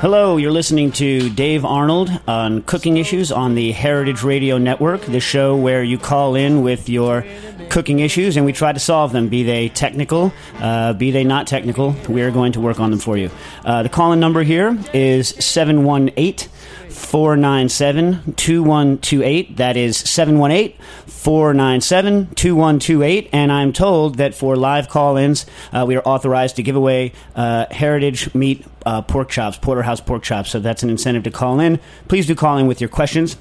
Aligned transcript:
Hello, 0.00 0.38
you're 0.38 0.50
listening 0.50 0.92
to 0.92 1.28
Dave 1.28 1.62
Arnold 1.62 2.10
on 2.26 2.62
Cooking 2.62 2.96
Issues 2.96 3.30
on 3.30 3.54
the 3.54 3.70
Heritage 3.72 4.22
Radio 4.22 4.56
Network, 4.56 5.02
the 5.02 5.20
show 5.20 5.54
where 5.54 5.82
you 5.82 5.98
call 5.98 6.36
in 6.36 6.62
with 6.62 6.88
your 6.88 7.22
cooking 7.68 7.98
issues 7.98 8.38
and 8.38 8.46
we 8.46 8.54
try 8.54 8.72
to 8.72 8.78
solve 8.78 9.12
them, 9.12 9.28
be 9.28 9.42
they 9.42 9.68
technical, 9.68 10.32
uh, 10.54 10.94
be 10.94 11.10
they 11.10 11.22
not 11.22 11.46
technical. 11.46 11.94
We 12.08 12.22
are 12.22 12.30
going 12.30 12.52
to 12.52 12.62
work 12.62 12.80
on 12.80 12.90
them 12.90 12.98
for 12.98 13.18
you. 13.18 13.30
Uh, 13.62 13.82
the 13.82 13.90
call 13.90 14.12
in 14.14 14.20
number 14.20 14.42
here 14.42 14.74
is 14.94 15.28
718 15.28 16.48
497 16.90 18.34
2128. 18.34 19.56
That 19.56 19.76
is 19.76 19.96
718 19.96 20.76
497 21.06 22.34
2128. 22.34 23.28
And 23.32 23.52
I'm 23.52 23.72
told 23.72 24.16
that 24.16 24.34
for 24.34 24.56
live 24.56 24.88
call 24.88 25.16
ins, 25.16 25.46
uh, 25.72 25.84
we 25.86 25.96
are 25.96 26.02
authorized 26.02 26.56
to 26.56 26.62
give 26.62 26.76
away 26.76 27.12
uh, 27.34 27.66
heritage 27.70 28.34
meat 28.34 28.66
uh, 28.86 29.02
pork 29.02 29.28
chops, 29.28 29.56
porterhouse 29.56 30.00
pork 30.00 30.22
chops. 30.22 30.50
So 30.50 30.60
that's 30.60 30.82
an 30.82 30.90
incentive 30.90 31.24
to 31.24 31.30
call 31.30 31.60
in. 31.60 31.78
Please 32.08 32.26
do 32.26 32.34
call 32.34 32.58
in 32.58 32.66
with 32.66 32.80
your 32.80 32.88
questions. 32.88 33.36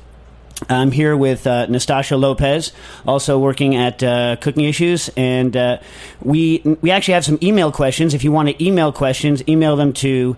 I'm 0.67 0.91
here 0.91 1.15
with 1.15 1.47
uh, 1.47 1.67
Nastassia 1.67 2.19
Lopez, 2.19 2.73
also 3.07 3.39
working 3.39 3.75
at 3.75 4.03
uh, 4.03 4.35
Cooking 4.41 4.65
Issues, 4.65 5.09
and 5.15 5.55
uh, 5.55 5.79
we 6.21 6.61
we 6.81 6.91
actually 6.91 7.13
have 7.13 7.23
some 7.23 7.39
email 7.41 7.71
questions. 7.71 8.13
If 8.13 8.25
you 8.25 8.31
want 8.33 8.49
to 8.49 8.63
email 8.63 8.91
questions, 8.91 9.41
email 9.47 9.77
them 9.77 9.93
to 9.93 10.35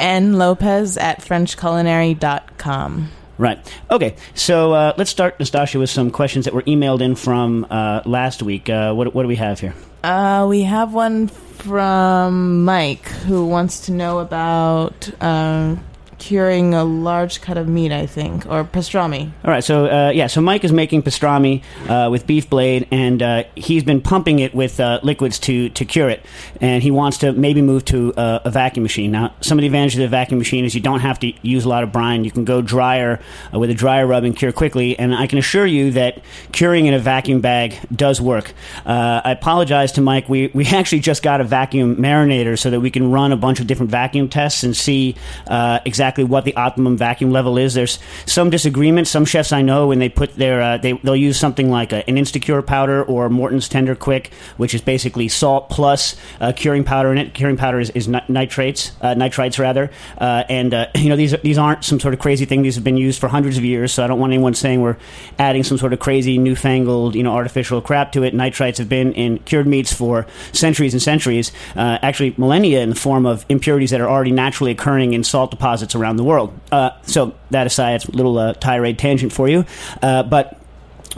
N 0.00 0.34
Lopez 0.34 0.96
at 0.96 1.20
FrenchCulinary.com. 1.20 3.10
Right. 3.38 3.58
Okay. 3.90 4.16
So 4.34 4.72
uh, 4.72 4.94
let's 4.96 5.10
start, 5.10 5.38
Nastassia, 5.38 5.78
with 5.78 5.90
some 5.90 6.10
questions 6.10 6.44
that 6.44 6.54
were 6.54 6.62
emailed 6.62 7.00
in 7.00 7.14
from 7.14 7.66
uh, 7.70 8.02
last 8.04 8.42
week. 8.42 8.68
Uh, 8.68 8.92
what, 8.94 9.14
what 9.14 9.22
do 9.22 9.28
we 9.28 9.36
have 9.36 9.60
here? 9.60 9.74
Uh, 10.02 10.46
we 10.48 10.62
have 10.62 10.92
one 10.92 11.28
from 11.28 12.64
Mike 12.64 13.06
who 13.06 13.46
wants 13.46 13.86
to 13.86 13.92
know 13.92 14.18
about 14.18 15.08
uh, 15.20 15.76
curing 16.18 16.74
a 16.74 16.84
large 16.84 17.40
cut 17.40 17.56
of 17.56 17.68
meat, 17.68 17.92
I 17.92 18.06
think, 18.06 18.46
or 18.46 18.64
pastrami. 18.64 19.30
All 19.44 19.50
right. 19.50 19.64
So 19.64 19.86
uh, 19.86 20.10
yeah. 20.10 20.26
So 20.26 20.40
Mike 20.40 20.64
is 20.64 20.72
making 20.72 21.02
pastrami 21.02 21.62
uh, 21.88 22.10
with 22.10 22.26
beef 22.26 22.50
blade, 22.50 22.86
and 22.90 23.22
uh, 23.22 23.44
he's 23.54 23.84
been 23.84 24.00
pumping 24.00 24.40
it 24.40 24.54
with 24.54 24.80
uh, 24.80 25.00
liquids 25.02 25.38
to 25.40 25.68
to 25.70 25.84
cure 25.84 26.08
it, 26.08 26.24
and 26.60 26.82
he 26.82 26.90
wants 26.90 27.18
to 27.18 27.32
maybe 27.32 27.62
move 27.62 27.84
to 27.86 28.12
uh, 28.14 28.40
a 28.44 28.50
vacuum 28.50 28.82
machine. 28.82 29.12
Now, 29.12 29.34
some 29.40 29.58
of 29.58 29.62
the 29.62 29.66
advantages 29.66 29.98
of 29.98 30.02
the 30.02 30.08
vacuum 30.08 30.38
machine 30.38 30.64
is 30.64 30.74
you 30.74 30.80
don't 30.80 31.00
have 31.00 31.18
to 31.20 31.32
use 31.42 31.64
a 31.64 31.68
lot 31.68 31.82
of 31.82 31.92
brine. 31.92 32.24
You 32.24 32.30
can 32.30 32.44
go 32.44 32.60
drier 32.60 33.20
uh, 33.54 33.58
with 33.58 33.70
a 33.70 33.74
dryer 33.74 34.06
rub 34.06 34.24
and 34.24 34.36
cure 34.36 34.52
quickly. 34.52 34.98
And 34.98 35.14
I 35.14 35.26
can 35.26 35.38
assure 35.38 35.66
you 35.66 35.92
that 35.92 36.20
curing 36.52 36.86
in 36.86 36.94
a 36.94 36.98
vacuum 36.98 37.40
bag 37.40 37.78
does 37.94 38.20
work. 38.20 38.52
I 38.84 39.32
apologize 39.32 39.92
to 39.92 40.00
Mike. 40.00 40.28
We 40.28 40.50
we 40.54 40.66
actually 40.72 41.00
just 41.00 41.22
got 41.22 41.40
a 41.40 41.44
vacuum 41.44 41.96
marinator 41.96 42.58
so 42.58 42.70
that 42.70 42.80
we 42.80 42.90
can 42.90 43.10
run 43.10 43.32
a 43.32 43.36
bunch 43.36 43.60
of 43.60 43.66
different 43.66 43.90
vacuum 43.90 44.28
tests 44.28 44.62
and 44.62 44.76
see 44.76 45.14
uh, 45.46 45.80
exactly 46.08 46.24
what 46.24 46.44
the 46.44 46.56
optimum 46.56 46.96
vacuum 46.96 47.30
level 47.30 47.58
is. 47.58 47.74
There's 47.74 47.98
some 48.24 48.48
disagreement. 48.48 49.08
Some 49.08 49.26
chefs 49.26 49.52
I 49.52 49.60
know 49.60 49.88
when 49.88 49.98
they 49.98 50.08
put 50.08 50.34
their 50.36 50.62
uh, 50.62 50.78
they 50.78 50.92
they'll 50.92 51.14
use 51.14 51.38
something 51.38 51.70
like 51.70 51.92
a, 51.92 52.08
an 52.08 52.16
Instacure 52.16 52.66
powder 52.66 53.04
or 53.04 53.28
Morton's 53.28 53.68
Tender 53.68 53.94
Quick, 53.94 54.32
which 54.56 54.74
is 54.74 54.80
basically 54.80 55.28
salt 55.28 55.68
plus 55.68 56.16
uh, 56.40 56.52
curing 56.56 56.82
powder 56.82 57.12
in 57.12 57.18
it. 57.18 57.34
Curing 57.34 57.58
powder 57.58 57.78
is, 57.78 57.90
is 57.90 58.08
nitrates, 58.08 58.92
uh, 59.02 59.14
nitrites 59.14 59.58
rather, 59.58 59.90
uh, 60.16 60.44
and 60.48 60.72
uh, 60.72 60.86
you 60.94 61.10
know 61.10 61.16
these 61.16 61.34
these 61.42 61.58
aren't 61.58 61.84
some 61.84 62.00
sort 62.00 62.14
of 62.14 62.20
crazy 62.20 62.46
thing. 62.46 62.62
These 62.62 62.76
have 62.76 62.84
been 62.84 62.96
used 62.96 63.20
for 63.20 63.28
hundreds 63.28 63.58
of 63.58 63.64
years, 63.64 63.92
so 63.92 64.02
I 64.02 64.06
don't 64.06 64.18
want 64.18 64.32
anyone 64.32 64.54
saying 64.54 64.80
we're 64.80 64.96
adding 65.38 65.62
some 65.62 65.76
sort 65.76 65.92
of 65.92 65.98
crazy 65.98 66.38
newfangled 66.38 67.16
you 67.16 67.22
know 67.22 67.34
artificial 67.34 67.82
crap 67.82 68.12
to 68.12 68.22
it. 68.22 68.34
Nitrites 68.34 68.78
have 68.78 68.88
been 68.88 69.12
in 69.12 69.40
cured 69.40 69.66
meats 69.66 69.92
for 69.92 70.26
centuries 70.52 70.94
and 70.94 71.02
centuries, 71.02 71.52
uh, 71.76 71.98
actually 72.00 72.34
millennia, 72.38 72.80
in 72.80 72.88
the 72.88 72.96
form 72.96 73.26
of 73.26 73.44
impurities 73.50 73.90
that 73.90 74.00
are 74.00 74.08
already 74.08 74.32
naturally 74.32 74.70
occurring 74.70 75.12
in 75.12 75.22
salt 75.22 75.50
deposits 75.50 75.94
around 75.98 76.16
the 76.16 76.24
world. 76.24 76.58
Uh, 76.72 76.90
so 77.02 77.34
that 77.50 77.66
aside, 77.66 77.96
it's 77.96 78.04
a 78.06 78.12
little 78.12 78.38
uh, 78.38 78.54
tirade 78.54 78.98
tangent 78.98 79.32
for 79.32 79.48
you, 79.48 79.64
uh, 80.02 80.22
but 80.22 80.60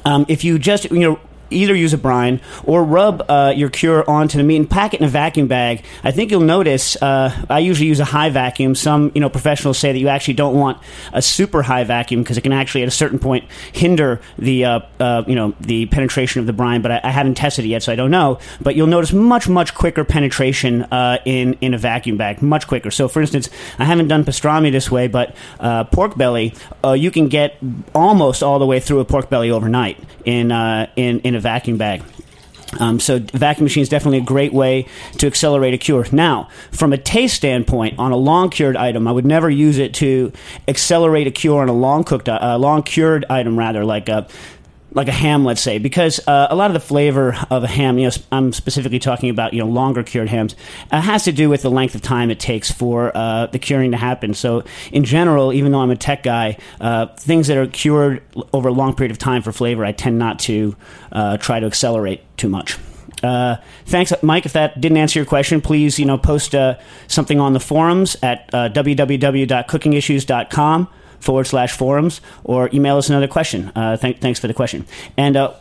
um, 0.05 0.25
if 0.29 0.45
you 0.45 0.59
just 0.59 0.91
you 0.91 1.01
know 1.01 1.21
either 1.51 1.75
use 1.75 1.93
a 1.93 1.99
brine 1.99 2.41
or 2.65 2.85
rub 2.85 3.25
uh, 3.29 3.53
your 3.55 3.71
cure 3.71 4.09
onto 4.09 4.39
the 4.39 4.45
meat 4.45 4.57
and 4.57 4.71
pack 4.71 4.95
it 4.95 5.01
in 5.01 5.07
a 5.07 5.09
vacuum 5.09 5.49
bag. 5.49 5.85
I 6.03 6.11
think 6.11 6.31
you'll 6.31 6.41
notice. 6.41 7.01
Uh, 7.01 7.35
I 7.49 7.59
usually 7.61 7.89
use 7.89 8.01
a 8.01 8.05
high 8.05 8.31
vacuum. 8.31 8.75
Some 8.75 9.13
you 9.15 9.21
know 9.21 9.29
professionals 9.29 9.79
say 9.79 9.93
that 9.93 9.99
you 9.99 10.09
actually 10.09 10.35
don't 10.35 10.55
want 10.55 10.79
a 11.13 11.23
super 11.23 11.63
high 11.63 11.85
vacuum 11.85 12.23
because 12.23 12.39
it 12.39 12.43
can 12.43 12.53
actually 12.53 12.83
at 12.83 12.89
a 12.89 12.93
certain 12.93 13.19
point 13.19 13.45
hinder 13.73 14.21
the 14.39 14.65
uh, 14.65 14.81
uh, 14.99 15.25
you 15.27 15.35
know 15.35 15.55
the 15.61 15.87
penetration 15.87 16.41
of 16.41 16.47
the 16.47 16.53
brine. 16.53 16.83
But 16.83 16.93
I, 16.93 17.01
I 17.05 17.11
haven't 17.11 17.35
tested 17.35 17.65
it 17.65 17.69
yet, 17.69 17.83
so 17.83 17.93
I 17.93 17.97
don't 17.97 18.11
know. 18.11 18.39
But 18.61 18.77
you'll 18.77 18.87
notice 18.87 19.13
much 19.13 19.49
much 19.49 19.75
quicker 19.75 20.05
penetration 20.05 20.83
uh, 20.85 21.19
in 21.25 21.55
in 21.61 21.75
a 21.75 21.79
vacuum 21.79 22.17
bag, 22.17 22.43
much 22.43 22.67
quicker. 22.67 22.91
So 22.91 23.09
for 23.09 23.21
instance, 23.21 23.49
I 23.79 23.85
haven't 23.85 24.09
done 24.09 24.25
pastrami 24.25 24.73
this 24.73 24.91
way, 24.91 25.09
but 25.09 25.35
uh, 25.59 25.85
pork 25.85 26.17
belly 26.17 26.55
you 26.85 27.11
can 27.11 27.29
get 27.29 27.57
almost 27.95 28.43
all 28.43 28.59
the 28.59 28.67
way 28.67 28.81
through 28.81 29.01
a 29.01 29.05
pork 29.05 29.31
belly 29.31 29.51
overnight 29.51 29.99
in 30.25 30.51
in 30.97 31.21
in 31.21 31.35
a 31.35 31.40
vacuum 31.41 31.77
bag. 31.77 32.03
Um, 32.79 33.01
so 33.01 33.19
vacuum 33.19 33.65
machine 33.65 33.83
is 33.83 33.89
definitely 33.89 34.19
a 34.19 34.23
great 34.25 34.53
way 34.53 34.87
to 35.19 35.27
accelerate 35.27 35.75
a 35.75 35.79
cure. 35.79 36.07
Now, 36.13 36.49
from 36.71 36.93
a 36.93 36.99
taste 36.99 37.35
standpoint, 37.35 37.99
on 37.99 38.13
a 38.13 38.17
long 38.17 38.49
cured 38.49 38.77
item, 38.77 39.09
I 39.09 39.13
would 39.13 39.27
never 39.27 39.51
use 39.51 39.79
it 39.79 39.93
to 39.95 40.33
accelerate 40.69 41.27
a 41.27 41.33
cure 41.33 41.63
on 41.63 41.69
a 41.69 41.73
long 41.73 42.05
cooked, 42.05 42.29
uh, 42.29 42.57
long 42.59 42.85
cured 42.85 43.25
item, 43.29 43.59
rather 43.59 43.85
like 43.85 44.09
a 44.09 44.29
like 44.93 45.09
a 45.09 45.13
ham, 45.13 45.45
let's 45.45 45.61
say, 45.61 45.79
because 45.79 46.21
uh, 46.27 46.49
a 46.51 46.57
lot 46.57 46.67
of 46.67 46.75
the 46.75 46.81
flavor 46.81 47.37
of 47.51 47.63
a 47.63 47.67
ham, 47.67 47.99
you 47.99 48.07
know, 48.07 48.13
I'm 48.33 48.53
specifically 48.53 48.99
talking 48.99 49.31
about, 49.31 49.53
you 49.53 49.61
know, 49.61 49.69
longer 49.69 50.03
cured 50.03 50.29
hams, 50.29 50.57
uh, 50.91 51.01
has 51.01 51.25
to 51.25 51.33
do 51.33 51.49
with 51.49 51.63
the 51.63 51.71
length 51.71 51.95
of 51.95 52.03
time 52.03 52.31
it 52.31 52.41
takes 52.41 52.71
for 52.71 53.17
uh, 53.17 53.47
the 53.47 53.59
curing 53.59 53.93
to 53.93 53.97
happen. 53.97 54.35
So, 54.35 54.65
in 54.93 55.05
general, 55.05 55.53
even 55.53 55.73
though 55.73 55.81
I'm 55.81 55.91
a 55.91 55.97
tech 55.97 56.23
guy, 56.23 56.59
uh, 56.81 57.07
things 57.17 57.47
that 57.47 57.57
are 57.57 57.67
cured 57.67 58.23
over 58.53 58.69
a 58.69 58.73
long 58.73 58.95
period 58.95 59.13
of 59.13 59.19
time 59.19 59.43
for 59.43 59.53
flavor, 59.53 59.85
I 59.85 59.93
tend 59.93 60.19
not 60.19 60.39
to 60.41 60.77
uh, 61.13 61.37
try 61.37 61.61
to 61.61 61.67
accelerate 61.67 62.23
too 62.37 62.49
much. 62.49 62.79
Uh, 63.23 63.57
thanks, 63.87 64.13
Mike. 64.23 64.47
If 64.47 64.55
that 64.55 64.81
didn't 64.81 64.97
answer 64.97 65.19
your 65.19 65.27
question, 65.27 65.61
please, 65.61 65.99
you 65.99 66.07
know, 66.07 66.17
post 66.17 66.55
uh, 66.55 66.79
something 67.07 67.39
on 67.39 67.53
the 67.53 67.61
forums 67.61 68.17
at 68.23 68.49
uh, 68.53 68.71
www.cookingissues.com 68.71 70.89
forward 71.21 71.45
slash 71.47 71.73
forums 71.73 72.21
or 72.45 72.69
email 72.73 72.97
us 72.97 73.09
another 73.09 73.29
question. 73.29 73.71
Uh, 73.77 73.97
th- 73.97 74.19
thanks 74.19 74.41
for 74.41 74.49
the 74.49 74.55
question. 74.55 74.87
And 75.17 75.37
uh, 75.37 75.55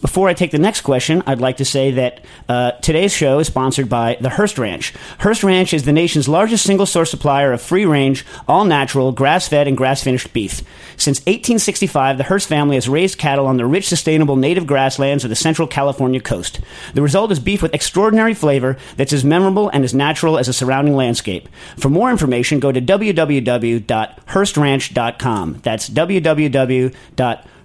Before 0.00 0.28
I 0.28 0.34
take 0.34 0.52
the 0.52 0.58
next 0.58 0.82
question, 0.82 1.22
I'd 1.26 1.40
like 1.40 1.56
to 1.56 1.64
say 1.64 1.90
that 1.92 2.20
uh, 2.48 2.72
today's 2.72 3.12
show 3.12 3.38
is 3.40 3.48
sponsored 3.48 3.88
by 3.88 4.16
the 4.20 4.30
Hearst 4.30 4.58
Ranch. 4.58 4.94
Hearst 5.18 5.42
Ranch 5.42 5.74
is 5.74 5.84
the 5.84 5.92
nation's 5.92 6.28
largest 6.28 6.64
single 6.64 6.86
source 6.86 7.10
supplier 7.10 7.52
of 7.52 7.60
free 7.60 7.84
range, 7.84 8.24
all 8.46 8.64
natural, 8.64 9.10
grass 9.10 9.48
fed, 9.48 9.66
and 9.66 9.76
grass 9.76 10.00
finished 10.02 10.32
beef. 10.32 10.62
Since 10.96 11.18
1865, 11.20 12.16
the 12.16 12.24
Hearst 12.24 12.48
family 12.48 12.76
has 12.76 12.88
raised 12.88 13.18
cattle 13.18 13.46
on 13.46 13.56
the 13.56 13.66
rich, 13.66 13.88
sustainable 13.88 14.36
native 14.36 14.66
grasslands 14.66 15.24
of 15.24 15.30
the 15.30 15.36
central 15.36 15.66
California 15.66 16.20
coast. 16.20 16.60
The 16.94 17.02
result 17.02 17.32
is 17.32 17.40
beef 17.40 17.62
with 17.62 17.74
extraordinary 17.74 18.34
flavor 18.34 18.76
that's 18.96 19.12
as 19.12 19.24
memorable 19.24 19.68
and 19.70 19.82
as 19.84 19.94
natural 19.94 20.38
as 20.38 20.46
the 20.46 20.52
surrounding 20.52 20.94
landscape. 20.94 21.48
For 21.76 21.88
more 21.88 22.10
information, 22.10 22.60
go 22.60 22.70
to 22.70 22.80
www.hearstranch.com. 22.80 25.60
That's 25.62 25.90
www 25.90 26.94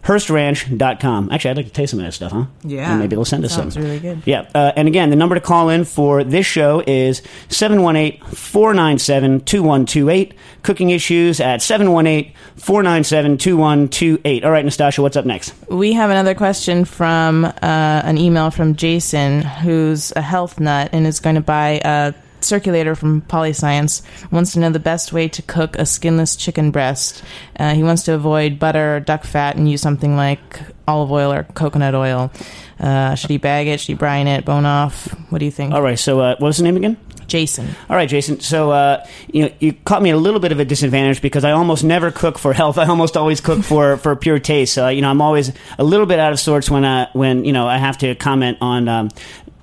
HearstRanch.com. 0.03 1.29
Actually, 1.31 1.51
I'd 1.51 1.57
like 1.57 1.65
to 1.67 1.71
taste 1.71 1.91
some 1.91 1.99
of 1.99 2.05
that 2.05 2.11
stuff, 2.11 2.31
huh? 2.31 2.45
Yeah. 2.63 2.91
And 2.91 2.99
maybe 2.99 3.15
they'll 3.15 3.25
send 3.25 3.45
us 3.45 3.55
Sounds 3.55 3.73
some. 3.75 3.83
really 3.83 3.99
good. 3.99 4.21
Yeah. 4.25 4.49
Uh, 4.53 4.71
and 4.75 4.87
again, 4.87 5.09
the 5.09 5.15
number 5.15 5.35
to 5.35 5.41
call 5.41 5.69
in 5.69 5.85
for 5.85 6.23
this 6.23 6.45
show 6.45 6.83
is 6.85 7.21
718 7.49 8.19
497 8.35 9.41
2128. 9.41 10.33
Cooking 10.63 10.89
issues 10.89 11.39
at 11.39 11.61
718 11.61 12.33
497 12.55 13.37
2128. 13.37 14.43
All 14.45 14.51
right, 14.51 14.65
Nastasha, 14.65 14.99
what's 14.99 15.15
up 15.17 15.25
next? 15.25 15.53
We 15.69 15.93
have 15.93 16.09
another 16.09 16.35
question 16.35 16.85
from 16.85 17.45
uh, 17.45 17.51
an 17.61 18.17
email 18.17 18.51
from 18.51 18.75
Jason, 18.75 19.41
who's 19.41 20.11
a 20.15 20.21
health 20.21 20.59
nut 20.59 20.89
and 20.93 21.05
is 21.07 21.19
going 21.19 21.35
to 21.35 21.41
buy 21.41 21.81
a 21.83 22.13
circulator 22.43 22.95
from 22.95 23.21
Polyscience. 23.21 24.01
Wants 24.31 24.53
to 24.53 24.59
know 24.59 24.69
the 24.69 24.79
best 24.79 25.13
way 25.13 25.27
to 25.29 25.41
cook 25.41 25.75
a 25.77 25.85
skinless 25.85 26.35
chicken 26.35 26.71
breast. 26.71 27.23
Uh, 27.59 27.73
he 27.73 27.83
wants 27.83 28.03
to 28.03 28.13
avoid 28.13 28.59
butter 28.59 28.97
or 28.97 28.99
duck 28.99 29.23
fat 29.23 29.55
and 29.55 29.69
use 29.69 29.81
something 29.81 30.15
like 30.15 30.61
olive 30.87 31.11
oil 31.11 31.31
or 31.31 31.43
coconut 31.43 31.95
oil. 31.95 32.31
Uh, 32.79 33.15
should 33.15 33.29
he 33.29 33.37
bag 33.37 33.67
it? 33.67 33.79
Should 33.79 33.87
he 33.87 33.93
brine 33.93 34.27
it? 34.27 34.45
Bone 34.45 34.65
off? 34.65 35.07
What 35.29 35.39
do 35.39 35.45
you 35.45 35.51
think? 35.51 35.73
All 35.73 35.81
right, 35.81 35.97
so 35.97 36.19
uh, 36.19 36.35
what 36.37 36.47
was 36.47 36.57
the 36.57 36.63
name 36.63 36.77
again? 36.77 36.97
Jason. 37.27 37.67
All 37.89 37.95
right, 37.95 38.07
Jason. 38.07 38.39
So 38.41 38.71
uh, 38.71 39.05
you 39.31 39.43
know, 39.43 39.51
you 39.59 39.73
caught 39.73 40.01
me 40.01 40.09
a 40.09 40.17
little 40.17 40.39
bit 40.39 40.51
of 40.51 40.59
a 40.59 40.65
disadvantage 40.65 41.21
because 41.21 41.43
I 41.43 41.51
almost 41.51 41.83
never 41.83 42.11
cook 42.11 42.37
for 42.37 42.53
health. 42.53 42.77
I 42.83 42.87
almost 42.87 43.17
always 43.17 43.41
cook 43.41 43.63
for, 43.63 43.97
for 43.97 44.15
pure 44.15 44.39
taste. 44.39 44.73
So 44.73 44.87
you 44.87 45.01
know, 45.01 45.09
I'm 45.09 45.21
always 45.21 45.51
a 45.77 45.83
little 45.83 46.05
bit 46.05 46.19
out 46.19 46.31
of 46.31 46.39
sorts 46.39 46.69
when 46.69 46.85
I 46.85 47.09
when 47.13 47.45
you 47.45 47.53
know 47.53 47.67
I 47.67 47.77
have 47.77 47.97
to 47.99 48.15
comment 48.15 48.57
on. 48.61 48.87
Um, 48.87 49.09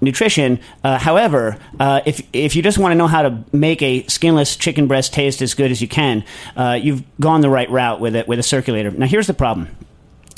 Nutrition. 0.01 0.61
Uh, 0.83 0.99
however, 0.99 1.59
uh, 1.79 2.01
if 2.07 2.23
if 2.33 2.57
you 2.57 2.63
just 2.63 2.79
want 2.79 2.93
to 2.93 2.97
know 2.97 3.07
how 3.07 3.23
to 3.23 3.45
make 3.53 3.83
a 3.83 4.05
skinless 4.07 4.57
chicken 4.57 4.87
breast 4.87 5.13
taste 5.13 5.43
as 5.43 5.55
good 5.55 5.71
as 5.71 5.83
you 5.83 5.89
can, 5.89 6.25
uh, 6.57 6.79
you've 6.81 7.03
gone 7.21 7.41
the 7.41 7.51
right 7.51 7.71
route 7.71 8.01
with 8.01 8.17
it 8.17 8.27
with 8.27 8.39
a 8.39 8.43
circulator. 8.43 8.91
Now, 8.91 9.07
here's 9.07 9.27
the 9.27 9.35
problem 9.35 9.69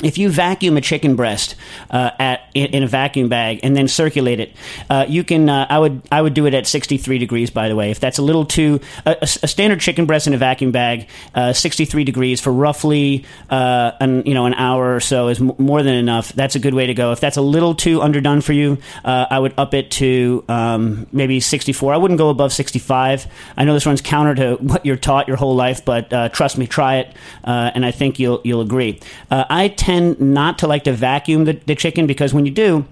if 0.03 0.17
you 0.17 0.29
vacuum 0.29 0.77
a 0.77 0.81
chicken 0.81 1.15
breast 1.15 1.55
uh, 1.89 2.11
at 2.19 2.41
in, 2.53 2.83
a 2.83 2.87
vacuum 2.87 3.29
bag 3.29 3.59
and 3.63 3.75
then 3.75 3.87
circulate 3.87 4.39
it, 4.39 4.53
uh, 4.89 5.05
you 5.07 5.23
can. 5.23 5.49
Uh, 5.49 5.65
I 5.69 5.79
would 5.79 6.01
I 6.11 6.21
would 6.21 6.33
do 6.33 6.45
it 6.45 6.53
at 6.53 6.67
63 6.67 7.17
degrees. 7.17 7.49
By 7.49 7.69
the 7.69 7.75
way, 7.75 7.91
if 7.91 7.99
that's 7.99 8.17
a 8.17 8.21
little 8.21 8.45
too 8.45 8.79
a, 9.05 9.17
a 9.21 9.27
standard 9.27 9.79
chicken 9.79 10.05
breast 10.05 10.27
in 10.27 10.33
a 10.33 10.37
vacuum 10.37 10.71
bag, 10.71 11.07
uh, 11.33 11.53
63 11.53 12.03
degrees 12.03 12.41
for 12.41 12.51
roughly 12.51 13.25
uh, 13.49 13.91
an 13.99 14.25
you 14.25 14.33
know 14.33 14.45
an 14.45 14.53
hour 14.53 14.95
or 14.95 14.99
so 14.99 15.29
is 15.29 15.39
m- 15.39 15.53
more 15.57 15.81
than 15.83 15.95
enough. 15.95 16.33
That's 16.33 16.55
a 16.55 16.59
good 16.59 16.73
way 16.73 16.87
to 16.87 16.93
go. 16.93 17.11
If 17.11 17.19
that's 17.19 17.37
a 17.37 17.41
little 17.41 17.75
too 17.75 18.01
underdone 18.01 18.41
for 18.41 18.53
you, 18.53 18.77
uh, 19.03 19.25
I 19.29 19.39
would 19.39 19.53
up 19.57 19.73
it 19.73 19.91
to 19.91 20.43
um, 20.49 21.07
maybe 21.11 21.39
64. 21.39 21.93
I 21.93 21.97
wouldn't 21.97 22.17
go 22.17 22.29
above 22.29 22.53
65. 22.53 23.27
I 23.57 23.65
know 23.65 23.73
this 23.73 23.85
runs 23.85 24.01
counter 24.01 24.35
to 24.35 24.55
what 24.63 24.85
you're 24.85 24.97
taught 24.97 25.27
your 25.27 25.37
whole 25.37 25.55
life, 25.55 25.85
but 25.85 26.09
trust 26.33 26.57
me, 26.57 26.67
try 26.67 26.97
it, 26.97 27.15
and 27.43 27.85
I 27.85 27.91
think 27.91 28.19
you'll 28.19 28.41
you'll 28.43 28.61
agree. 28.61 28.99
I 29.29 29.69
tend 29.69 29.92
tend 29.93 30.19
not 30.19 30.59
to 30.59 30.67
like 30.67 30.83
to 30.85 30.93
vacuum 30.93 31.45
the, 31.45 31.53
the 31.65 31.75
chicken 31.75 32.07
because 32.07 32.33
when 32.33 32.45
you 32.45 32.51
do, 32.51 32.85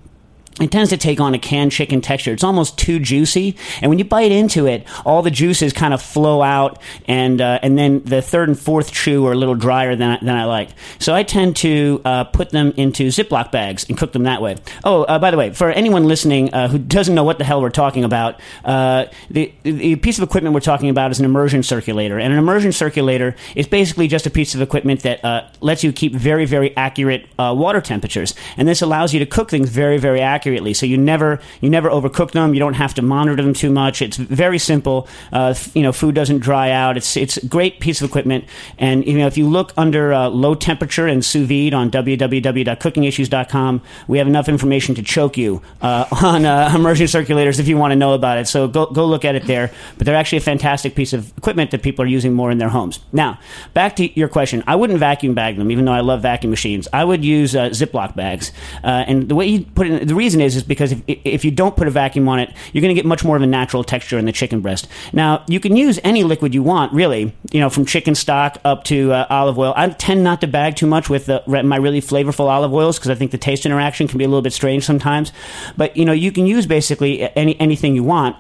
it 0.60 0.70
tends 0.70 0.90
to 0.90 0.98
take 0.98 1.20
on 1.22 1.34
a 1.34 1.40
canned 1.40 1.72
chicken 1.72 2.02
texture. 2.02 2.34
It's 2.34 2.44
almost 2.44 2.78
too 2.78 3.00
juicy, 3.00 3.56
and 3.82 3.90
when 3.90 4.00
you 4.00 4.06
bite 4.06 4.32
into 4.32 4.68
it, 4.68 4.86
all 5.06 5.22
the 5.22 5.32
juices 5.32 5.72
kind 5.72 5.94
of 5.94 6.02
flow 6.02 6.42
out, 6.42 6.82
and 7.08 7.40
uh, 7.40 7.60
and 7.62 7.78
then 7.78 8.04
the 8.04 8.22
third 8.22 8.50
and 8.50 8.60
fourth 8.60 8.92
chew 8.92 9.26
are 9.28 9.32
a 9.32 9.36
little 9.36 9.56
drier 9.56 9.96
than 9.96 10.12
I, 10.12 10.18
than 10.18 10.36
I 10.36 10.44
like. 10.46 10.70
So 11.00 11.16
I 11.16 11.24
tend 11.24 11.56
to 11.58 12.02
uh, 12.04 12.24
put 12.26 12.50
them 12.50 12.74
into 12.76 13.08
Ziploc 13.08 13.52
bags 13.52 13.86
and 13.88 13.98
cook 13.98 14.12
them 14.12 14.24
that 14.24 14.42
way. 14.42 14.58
Oh, 14.84 15.04
uh, 15.04 15.20
by 15.20 15.32
the 15.32 15.38
way, 15.38 15.54
for 15.54 15.72
anyone 15.72 16.04
listening 16.04 16.54
uh, 16.54 16.68
who 16.68 16.78
doesn't 16.78 17.16
know 17.16 17.24
what 17.24 17.38
the 17.38 17.46
hell 17.46 17.62
we're 17.62 17.70
talking 17.70 18.04
about, 18.04 18.42
uh, 18.66 19.06
the 19.30 19.54
the 19.64 19.96
piece 19.96 20.18
of 20.18 20.24
equipment 20.24 20.54
we're 20.54 20.60
talking 20.60 20.90
about 20.90 21.12
is 21.12 21.20
an 21.20 21.26
immersion 21.26 21.64
circulator, 21.64 22.20
and 22.20 22.34
an 22.34 22.40
immersion 22.40 22.74
circulator 22.74 23.38
is 23.56 23.68
basically 23.68 24.10
just 24.10 24.26
a 24.26 24.30
piece 24.30 24.54
of 24.54 24.62
equipment 24.62 25.04
that 25.04 25.24
uh, 25.24 25.48
lets 25.62 25.82
you 25.82 25.94
keep 25.94 26.14
very 26.14 26.44
very 26.44 26.76
accurate 26.76 27.26
water 27.40 27.80
temperatures, 27.80 28.36
and 28.58 28.68
this 28.68 28.82
allows 28.82 29.14
you 29.14 29.20
to 29.20 29.26
cook 29.26 29.50
things 29.50 29.70
very 29.70 29.98
very 29.98 30.20
accurately 30.20 30.41
accurately. 30.42 30.74
So 30.74 30.88
you 30.88 30.98
never 30.98 31.40
you 31.62 31.70
never 31.70 31.88
overcook 31.90 32.32
them. 32.32 32.56
You 32.56 32.60
don't 32.60 32.74
have 32.74 32.96
to 32.96 33.04
monitor 33.04 33.44
them 33.44 33.54
too 33.54 33.70
much. 33.70 34.02
It's 34.02 34.18
very 34.18 34.58
simple. 34.58 35.08
Uh, 35.32 35.54
you 35.76 35.84
know, 35.84 35.92
food 35.92 36.16
doesn't 36.16 36.40
dry 36.40 36.72
out. 36.72 36.98
It's 36.98 37.16
it's 37.16 37.38
a 37.38 37.46
great 37.46 37.80
piece 37.80 38.02
of 38.02 38.10
equipment. 38.10 38.46
And 38.80 39.06
you 39.06 39.20
know, 39.20 39.28
if 39.28 39.38
you 39.38 39.48
look 39.48 39.72
under 39.78 40.14
uh, 40.14 40.30
low 40.30 40.56
temperature 40.56 41.06
and 41.06 41.24
sous 41.24 41.48
vide 41.48 41.76
on 41.76 41.92
www.cookingissues.com, 41.92 43.82
we 44.08 44.18
have 44.18 44.26
enough 44.26 44.50
information 44.50 44.96
to 44.96 45.04
choke 45.04 45.38
you 45.38 45.62
uh, 45.84 46.06
on 46.24 46.46
uh, 46.46 46.72
immersion 46.74 47.06
circulators 47.06 47.60
if 47.60 47.68
you 47.68 47.78
want 47.78 47.92
to 47.92 47.96
know 47.96 48.14
about 48.14 48.40
it. 48.40 48.48
So 48.48 48.68
go 48.68 48.88
go 48.88 49.06
look 49.06 49.24
at 49.24 49.36
it 49.36 49.46
there. 49.46 49.70
But 49.98 50.08
they're 50.08 50.16
actually 50.16 50.40
a 50.40 50.42
fantastic 50.42 50.96
piece 50.96 51.14
of 51.14 51.32
equipment 51.38 51.70
that 51.70 51.84
people 51.84 52.04
are 52.04 52.08
using 52.08 52.34
more 52.34 52.50
in 52.50 52.58
their 52.58 52.70
homes. 52.70 53.00
Now, 53.14 53.38
back 53.76 53.96
to 53.98 54.20
your 54.20 54.28
question. 54.28 54.64
I 54.66 54.76
wouldn't 54.76 54.98
vacuum 54.98 55.36
bag 55.36 55.58
them, 55.58 55.70
even 55.70 55.86
though 55.86 55.92
I 55.92 56.02
love 56.02 56.24
vacuum 56.24 56.50
machines. 56.50 56.88
I 56.92 57.04
would 57.04 57.24
use 57.24 57.56
uh, 57.56 57.70
Ziploc 57.70 58.16
bags. 58.16 58.52
Uh, 58.84 59.06
and 59.08 59.30
the 59.30 59.36
way 59.36 59.46
you 59.46 59.66
put 59.66 59.86
it, 59.88 60.08
the 60.08 60.16
reason 60.16 60.31
reason 60.32 60.42
is 60.42 60.56
is 60.56 60.64
because 60.64 60.94
if, 60.94 61.02
if 61.08 61.46
you 61.46 61.52
don't 61.52 61.76
put 61.76 61.88
a 61.88 61.92
vacuum 61.92 62.28
on 62.30 62.40
it, 62.40 62.54
you're 62.72 62.82
going 62.82 62.96
to 62.96 63.00
get 63.00 63.06
much 63.06 63.24
more 63.24 63.36
of 63.36 63.42
a 63.42 63.48
natural 63.48 63.84
texture 63.84 64.18
in 64.18 64.26
the 64.26 64.32
chicken 64.32 64.62
breast. 64.62 64.88
Now, 65.14 65.44
you 65.48 65.60
can 65.60 65.76
use 65.76 66.00
any 66.04 66.24
liquid 66.24 66.54
you 66.54 66.64
want, 66.64 66.94
really, 66.94 67.34
you 67.52 67.60
know, 67.60 67.70
from 67.70 67.86
chicken 67.86 68.16
stock 68.16 68.58
up 68.64 68.84
to 68.86 69.12
uh, 69.12 69.28
olive 69.30 69.58
oil. 69.60 69.74
I 69.76 69.90
tend 69.90 70.24
not 70.24 70.42
to 70.42 70.48
bag 70.48 70.76
too 70.76 70.88
much 70.88 71.10
with 71.10 71.26
the, 71.26 71.44
my 71.48 71.76
really 71.78 72.02
flavorful 72.02 72.48
olive 72.48 72.74
oils 72.74 72.98
because 72.98 73.10
I 73.10 73.16
think 73.16 73.32
the 73.32 73.38
taste 73.38 73.66
interaction 73.66 74.08
can 74.08 74.18
be 74.18 74.24
a 74.24 74.28
little 74.28 74.42
bit 74.42 74.54
strange 74.54 74.86
sometimes. 74.86 75.32
But, 75.76 75.98
you 75.98 76.06
know, 76.06 76.14
you 76.14 76.32
can 76.32 76.48
use 76.48 76.66
basically 76.66 77.24
any 77.36 77.60
anything 77.60 77.96
you 77.96 78.04
want 78.04 78.36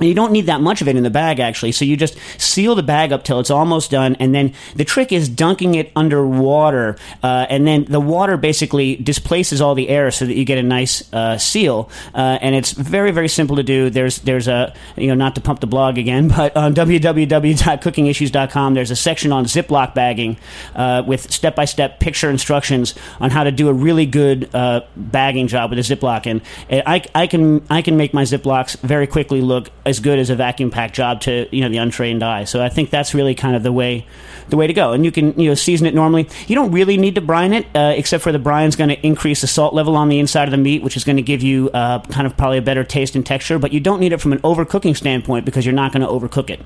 you 0.00 0.14
don't 0.14 0.32
need 0.32 0.46
that 0.46 0.60
much 0.60 0.82
of 0.82 0.88
it 0.88 0.96
in 0.96 1.02
the 1.02 1.10
bag, 1.10 1.40
actually. 1.40 1.72
So 1.72 1.84
you 1.84 1.96
just 1.96 2.16
seal 2.38 2.74
the 2.74 2.82
bag 2.82 3.12
up 3.12 3.24
till 3.24 3.40
it's 3.40 3.50
almost 3.50 3.90
done, 3.90 4.16
and 4.16 4.34
then 4.34 4.54
the 4.74 4.84
trick 4.84 5.12
is 5.12 5.28
dunking 5.28 5.74
it 5.74 5.92
under 5.96 6.26
water, 6.26 6.96
uh, 7.22 7.46
and 7.48 7.66
then 7.66 7.84
the 7.84 8.00
water 8.00 8.36
basically 8.36 8.96
displaces 8.96 9.60
all 9.60 9.74
the 9.74 9.88
air 9.88 10.10
so 10.10 10.26
that 10.26 10.34
you 10.34 10.44
get 10.44 10.58
a 10.58 10.62
nice 10.62 11.12
uh, 11.12 11.38
seal. 11.38 11.90
Uh, 12.14 12.38
and 12.40 12.54
it's 12.54 12.72
very, 12.72 13.10
very 13.10 13.28
simple 13.28 13.56
to 13.56 13.62
do. 13.62 13.90
There's, 13.90 14.18
there's 14.18 14.48
a, 14.48 14.74
you 14.96 15.08
know, 15.08 15.14
not 15.14 15.34
to 15.36 15.40
pump 15.40 15.60
the 15.60 15.66
blog 15.66 15.98
again, 15.98 16.28
but 16.36 16.56
on 16.56 16.74
www.cookingissues.com, 16.74 18.74
there's 18.74 18.90
a 18.90 18.96
section 18.96 19.32
on 19.32 19.46
Ziploc 19.46 19.94
bagging 19.94 20.36
uh, 20.74 21.02
with 21.06 21.32
step-by-step 21.32 22.00
picture 22.00 22.28
instructions 22.28 22.94
on 23.20 23.30
how 23.30 23.44
to 23.44 23.52
do 23.52 23.68
a 23.68 23.72
really 23.72 24.06
good 24.06 24.54
uh, 24.54 24.82
bagging 24.96 25.46
job 25.46 25.70
with 25.70 25.78
a 25.78 25.82
Ziploc. 25.82 26.26
And 26.26 26.42
I, 26.70 27.04
I 27.14 27.26
can, 27.26 27.64
I 27.70 27.82
can 27.82 27.96
make 27.96 28.12
my 28.12 28.24
Ziplocs 28.24 28.78
very 28.80 29.06
quickly 29.06 29.40
look 29.40 29.70
as 29.86 30.00
good 30.00 30.18
as 30.18 30.30
a 30.30 30.36
vacuum 30.36 30.70
pack 30.70 30.92
job 30.92 31.20
to 31.22 31.48
you 31.50 31.62
know 31.62 31.68
the 31.68 31.78
untrained 31.78 32.22
eye. 32.22 32.44
So 32.44 32.62
I 32.62 32.68
think 32.68 32.90
that's 32.90 33.14
really 33.14 33.34
kind 33.34 33.56
of 33.56 33.62
the 33.62 33.72
way 33.72 34.06
the 34.48 34.56
way 34.56 34.66
to 34.66 34.72
go. 34.72 34.92
And 34.92 35.04
you 35.04 35.12
can 35.12 35.38
you 35.38 35.48
know 35.48 35.54
season 35.54 35.86
it 35.86 35.94
normally. 35.94 36.28
You 36.46 36.54
don't 36.54 36.72
really 36.72 36.96
need 36.96 37.14
to 37.14 37.20
brine 37.20 37.52
it, 37.52 37.66
uh, 37.74 37.94
except 37.96 38.22
for 38.22 38.32
the 38.32 38.38
brine's 38.38 38.76
going 38.76 38.90
to 38.90 39.06
increase 39.06 39.40
the 39.40 39.46
salt 39.46 39.74
level 39.74 39.96
on 39.96 40.08
the 40.08 40.18
inside 40.18 40.44
of 40.44 40.50
the 40.50 40.58
meat, 40.58 40.82
which 40.82 40.96
is 40.96 41.04
going 41.04 41.16
to 41.16 41.22
give 41.22 41.42
you 41.42 41.70
uh, 41.70 42.00
kind 42.00 42.26
of 42.26 42.36
probably 42.36 42.58
a 42.58 42.62
better 42.62 42.84
taste 42.84 43.14
and 43.14 43.24
texture. 43.24 43.58
But 43.58 43.72
you 43.72 43.80
don't 43.80 44.00
need 44.00 44.12
it 44.12 44.20
from 44.20 44.32
an 44.32 44.40
overcooking 44.40 44.96
standpoint 44.96 45.44
because 45.44 45.64
you're 45.64 45.74
not 45.74 45.92
going 45.92 46.02
to 46.02 46.08
overcook 46.08 46.50
it. 46.50 46.60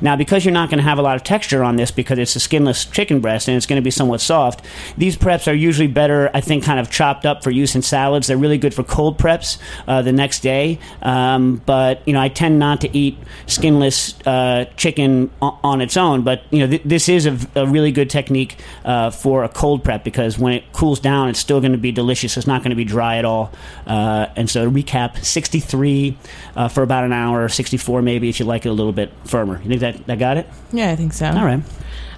Now, 0.00 0.16
because 0.16 0.44
you're 0.44 0.52
not 0.52 0.68
going 0.68 0.78
to 0.78 0.84
have 0.84 0.98
a 0.98 1.02
lot 1.02 1.16
of 1.16 1.22
texture 1.22 1.62
on 1.64 1.76
this 1.76 1.90
because 1.90 2.18
it's 2.18 2.36
a 2.36 2.40
skinless 2.40 2.84
chicken 2.84 3.20
breast 3.20 3.48
and 3.48 3.56
it's 3.56 3.66
going 3.66 3.80
to 3.80 3.84
be 3.84 3.90
somewhat 3.90 4.20
soft, 4.20 4.64
these 4.98 5.16
preps 5.16 5.50
are 5.50 5.54
usually 5.54 5.88
better, 5.88 6.30
I 6.34 6.40
think, 6.40 6.64
kind 6.64 6.80
of 6.80 6.90
chopped 6.90 7.26
up 7.26 7.42
for 7.42 7.50
use 7.50 7.74
in 7.74 7.82
salads. 7.82 8.26
They're 8.26 8.36
really 8.36 8.58
good 8.58 8.74
for 8.74 8.82
cold 8.82 9.18
preps 9.18 9.58
uh, 9.86 10.02
the 10.02 10.12
next 10.12 10.40
day. 10.40 10.78
Um, 11.02 11.62
but 11.66 12.06
you 12.06 12.12
know, 12.12 12.20
I 12.20 12.28
tend 12.28 12.58
not 12.64 12.80
to 12.80 12.96
eat 12.96 13.18
skinless 13.46 14.18
uh, 14.26 14.64
chicken 14.76 15.30
on, 15.42 15.58
on, 15.62 15.80
its 15.80 15.96
own. 15.96 16.22
But 16.22 16.42
you 16.50 16.60
know, 16.60 16.66
th- 16.68 16.82
this 16.84 17.08
is 17.08 17.26
a, 17.26 17.38
a, 17.54 17.66
really 17.66 17.92
good 17.92 18.08
technique 18.08 18.56
uh, 18.84 19.10
for 19.10 19.44
a 19.44 19.48
cold 19.48 19.84
prep 19.84 20.02
because 20.02 20.38
when 20.38 20.54
it 20.54 20.72
cools 20.72 20.98
down, 20.98 21.28
it's 21.28 21.38
still 21.38 21.60
going 21.60 21.72
to 21.72 21.78
be 21.78 21.92
delicious. 21.92 22.36
It's 22.36 22.46
not 22.46 22.62
going 22.62 22.70
to 22.70 22.76
be 22.76 22.84
dry 22.84 23.18
at 23.18 23.24
all. 23.24 23.52
Uh, 23.86 24.26
and 24.36 24.48
so, 24.48 24.64
to 24.64 24.70
recap: 24.70 25.22
63 25.22 26.16
uh, 26.56 26.68
for 26.68 26.82
about 26.82 27.04
an 27.04 27.12
hour, 27.12 27.48
64 27.48 28.02
maybe 28.02 28.28
if 28.28 28.40
you 28.40 28.46
like 28.46 28.64
it 28.64 28.70
a 28.70 28.72
little 28.72 28.92
bit 28.92 29.12
firmer. 29.24 29.60
You 29.62 29.68
think 29.68 29.80
that 29.80 30.06
that 30.06 30.18
got 30.18 30.36
it? 30.38 30.48
Yeah, 30.72 30.90
I 30.90 30.96
think 30.96 31.12
so. 31.12 31.26
All 31.26 31.44
right. 31.44 31.62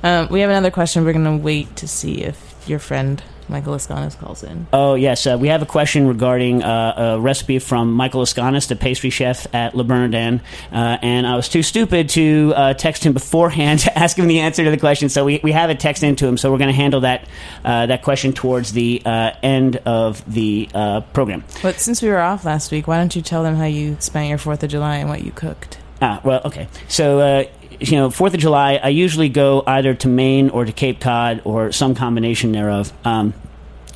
Um, 0.02 0.28
we 0.30 0.40
have 0.40 0.50
another 0.50 0.70
question. 0.70 1.04
We're 1.04 1.12
going 1.12 1.38
to 1.38 1.44
wait 1.44 1.74
to 1.76 1.88
see 1.88 2.22
if 2.22 2.68
your 2.68 2.78
friend 2.78 3.22
Michael 3.48 3.74
Laiskonis 3.74 4.18
calls 4.18 4.42
in. 4.42 4.66
Oh, 4.72 4.94
yes. 4.94 5.26
Uh, 5.26 5.36
we 5.38 5.48
have 5.48 5.62
a 5.62 5.66
question 5.66 6.06
regarding 6.06 6.62
uh, 6.62 7.14
a 7.16 7.20
recipe 7.20 7.58
from 7.58 7.92
Michael 7.92 8.22
Laiskonis, 8.22 8.68
the 8.68 8.76
pastry 8.76 9.10
chef 9.10 9.46
at 9.54 9.74
Le 9.74 9.84
Bernardin. 9.84 10.40
Uh, 10.72 10.98
and 11.02 11.26
I 11.26 11.36
was 11.36 11.48
too 11.48 11.62
stupid 11.62 12.08
to 12.10 12.52
uh, 12.56 12.74
text 12.74 13.04
him 13.04 13.12
beforehand 13.12 13.80
to 13.86 13.98
ask 13.98 14.18
him 14.18 14.26
the 14.26 14.40
answer 14.40 14.64
to 14.64 14.70
the 14.70 14.78
question. 14.78 15.08
So 15.08 15.24
we, 15.24 15.40
we 15.42 15.52
have 15.52 15.70
a 15.70 15.74
text 15.74 16.02
into 16.02 16.26
him. 16.26 16.36
So 16.36 16.50
we're 16.50 16.58
going 16.58 16.70
to 16.70 16.76
handle 16.76 17.00
that, 17.00 17.28
uh, 17.64 17.86
that 17.86 18.02
question 18.02 18.32
towards 18.32 18.72
the 18.72 19.02
uh, 19.04 19.32
end 19.42 19.76
of 19.86 20.24
the 20.32 20.68
program. 21.12 21.44
But 21.62 21.80
since 21.80 22.02
we 22.02 22.08
were 22.08 22.20
off 22.20 22.44
last 22.44 22.70
week, 22.72 22.86
why 22.86 22.98
don't 22.98 23.14
you 23.14 23.22
tell 23.22 23.42
them 23.42 23.56
how 23.56 23.64
you 23.64 23.96
spent 24.00 24.28
your 24.28 24.38
4th 24.38 24.62
of 24.62 24.70
July 24.70 24.96
and 24.96 25.08
what 25.08 25.22
you 25.22 25.32
cooked? 25.32 25.78
Ah, 26.02 26.20
well, 26.24 26.42
okay. 26.44 26.68
So, 26.88 27.46
you 27.80 27.96
know, 27.96 28.10
Fourth 28.10 28.34
of 28.34 28.40
July, 28.40 28.80
I 28.82 28.88
usually 28.88 29.28
go 29.28 29.62
either 29.66 29.94
to 29.94 30.08
Maine 30.08 30.50
or 30.50 30.64
to 30.64 30.72
Cape 30.72 31.00
Cod 31.00 31.42
or 31.44 31.72
some 31.72 31.94
combination 31.94 32.52
thereof. 32.52 32.92
Um, 33.04 33.34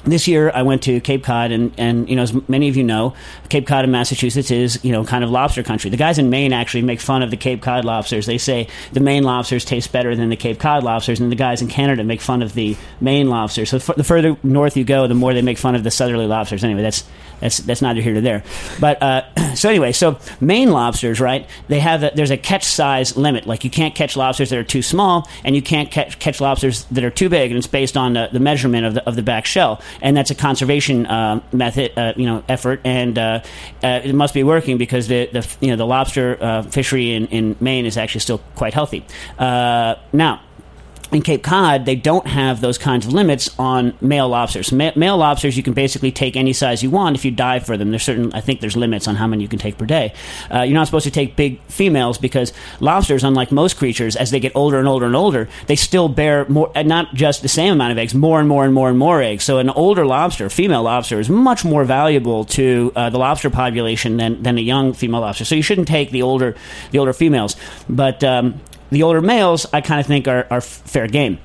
this 0.04 0.26
year 0.26 0.50
I 0.54 0.62
went 0.62 0.82
to 0.84 1.00
Cape 1.00 1.24
Cod 1.24 1.52
and, 1.52 1.72
and 1.76 2.08
you 2.08 2.16
know 2.16 2.22
as 2.22 2.48
many 2.48 2.68
of 2.68 2.76
you 2.76 2.84
know 2.84 3.14
Cape 3.50 3.66
Cod 3.66 3.84
in 3.84 3.90
Massachusetts 3.90 4.50
is 4.50 4.82
you 4.84 4.92
know 4.92 5.04
kind 5.04 5.24
of 5.24 5.30
lobster 5.30 5.62
country. 5.62 5.90
The 5.90 5.96
guys 5.96 6.18
in 6.18 6.30
Maine 6.30 6.52
actually 6.52 6.82
make 6.82 7.00
fun 7.00 7.22
of 7.22 7.30
the 7.30 7.36
Cape 7.36 7.60
Cod 7.60 7.84
lobsters. 7.84 8.26
They 8.26 8.38
say 8.38 8.68
the 8.92 9.00
Maine 9.00 9.24
lobsters 9.24 9.64
taste 9.64 9.92
better 9.92 10.14
than 10.14 10.28
the 10.28 10.36
Cape 10.36 10.58
Cod 10.58 10.84
lobsters, 10.84 11.20
and 11.20 11.30
the 11.30 11.36
guys 11.36 11.60
in 11.60 11.68
Canada 11.68 12.04
make 12.04 12.20
fun 12.20 12.42
of 12.42 12.54
the 12.54 12.76
Maine 13.00 13.28
lobsters. 13.28 13.70
So 13.70 13.76
f- 13.76 13.96
the 13.96 14.04
further 14.04 14.36
north 14.42 14.76
you 14.76 14.84
go, 14.84 15.06
the 15.06 15.14
more 15.14 15.34
they 15.34 15.42
make 15.42 15.58
fun 15.58 15.74
of 15.74 15.84
the 15.84 15.90
southerly 15.90 16.26
lobsters. 16.26 16.64
Anyway, 16.64 16.82
that's 16.82 17.04
that's 17.40 17.58
that's 17.58 17.82
neither 17.82 18.00
here 18.00 18.12
nor 18.12 18.22
there. 18.22 18.44
But 18.78 19.02
uh, 19.02 19.54
so 19.54 19.68
anyway, 19.68 19.92
so 19.92 20.18
Maine 20.40 20.70
lobsters, 20.70 21.20
right? 21.20 21.48
They 21.68 21.80
have 21.80 22.02
a, 22.02 22.12
there's 22.14 22.30
a 22.30 22.36
catch 22.36 22.64
size 22.64 23.16
limit. 23.16 23.46
Like 23.46 23.64
you 23.64 23.70
can't 23.70 23.94
catch 23.94 24.16
lobsters 24.16 24.50
that 24.50 24.58
are 24.58 24.64
too 24.64 24.82
small, 24.82 25.28
and 25.44 25.56
you 25.56 25.62
can't 25.62 25.90
catch, 25.90 26.18
catch 26.18 26.40
lobsters 26.40 26.84
that 26.84 27.02
are 27.02 27.10
too 27.10 27.28
big, 27.28 27.50
and 27.50 27.58
it's 27.58 27.66
based 27.66 27.96
on 27.96 28.12
the, 28.12 28.28
the 28.32 28.40
measurement 28.40 28.86
of 28.86 28.94
the 28.94 29.08
of 29.08 29.16
the 29.16 29.22
back 29.22 29.46
shell, 29.46 29.80
and 30.00 30.16
that's 30.16 30.30
a 30.30 30.34
conservation 30.34 31.06
uh, 31.06 31.40
method, 31.52 31.98
uh, 31.98 32.12
you 32.16 32.26
know, 32.26 32.44
effort, 32.48 32.80
and 32.84 33.18
uh, 33.82 33.86
uh, 33.86 34.00
it 34.04 34.14
must 34.14 34.34
be 34.34 34.42
working 34.42 34.78
because 34.78 35.08
the, 35.08 35.26
the 35.32 35.46
you 35.60 35.68
know 35.68 35.76
the 35.76 35.86
lobster 35.86 36.38
uh, 36.40 36.62
fishery 36.62 37.12
in, 37.12 37.26
in 37.28 37.56
Maine 37.60 37.86
is 37.86 37.96
actually 37.96 38.20
still 38.20 38.40
quite 38.54 38.74
healthy. 38.74 39.04
now 39.38 40.40
in 41.12 41.22
Cape 41.22 41.42
Cod, 41.42 41.86
they 41.86 41.96
don't 41.96 42.26
have 42.26 42.60
those 42.60 42.78
kinds 42.78 43.06
of 43.06 43.12
limits 43.12 43.50
on 43.58 43.94
male 44.00 44.28
lobsters. 44.28 44.72
Ma- 44.72 44.92
male 44.94 45.16
lobsters, 45.16 45.56
you 45.56 45.62
can 45.62 45.72
basically 45.72 46.12
take 46.12 46.36
any 46.36 46.52
size 46.52 46.82
you 46.82 46.90
want 46.90 47.16
if 47.16 47.24
you 47.24 47.30
dive 47.30 47.66
for 47.66 47.76
them. 47.76 47.90
There's 47.90 48.02
certain, 48.02 48.32
I 48.32 48.40
think 48.40 48.60
there's 48.60 48.76
limits 48.76 49.08
on 49.08 49.16
how 49.16 49.26
many 49.26 49.42
you 49.42 49.48
can 49.48 49.58
take 49.58 49.76
per 49.76 49.86
day. 49.86 50.12
Uh, 50.52 50.62
you're 50.62 50.74
not 50.74 50.86
supposed 50.86 51.04
to 51.04 51.10
take 51.10 51.36
big 51.36 51.60
females 51.62 52.18
because 52.18 52.52
lobsters, 52.78 53.24
unlike 53.24 53.50
most 53.50 53.76
creatures, 53.76 54.14
as 54.14 54.30
they 54.30 54.40
get 54.40 54.52
older 54.54 54.78
and 54.78 54.86
older 54.86 55.06
and 55.06 55.16
older, 55.16 55.48
they 55.66 55.76
still 55.76 56.08
bear 56.08 56.48
more, 56.48 56.70
uh, 56.76 56.82
not 56.82 57.14
just 57.14 57.42
the 57.42 57.48
same 57.48 57.72
amount 57.72 57.92
of 57.92 57.98
eggs, 57.98 58.14
more 58.14 58.38
and 58.38 58.48
more 58.48 58.64
and 58.64 58.72
more 58.72 58.88
and 58.88 58.98
more 58.98 59.20
eggs. 59.20 59.44
So 59.44 59.58
an 59.58 59.70
older 59.70 60.06
lobster, 60.06 60.48
female 60.48 60.84
lobster, 60.84 61.18
is 61.18 61.28
much 61.28 61.64
more 61.64 61.84
valuable 61.84 62.44
to 62.46 62.92
uh, 62.94 63.10
the 63.10 63.18
lobster 63.18 63.50
population 63.50 64.16
than, 64.16 64.42
than 64.42 64.58
a 64.58 64.62
young 64.62 64.92
female 64.92 65.20
lobster. 65.20 65.44
So 65.44 65.54
you 65.54 65.62
shouldn't 65.62 65.88
take 65.88 66.10
the 66.10 66.22
older, 66.22 66.54
the 66.92 66.98
older 66.98 67.12
females. 67.12 67.56
But 67.88 68.22
um, 68.22 68.60
the 68.90 69.02
older 69.02 69.20
males, 69.20 69.66
I 69.72 69.80
kind 69.80 70.00
of 70.00 70.06
think 70.06 70.28
are, 70.28 70.46
are 70.50 70.60
fair 70.60 71.06
game. 71.06 71.38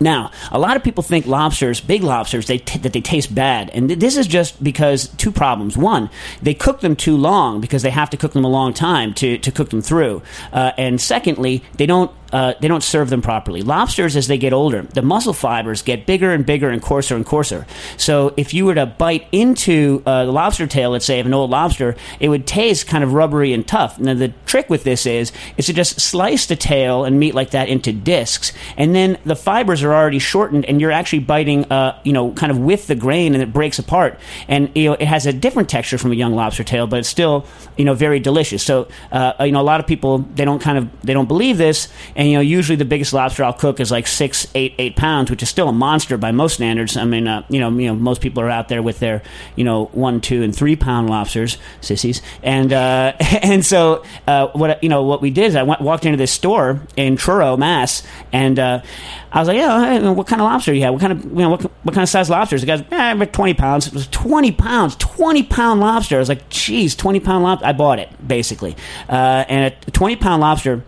Now, 0.00 0.30
a 0.52 0.58
lot 0.58 0.76
of 0.76 0.84
people 0.84 1.02
think 1.02 1.26
lobsters, 1.26 1.80
big 1.80 2.04
lobsters, 2.04 2.46
they 2.46 2.58
t- 2.58 2.78
that 2.78 2.92
they 2.92 3.00
taste 3.00 3.34
bad, 3.34 3.70
and 3.70 3.88
th- 3.88 3.98
this 3.98 4.16
is 4.16 4.26
just 4.26 4.62
because 4.62 5.08
two 5.08 5.32
problems. 5.32 5.76
One, 5.76 6.08
they 6.40 6.54
cook 6.54 6.80
them 6.80 6.94
too 6.94 7.16
long 7.16 7.60
because 7.60 7.82
they 7.82 7.90
have 7.90 8.10
to 8.10 8.16
cook 8.16 8.32
them 8.32 8.44
a 8.44 8.48
long 8.48 8.72
time 8.72 9.12
to, 9.14 9.38
to 9.38 9.50
cook 9.50 9.70
them 9.70 9.82
through, 9.82 10.22
uh, 10.52 10.72
and 10.78 11.00
secondly, 11.00 11.64
they 11.78 11.86
don't 11.86 12.12
uh, 12.32 12.54
they 12.60 12.68
don't 12.68 12.82
serve 12.82 13.10
them 13.10 13.22
properly. 13.22 13.62
Lobsters, 13.62 14.16
as 14.16 14.26
they 14.26 14.38
get 14.38 14.52
older, 14.52 14.82
the 14.82 15.02
muscle 15.02 15.32
fibers 15.32 15.82
get 15.82 16.06
bigger 16.06 16.32
and 16.32 16.44
bigger 16.44 16.68
and 16.68 16.82
coarser 16.82 17.16
and 17.16 17.24
coarser. 17.24 17.66
So 17.96 18.34
if 18.36 18.52
you 18.52 18.66
were 18.66 18.74
to 18.74 18.86
bite 18.86 19.26
into 19.32 20.02
uh, 20.04 20.26
the 20.26 20.32
lobster 20.32 20.66
tail, 20.66 20.90
let's 20.90 21.04
say 21.04 21.20
of 21.20 21.26
an 21.26 21.34
old 21.34 21.50
lobster, 21.50 21.96
it 22.20 22.28
would 22.28 22.46
taste 22.46 22.86
kind 22.86 23.02
of 23.02 23.14
rubbery 23.14 23.52
and 23.52 23.66
tough. 23.66 23.98
Now 23.98 24.14
the 24.14 24.32
trick 24.46 24.68
with 24.68 24.84
this 24.84 25.06
is 25.06 25.32
is 25.56 25.66
to 25.66 25.72
just 25.72 26.00
slice 26.00 26.46
the 26.46 26.56
tail 26.56 27.04
and 27.04 27.18
meat 27.18 27.34
like 27.34 27.50
that 27.50 27.68
into 27.68 27.92
discs, 27.92 28.52
and 28.76 28.94
then 28.94 29.18
the 29.24 29.36
fibers 29.36 29.82
are 29.82 29.94
already 29.94 30.18
shortened, 30.18 30.64
and 30.66 30.80
you're 30.80 30.92
actually 30.92 31.20
biting, 31.20 31.64
uh, 31.72 31.98
you 32.04 32.12
know, 32.12 32.32
kind 32.32 32.52
of 32.52 32.58
with 32.58 32.86
the 32.86 32.94
grain, 32.94 33.34
and 33.34 33.42
it 33.42 33.52
breaks 33.52 33.78
apart, 33.78 34.18
and 34.48 34.70
you 34.74 34.90
know 34.90 34.94
it 34.94 35.06
has 35.06 35.26
a 35.26 35.32
different 35.32 35.68
texture 35.68 35.98
from 35.98 36.12
a 36.12 36.14
young 36.14 36.34
lobster 36.34 36.64
tail, 36.64 36.86
but 36.86 37.00
it's 37.00 37.08
still 37.08 37.46
you 37.76 37.84
know 37.84 37.94
very 37.94 38.20
delicious. 38.20 38.62
So 38.62 38.88
uh, 39.12 39.32
you 39.40 39.52
know 39.52 39.60
a 39.60 39.62
lot 39.62 39.80
of 39.80 39.86
people 39.86 40.18
they 40.34 40.44
don't 40.44 40.60
kind 40.60 40.78
of 40.78 40.88
they 41.02 41.14
don't 41.14 41.28
believe 41.28 41.58
this 41.58 41.88
and 42.18 42.28
you 42.28 42.34
know, 42.34 42.40
usually 42.40 42.74
the 42.74 42.84
biggest 42.84 43.12
lobster 43.12 43.44
I'll 43.44 43.52
cook 43.52 43.78
is 43.78 43.92
like 43.92 44.08
six, 44.08 44.48
eight, 44.56 44.74
eight 44.78 44.96
pounds, 44.96 45.30
which 45.30 45.40
is 45.40 45.48
still 45.48 45.68
a 45.68 45.72
monster 45.72 46.18
by 46.18 46.32
most 46.32 46.54
standards. 46.54 46.96
I 46.96 47.04
mean, 47.04 47.28
uh, 47.28 47.46
you 47.48 47.60
know, 47.60 47.70
you 47.70 47.86
know, 47.86 47.94
most 47.94 48.20
people 48.20 48.42
are 48.42 48.50
out 48.50 48.68
there 48.68 48.82
with 48.82 48.98
their, 48.98 49.22
you 49.54 49.62
know, 49.62 49.84
one, 49.92 50.20
two, 50.20 50.42
and 50.42 50.54
three 50.54 50.74
pound 50.74 51.08
lobsters, 51.08 51.58
sissies, 51.80 52.20
and 52.42 52.72
uh, 52.72 53.12
and 53.20 53.64
so 53.64 54.04
uh, 54.26 54.48
what 54.48 54.82
you 54.82 54.88
know, 54.88 55.04
what 55.04 55.22
we 55.22 55.30
did 55.30 55.44
is 55.44 55.54
I 55.54 55.62
went, 55.62 55.80
walked 55.80 56.06
into 56.06 56.18
this 56.18 56.32
store 56.32 56.82
in 56.96 57.14
Truro, 57.14 57.56
Mass, 57.56 58.02
and 58.32 58.58
uh, 58.58 58.82
I 59.30 59.38
was 59.38 59.46
like, 59.46 59.56
yeah, 59.56 60.10
what 60.10 60.26
kind 60.26 60.42
of 60.42 60.46
lobster 60.46 60.72
do 60.72 60.76
you 60.76 60.82
have? 60.84 60.94
What 60.94 61.00
kind 61.00 61.12
of, 61.12 61.24
you 61.24 61.36
know, 61.36 61.50
what, 61.50 61.62
what 61.62 61.94
kind 61.94 62.02
of 62.02 62.08
size 62.08 62.28
lobsters? 62.28 62.62
The 62.62 62.66
guy's, 62.66 62.82
eh, 62.90 63.24
20 63.26 63.54
pounds. 63.54 63.86
It 63.86 63.94
was 63.94 64.08
20 64.08 64.50
pounds, 64.52 64.96
20 64.96 65.44
pound 65.44 65.78
lobster. 65.78 66.16
I 66.16 66.18
was 66.18 66.28
like, 66.28 66.48
geez, 66.48 66.96
20 66.96 67.20
pound 67.20 67.44
lobster. 67.44 67.66
I 67.66 67.72
bought 67.74 68.00
it, 68.00 68.08
basically. 68.26 68.74
Uh, 69.08 69.44
and 69.48 69.72
a 69.72 69.90
20 69.92 70.16
pound 70.16 70.40
lobster 70.40 70.82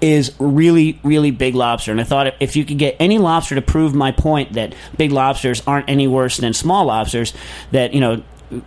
is 0.00 0.32
really, 0.38 0.98
really 1.02 1.30
big 1.30 1.54
lobster. 1.54 1.90
And 1.90 2.00
I 2.00 2.04
thought 2.04 2.34
if 2.40 2.56
you 2.56 2.64
could 2.64 2.78
get 2.78 2.96
any 2.98 3.18
lobster 3.18 3.54
to 3.54 3.62
prove 3.62 3.94
my 3.94 4.12
point 4.12 4.54
that 4.54 4.74
big 4.96 5.12
lobsters 5.12 5.62
aren't 5.66 5.88
any 5.88 6.06
worse 6.06 6.36
than 6.36 6.52
small 6.52 6.86
lobsters, 6.86 7.34
that, 7.72 7.94
you 7.94 8.00
know, 8.00 8.22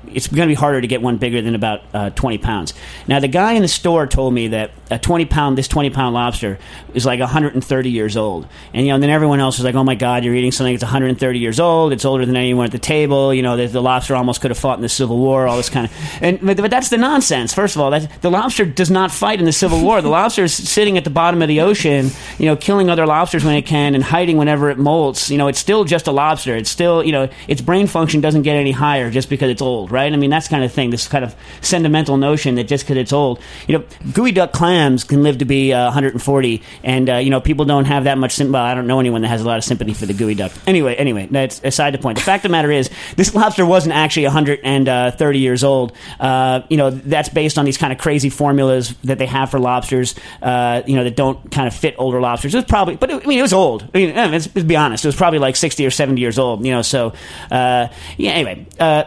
it's 0.08 0.28
going 0.28 0.48
to 0.48 0.52
be 0.52 0.54
harder 0.54 0.80
to 0.80 0.88
get 0.88 1.02
one 1.02 1.18
bigger 1.18 1.42
than 1.42 1.56
about 1.56 1.82
uh, 1.94 2.10
20 2.12 2.38
pounds. 2.38 2.74
Now, 3.08 3.20
the 3.20 3.28
guy 3.28 3.54
in 3.54 3.62
the 3.62 3.68
store 3.68 4.08
told 4.08 4.34
me 4.34 4.50
that 4.50 4.72
a 4.90 5.00
20 5.00 5.26
pound, 5.26 5.58
this 5.58 5.68
20 5.68 5.90
pound 5.90 6.14
lobster 6.14 6.58
is 6.94 7.06
like 7.06 7.20
130 7.20 7.90
years 7.90 8.16
old. 8.16 8.48
And, 8.74 8.86
you 8.86 8.92
know, 8.92 8.96
and 8.96 9.04
then 9.04 9.10
everyone 9.10 9.40
else 9.40 9.58
was 9.58 9.66
like, 9.66 9.76
oh 9.76 9.84
my 9.84 9.96
God, 9.96 10.24
you're 10.24 10.36
eating 10.36 10.52
something 10.52 10.74
that's 10.74 10.84
130 10.84 11.40
years 11.40 11.60
old. 11.60 11.92
It's 11.94 12.06
older 12.06 12.26
than 12.26 12.36
anyone 12.36 12.66
at 12.66 12.72
the 12.72 12.80
table. 12.80 13.34
You 13.34 13.42
know, 13.42 13.58
the, 13.58 13.68
the 13.68 13.82
lobster 13.82 14.16
almost 14.16 14.42
could 14.42 14.52
have 14.52 14.58
fought 14.58 14.78
in 14.78 14.82
the 14.82 14.90
Civil 14.90 15.18
War, 15.18 15.48
all 15.48 15.58
this 15.58 15.70
kind 15.70 15.88
of. 15.88 15.94
And, 16.22 16.40
but, 16.42 16.58
but 16.58 16.72
that's 16.72 16.90
the 16.90 16.98
nonsense. 16.98 17.54
First 17.54 17.76
of 17.76 17.82
all, 17.82 17.92
the 17.92 18.32
lobster 18.32 18.66
does 18.66 18.92
not 18.92 19.12
fight 19.12 19.40
in 19.40 19.46
the 19.46 19.52
Civil 19.52 19.82
War. 19.82 20.02
The 20.02 20.10
lobster 20.10 20.44
is 20.44 20.54
sitting 20.54 20.98
at 20.98 21.04
the 21.04 21.10
bottom 21.10 21.42
of 21.42 21.48
the 21.48 21.62
ocean, 21.62 22.10
you 22.38 22.46
know, 22.46 22.56
killing 22.56 22.90
other 22.90 23.06
lobsters 23.06 23.44
when 23.44 23.56
it 23.56 23.64
can 23.64 23.96
and 23.96 24.04
hiding 24.04 24.38
whenever 24.38 24.70
it 24.70 24.78
molts. 24.78 25.30
You 25.30 25.38
know, 25.38 25.48
it's 25.48 25.60
still 25.60 25.84
just 25.84 26.08
a 26.08 26.12
lobster. 26.12 26.56
It's 26.56 26.70
still, 26.70 27.04
you 27.04 27.12
know, 27.12 27.30
its 27.48 27.62
brain 27.62 27.88
function 27.88 28.22
doesn't 28.22 28.44
get 28.44 28.56
any 28.56 28.72
higher 28.72 29.10
just 29.10 29.30
because 29.30 29.50
it's 29.50 29.62
old, 29.62 29.73
right? 29.82 30.12
I 30.12 30.16
mean, 30.16 30.30
that's 30.30 30.48
kind 30.48 30.64
of 30.64 30.72
thing. 30.72 30.90
This 30.90 31.08
kind 31.08 31.24
of 31.24 31.36
sentimental 31.62 32.18
notion 32.18 32.56
that 32.56 32.66
just 32.66 32.84
because 32.86 32.98
it's 32.98 33.14
old, 33.14 33.40
you 33.68 33.78
know, 33.78 33.84
geoduck 34.12 34.52
clams 34.52 35.04
can 35.04 35.24
live 35.24 35.40
to 35.40 35.46
be 35.46 35.74
uh, 35.74 35.86
140, 35.86 36.62
and 36.84 37.10
uh, 37.10 37.16
you 37.16 37.30
know, 37.30 37.42
people 37.42 37.66
don't 37.66 37.86
have 37.86 38.06
that 38.06 38.18
much. 38.18 38.34
Sim- 38.34 38.52
well, 38.52 38.64
I 38.64 38.74
don't 38.74 38.88
know 38.88 39.00
anyone 39.00 39.22
that 39.22 39.30
has 39.30 39.42
a 39.42 39.46
lot 39.46 39.58
of 39.58 39.64
sympathy 39.64 39.94
for 39.94 40.06
the 40.06 40.14
geoduck. 40.14 40.58
Anyway, 40.68 40.96
anyway, 40.96 41.28
that's 41.30 41.62
aside 41.64 41.94
the 41.94 41.98
point. 41.98 42.18
The 42.18 42.24
fact 42.24 42.46
of 42.46 42.50
the 42.50 42.52
matter 42.52 42.72
is, 42.72 42.90
this 43.16 43.34
lobster 43.34 43.66
wasn't 43.66 43.96
actually 43.96 44.26
130 44.26 45.40
years 45.40 45.64
old. 45.64 45.94
Uh, 46.20 46.62
you 46.70 46.78
know, 46.78 46.90
that's 46.90 47.30
based 47.30 47.58
on 47.58 47.66
these 47.66 47.78
kind 47.78 47.92
of 47.92 48.00
crazy 48.00 48.30
formulas 48.30 48.96
that 49.04 49.18
they 49.18 49.26
have 49.26 49.52
for 49.52 49.60
lobsters. 49.60 50.16
Uh, 50.42 50.82
you 50.86 50.96
know, 50.96 51.04
that 51.04 51.16
don't 51.16 51.52
kind 51.52 51.68
of 51.68 51.74
fit 51.74 51.96
older 51.98 52.22
lobsters. 52.22 52.54
It 52.54 52.58
was 52.58 52.66
probably, 52.66 52.96
but 52.96 53.10
it, 53.10 53.24
I 53.24 53.28
mean, 53.28 53.40
it 53.40 53.44
was 53.44 53.54
old. 53.54 53.90
I 53.94 53.98
mean, 53.98 54.16
let's, 54.16 54.54
let's, 54.56 54.68
be 54.68 54.76
honest, 54.76 55.06
it 55.06 55.08
was 55.08 55.16
probably 55.16 55.40
like 55.40 55.56
60 55.56 55.86
or 55.86 55.92
70 55.92 56.20
years 56.20 56.40
old. 56.40 56.66
You 56.66 56.72
know, 56.72 56.82
so 56.82 57.14
uh, 57.52 57.88
yeah. 58.18 58.32
Anyway. 58.32 58.66
Uh, 58.80 59.04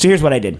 so 0.00 0.08
here's 0.08 0.22
what 0.22 0.32
I 0.32 0.38
did. 0.38 0.58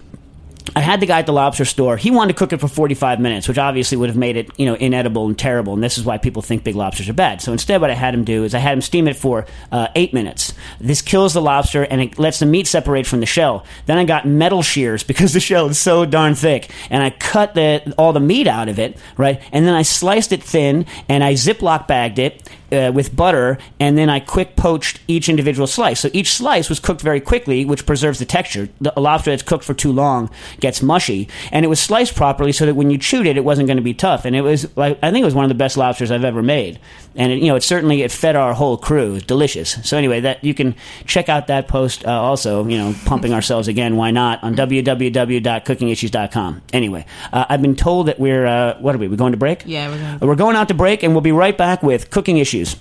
I 0.76 0.80
had 0.80 1.00
the 1.00 1.06
guy 1.06 1.18
at 1.18 1.25
the 1.25 1.32
lobster 1.32 1.64
store. 1.64 1.97
He 1.97 2.11
wanted 2.11 2.35
to 2.35 2.38
cook 2.38 2.52
it 2.52 2.59
for 2.59 2.68
45 2.68 3.20
minutes, 3.20 3.49
which 3.49 3.56
obviously 3.56 3.97
would 3.97 4.11
have 4.11 4.18
made 4.18 4.37
it, 4.37 4.50
you 4.59 4.66
know, 4.66 4.75
inedible 4.75 5.26
and 5.26 5.37
terrible. 5.37 5.73
And 5.73 5.82
this 5.82 5.97
is 5.97 6.04
why 6.04 6.18
people 6.18 6.42
think 6.42 6.62
big 6.62 6.76
lobsters 6.76 7.09
are 7.09 7.14
bad. 7.14 7.40
So 7.40 7.50
instead, 7.50 7.80
what 7.80 7.88
I 7.88 7.94
had 7.94 8.12
him 8.12 8.23
do 8.23 8.44
is 8.44 8.54
I 8.54 8.59
had 8.59 8.75
him 8.75 8.82
steam 8.82 9.09
it 9.09 9.16
for 9.16 9.47
uh, 9.73 9.88
eight 9.94 10.12
minutes. 10.12 10.52
This 10.78 11.00
kills 11.00 11.32
the 11.32 11.40
lobster 11.40 11.85
and 11.85 12.02
it 12.02 12.18
lets 12.18 12.38
the 12.38 12.44
meat 12.44 12.66
separate 12.66 13.06
from 13.06 13.20
the 13.20 13.26
shell. 13.26 13.64
Then 13.87 13.97
I 13.97 14.04
got 14.04 14.26
metal 14.26 14.62
shears 14.62 15.02
because 15.11 15.32
the 15.32 15.40
shell 15.40 15.70
is 15.70 15.78
so 15.78 16.04
darn 16.04 16.35
thick, 16.35 16.70
and 16.90 17.02
I 17.02 17.09
cut 17.09 17.54
the 17.54 17.94
all 17.97 18.12
the 18.12 18.20
meat 18.20 18.47
out 18.47 18.68
of 18.68 18.78
it, 18.78 18.99
right? 19.16 19.40
And 19.52 19.66
then 19.66 19.75
I 19.75 19.82
sliced 19.82 20.32
it 20.32 20.42
thin 20.42 20.85
and 21.09 21.25
I 21.25 21.32
Ziploc 21.32 21.88
bagged 21.88 22.18
it 22.18 22.47
uh, 22.73 22.93
with 22.95 23.15
butter, 23.15 23.59
and 23.79 23.97
then 23.97 24.09
I 24.09 24.21
quick 24.21 24.57
poached 24.57 25.00
each 25.09 25.29
individual 25.29 25.67
slice. 25.67 26.00
So 26.00 26.11
each 26.12 26.33
slice 26.33 26.69
was 26.69 26.81
cooked 26.81 27.00
very 27.00 27.21
quickly, 27.21 27.65
which 27.65 27.87
preserves 27.87 28.19
the 28.19 28.25
texture. 28.25 28.69
The 28.81 28.93
lobster 28.97 29.31
that's 29.31 29.43
cooked 29.43 29.65
for 29.65 29.75
too 29.75 29.93
long 29.93 30.31
gets 30.61 30.83
mushy, 30.83 31.29
and 31.53 31.65
it 31.65 31.69
was 31.69 31.81
sliced 31.81 32.15
properly 32.15 32.53
so 32.53 32.67
that 32.67 32.75
when 32.75 32.91
you 32.91 32.99
chewed 32.99 33.27
it, 33.27 33.37
it 33.37 33.45
wasn't 33.45 33.67
going 33.67 33.79
to 33.79 33.83
be 33.83 33.95
tough. 33.95 34.25
And 34.25 34.37
it 34.37 34.43
was, 34.43 34.75
like, 34.77 34.99
I 35.03 35.11
think 35.11 35.23
it 35.23 35.27
was 35.27 35.35
one 35.35 35.45
of 35.45 35.50
the 35.50 35.55
best 35.55 35.77
lobsters 35.77 36.11
I've 36.11 36.25
ever 36.25 36.43
made. 36.43 36.79
And 37.17 37.33
it, 37.33 37.41
you 37.41 37.49
know, 37.49 37.57
it 37.57 37.62
certainly 37.62 38.03
it 38.03 38.12
fed 38.12 38.37
our 38.37 38.55
whole 38.55 38.77
crew. 38.77 39.17
It 39.17 39.27
delicious. 39.27 39.79
So 39.89 39.97
anyway, 39.97 40.21
that 40.21 40.45
you 40.45 40.55
can 40.55 40.77
check 41.07 41.29
out 41.29 41.49
that 41.49 41.67
post 41.67 42.07
uh, 42.07 42.11
also. 42.11 42.67
You 42.67 42.79
know, 42.79 42.95
pumping 43.05 43.33
ourselves 43.33 43.69
again. 43.69 43.97
Why 43.97 44.11
not 44.11 44.43
on 44.43 44.55
www.cookingissues.com. 44.55 46.62
Anyway, 46.73 47.07
uh, 47.33 47.47
I've 47.49 47.62
been 47.62 47.77
told 47.77 48.09
that 48.09 48.19
we're 48.19 48.47
uh, 48.47 48.79
what 48.81 48.95
are 48.95 48.99
we? 48.99 49.09
We're 49.09 49.17
going 49.17 49.33
to 49.33 49.39
break. 49.39 49.62
Yeah, 49.67 49.89
we're 49.89 49.99
going. 49.99 50.19
We're 50.21 50.37
going 50.37 50.57
out 50.57 50.69
to 50.69 50.75
break, 50.75 51.03
and 51.03 51.15
we'll 51.15 51.21
be 51.21 51.33
right 51.33 51.57
back 51.57 51.83
with 51.83 52.11
cooking 52.11 52.39
issues 52.39 52.60
issues. 52.61 52.76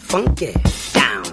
Funky 0.00 0.54
down. 0.92 1.24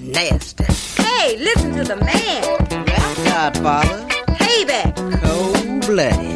Nasty. 0.00 0.64
Hey, 1.02 1.36
listen 1.38 1.74
to 1.76 1.84
the 1.84 1.96
man. 1.96 2.42
Godfather. 3.24 4.06
Payback. 4.38 4.94
Cold 5.20 5.86
blooded. 5.86 6.35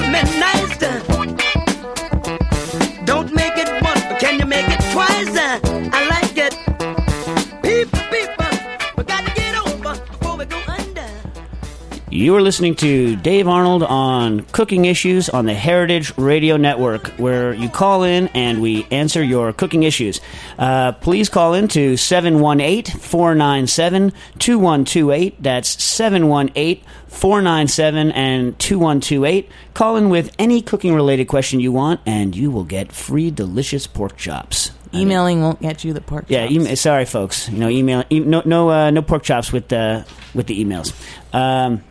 Baby, 0.00 0.39
You 12.20 12.36
are 12.36 12.42
listening 12.42 12.74
to 12.74 13.16
Dave 13.16 13.48
Arnold 13.48 13.82
on 13.82 14.40
Cooking 14.52 14.84
Issues 14.84 15.30
on 15.30 15.46
the 15.46 15.54
Heritage 15.54 16.18
Radio 16.18 16.58
Network, 16.58 17.06
where 17.12 17.54
you 17.54 17.70
call 17.70 18.02
in 18.02 18.28
and 18.34 18.60
we 18.60 18.86
answer 18.90 19.24
your 19.24 19.54
cooking 19.54 19.84
issues. 19.84 20.20
Uh, 20.58 20.92
please 20.92 21.30
call 21.30 21.54
in 21.54 21.66
to 21.68 21.96
718 21.96 23.00
497 23.00 24.12
2128. 24.38 25.42
That's 25.42 25.82
718 25.82 26.84
497 27.06 28.12
and 28.12 28.58
2128. 28.58 29.48
Call 29.72 29.96
in 29.96 30.10
with 30.10 30.30
any 30.38 30.60
cooking 30.60 30.94
related 30.94 31.26
question 31.26 31.58
you 31.58 31.72
want, 31.72 32.02
and 32.04 32.36
you 32.36 32.50
will 32.50 32.64
get 32.64 32.92
free 32.92 33.30
delicious 33.30 33.86
pork 33.86 34.18
chops. 34.18 34.72
Emailing 34.92 35.40
won't 35.40 35.62
get 35.62 35.84
you 35.84 35.94
the 35.94 36.02
pork. 36.02 36.26
Yeah, 36.28 36.50
email, 36.50 36.76
sorry, 36.76 37.06
folks. 37.06 37.48
You 37.48 37.58
know, 37.60 37.68
email, 37.70 38.04
e- 38.10 38.20
no, 38.20 38.42
no, 38.44 38.68
uh, 38.68 38.90
no 38.90 39.00
pork 39.00 39.22
chops 39.22 39.52
with 39.52 39.68
the 39.68 40.04
with 40.34 40.48
the 40.48 40.62
emails. 40.62 40.92
Um, 41.32 41.82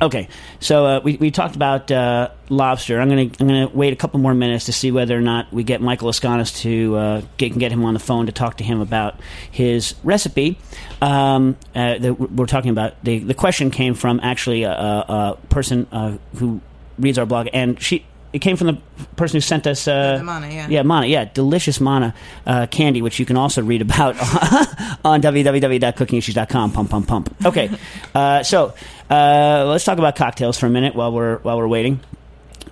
okay, 0.00 0.28
so 0.60 0.86
uh, 0.86 1.00
we 1.02 1.16
we 1.16 1.30
talked 1.30 1.56
about 1.56 1.90
uh, 1.90 2.30
lobster. 2.48 3.00
I'm 3.00 3.08
gonna 3.08 3.22
I'm 3.22 3.46
gonna 3.46 3.68
wait 3.68 3.92
a 3.92 3.96
couple 3.96 4.20
more 4.20 4.34
minutes 4.34 4.66
to 4.66 4.72
see 4.72 4.90
whether 4.90 5.16
or 5.16 5.20
not 5.20 5.52
we 5.52 5.64
get 5.64 5.80
Michael 5.80 6.08
Laiskonis 6.08 6.56
to 6.62 6.96
uh, 6.96 7.22
get, 7.36 7.50
can 7.50 7.58
get 7.58 7.72
him 7.72 7.84
on 7.84 7.94
the 7.94 8.00
phone 8.00 8.26
to 8.26 8.32
talk 8.32 8.58
to 8.58 8.64
him 8.64 8.80
about 8.80 9.20
his 9.50 9.94
recipe. 10.04 10.58
Um, 11.00 11.56
uh, 11.74 11.98
that 11.98 12.14
we're 12.14 12.46
talking 12.46 12.70
about 12.70 13.02
the 13.04 13.18
the 13.18 13.34
question 13.34 13.70
came 13.70 13.94
from 13.94 14.20
actually 14.22 14.62
a, 14.64 14.72
a, 14.72 15.04
a 15.08 15.38
person 15.48 15.86
uh, 15.92 16.18
who 16.36 16.60
reads 16.98 17.18
our 17.18 17.26
blog, 17.26 17.48
and 17.52 17.80
she. 17.80 18.04
It 18.32 18.40
came 18.40 18.56
from 18.56 18.66
the 18.66 18.78
person 19.16 19.36
who 19.36 19.40
sent 19.40 19.66
us. 19.66 19.88
Uh, 19.88 20.18
the 20.18 20.24
manna, 20.24 20.48
yeah. 20.48 20.68
Yeah, 20.68 20.82
manna. 20.82 21.06
Yeah, 21.06 21.24
delicious 21.32 21.80
manna 21.80 22.14
uh, 22.46 22.66
candy, 22.66 23.00
which 23.00 23.18
you 23.18 23.24
can 23.24 23.36
also 23.36 23.62
read 23.62 23.80
about 23.80 24.16
on 25.04 25.22
www.cookingissues.com. 25.22 26.72
Pump, 26.72 26.90
pump, 26.90 27.08
pump. 27.08 27.34
Okay, 27.46 27.70
uh, 28.14 28.42
so 28.42 28.74
uh, 29.10 29.64
let's 29.66 29.84
talk 29.84 29.98
about 29.98 30.16
cocktails 30.16 30.58
for 30.58 30.66
a 30.66 30.70
minute 30.70 30.94
while 30.94 31.12
we're 31.12 31.38
while 31.38 31.56
we're 31.56 31.68
waiting. 31.68 32.00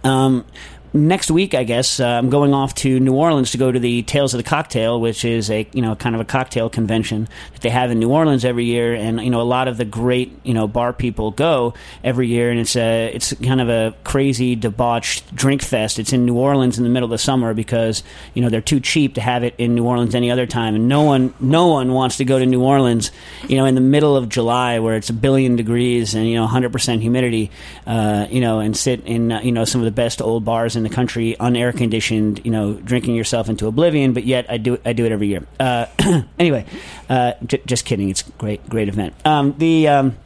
Um, 0.05 0.45
next 0.93 1.31
week, 1.31 1.55
I 1.55 1.65
guess 1.65 2.01
uh, 2.01 2.07
I'm 2.07 2.31
going 2.31 2.55
off 2.55 2.75
to 2.77 3.01
New 3.01 3.15
Orleans 3.15 3.53
to 3.53 3.59
go 3.59 3.71
to 3.71 3.79
the 3.79 4.03
Tales 4.03 4.35
of 4.35 4.39
the 4.39 4.49
Cocktail, 4.49 5.01
which 5.01 5.25
is 5.25 5.51
a 5.51 5.67
you 5.73 5.83
know 5.83 5.95
kind 5.97 6.15
of 6.15 6.21
a 6.21 6.25
cocktail 6.25 6.71
convention 6.71 7.29
that 7.53 7.63
they 7.63 7.71
have 7.71 7.91
in 7.91 7.99
New 7.99 8.11
Orleans 8.11 8.45
every 8.45 8.65
year, 8.65 8.95
and 8.95 9.21
you 9.21 9.31
know 9.31 9.41
a 9.41 9.43
lot 9.43 9.69
of 9.69 9.77
the 9.77 9.85
great 9.85 10.33
you 10.45 10.55
know 10.55 10.69
bar 10.69 10.93
people 10.93 11.31
go 11.31 11.75
every 12.05 12.29
year, 12.29 12.51
and 12.51 12.61
it's 12.61 12.77
a 12.77 13.11
it's 13.15 13.33
kind 13.35 13.61
of 13.61 13.69
a 13.69 13.95
crazy 14.05 14.57
debauched 14.57 15.35
drink 15.35 15.63
fest. 15.63 15.99
It's 15.99 16.13
in 16.13 16.25
New 16.25 16.37
Orleans 16.37 16.79
in 16.79 16.85
the 16.85 16.91
middle 16.91 17.07
of 17.07 17.11
the 17.11 17.19
summer 17.19 17.55
because 17.55 18.03
you 18.35 18.43
know 18.43 18.49
they're 18.49 18.61
too 18.61 18.81
cheap 18.81 19.15
to 19.15 19.21
have 19.21 19.45
it 19.45 19.55
in 19.59 19.75
New 19.75 19.85
Orleans 19.85 20.15
any 20.15 20.31
other 20.31 20.47
time, 20.47 20.75
and 20.75 20.89
no 20.89 21.03
one 21.03 21.35
no 21.41 21.69
one 21.69 21.93
wants 21.93 22.19
to 22.19 22.25
go 22.25 22.39
to 22.39 22.47
New 22.47 22.63
Orleans 22.63 23.11
you 23.49 23.57
know 23.57 23.65
in 23.65 23.75
the 23.75 23.81
middle 23.81 24.17
of 24.17 24.29
July 24.29 24.79
where 24.79 24.97
it's 24.97 25.11
a 25.11 25.15
billion 25.15 25.57
degrees 25.57 26.15
and 26.15 26.27
you 26.27 26.37
know 26.37 26.43
100 26.43 26.73
percent 26.73 27.03
humidity, 27.03 27.51
uh, 27.87 28.27
you 28.31 28.41
know, 28.41 28.61
and 28.61 28.77
sit 28.77 29.05
in 29.07 29.33
uh, 29.33 29.41
you 29.41 29.53
know 29.53 29.65
some 29.65 29.81
of 29.81 29.85
the 29.85 29.91
best 29.91 30.23
old 30.23 30.45
bars 30.45 30.76
in 30.77 30.83
the 30.83 30.89
country, 30.89 31.37
unair 31.41 31.77
conditioned, 31.77 32.41
you 32.45 32.51
know, 32.51 32.75
drinking 32.75 33.15
yourself 33.15 33.49
into 33.49 33.67
oblivion. 33.67 34.13
But 34.13 34.25
yet, 34.25 34.47
I 34.51 34.59
do 34.59 34.79
I 34.85 34.93
do 34.93 35.05
it 35.05 35.13
every 35.13 35.29
year. 35.29 35.47
Uh, 35.59 35.87
anyway, 36.39 36.65
uh, 37.09 37.33
j- 37.45 37.63
just 37.67 37.85
kidding. 37.85 38.09
It's 38.09 38.23
great 38.23 38.69
great 38.69 38.89
event. 38.89 39.15
Um, 39.27 39.55
the 39.59 39.89
um, 39.89 40.17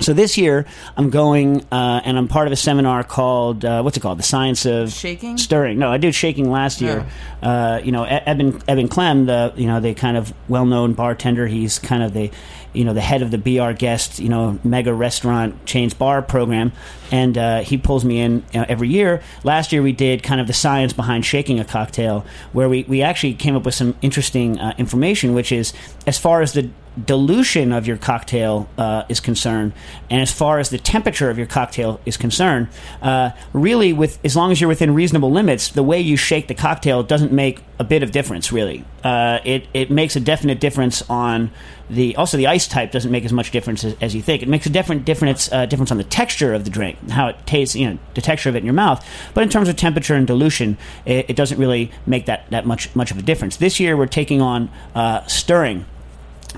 so 0.00 0.12
this 0.12 0.36
year 0.36 0.66
I'm 0.96 1.10
going 1.10 1.64
uh, 1.70 2.00
and 2.04 2.18
I'm 2.18 2.26
part 2.26 2.48
of 2.48 2.52
a 2.52 2.56
seminar 2.56 3.04
called 3.04 3.64
uh, 3.64 3.82
what's 3.82 3.96
it 3.96 4.00
called? 4.00 4.18
The 4.18 4.24
Science 4.24 4.66
of 4.66 4.92
Shaking? 4.92 5.38
Stirring. 5.38 5.78
No, 5.78 5.90
I 5.92 5.98
did 5.98 6.14
shaking 6.14 6.50
last 6.50 6.80
year. 6.80 7.06
Uh, 7.42 7.80
you 7.82 7.92
know, 7.92 8.04
Eben 8.04 8.60
Eben 8.66 8.88
Klemm, 8.88 9.26
the 9.26 9.52
you 9.56 9.66
know 9.66 9.80
the 9.80 9.94
kind 9.94 10.16
of 10.16 10.32
well 10.48 10.66
known 10.66 10.94
bartender. 10.94 11.46
He's 11.46 11.78
kind 11.78 12.02
of 12.02 12.12
the 12.12 12.30
you 12.74 12.84
know 12.84 12.92
the 12.92 13.00
head 13.00 13.22
of 13.22 13.30
the 13.30 13.38
BR 13.38 13.72
Guest 13.72 14.18
you 14.18 14.28
know 14.28 14.58
mega 14.64 14.92
restaurant 14.92 15.64
chains 15.66 15.94
bar 15.94 16.20
program, 16.22 16.72
and 17.10 17.38
uh, 17.38 17.60
he 17.60 17.78
pulls 17.78 18.04
me 18.04 18.20
in 18.20 18.44
you 18.52 18.60
know, 18.60 18.66
every 18.68 18.88
year. 18.88 19.22
Last 19.42 19.72
year 19.72 19.82
we 19.82 19.92
did 19.92 20.22
kind 20.22 20.40
of 20.40 20.46
the 20.46 20.52
science 20.52 20.92
behind 20.92 21.24
shaking 21.24 21.60
a 21.60 21.64
cocktail, 21.64 22.24
where 22.52 22.68
we 22.68 22.84
we 22.84 23.02
actually 23.02 23.34
came 23.34 23.56
up 23.56 23.64
with 23.64 23.74
some 23.74 23.96
interesting 24.02 24.58
uh, 24.58 24.74
information, 24.78 25.34
which 25.34 25.52
is 25.52 25.72
as 26.06 26.18
far 26.18 26.42
as 26.42 26.52
the 26.52 26.70
dilution 27.02 27.72
of 27.72 27.86
your 27.86 27.96
cocktail 27.96 28.68
uh, 28.78 29.04
is 29.08 29.20
concerned, 29.20 29.72
and 30.10 30.20
as 30.20 30.30
far 30.30 30.58
as 30.58 30.70
the 30.70 30.78
temperature 30.78 31.30
of 31.30 31.38
your 31.38 31.46
cocktail 31.46 32.00
is 32.06 32.16
concerned, 32.16 32.68
uh, 33.02 33.30
really, 33.52 33.92
with 33.92 34.18
as 34.24 34.36
long 34.36 34.52
as 34.52 34.60
you're 34.60 34.68
within 34.68 34.94
reasonable 34.94 35.30
limits, 35.30 35.70
the 35.70 35.82
way 35.82 36.00
you 36.00 36.16
shake 36.16 36.48
the 36.48 36.54
cocktail 36.54 37.02
doesn't 37.02 37.32
make 37.32 37.62
a 37.78 37.84
bit 37.84 38.02
of 38.02 38.12
difference. 38.12 38.52
Really, 38.52 38.84
uh, 39.02 39.40
it 39.44 39.66
it 39.74 39.90
makes 39.90 40.16
a 40.16 40.20
definite 40.20 40.60
difference 40.60 41.02
on 41.08 41.50
the 41.90 42.16
also 42.16 42.36
the 42.36 42.46
ice 42.46 42.66
type 42.66 42.92
doesn't 42.92 43.10
make 43.10 43.24
as 43.24 43.32
much 43.32 43.50
difference 43.50 43.84
as, 43.84 43.96
as 44.00 44.14
you 44.14 44.22
think. 44.22 44.42
It 44.42 44.48
makes 44.48 44.66
a 44.66 44.70
different 44.70 45.04
difference 45.04 45.50
uh, 45.52 45.66
difference 45.66 45.90
on 45.90 45.98
the 45.98 46.04
texture 46.04 46.54
of 46.54 46.64
the 46.64 46.70
drink, 46.70 47.10
how 47.10 47.28
it 47.28 47.36
tastes, 47.46 47.76
you 47.76 47.90
know, 47.90 47.98
the 48.14 48.20
texture 48.20 48.48
of 48.48 48.56
it 48.56 48.58
in 48.58 48.64
your 48.64 48.74
mouth. 48.74 49.06
But 49.34 49.42
in 49.42 49.48
terms 49.48 49.68
of 49.68 49.76
temperature 49.76 50.14
and 50.14 50.26
dilution, 50.26 50.78
it, 51.04 51.30
it 51.30 51.36
doesn't 51.36 51.58
really 51.58 51.90
make 52.06 52.26
that 52.26 52.48
that 52.50 52.66
much 52.66 52.94
much 52.94 53.10
of 53.10 53.18
a 53.18 53.22
difference. 53.22 53.56
This 53.56 53.80
year, 53.80 53.96
we're 53.96 54.06
taking 54.06 54.40
on 54.40 54.70
uh, 54.94 55.26
stirring 55.26 55.86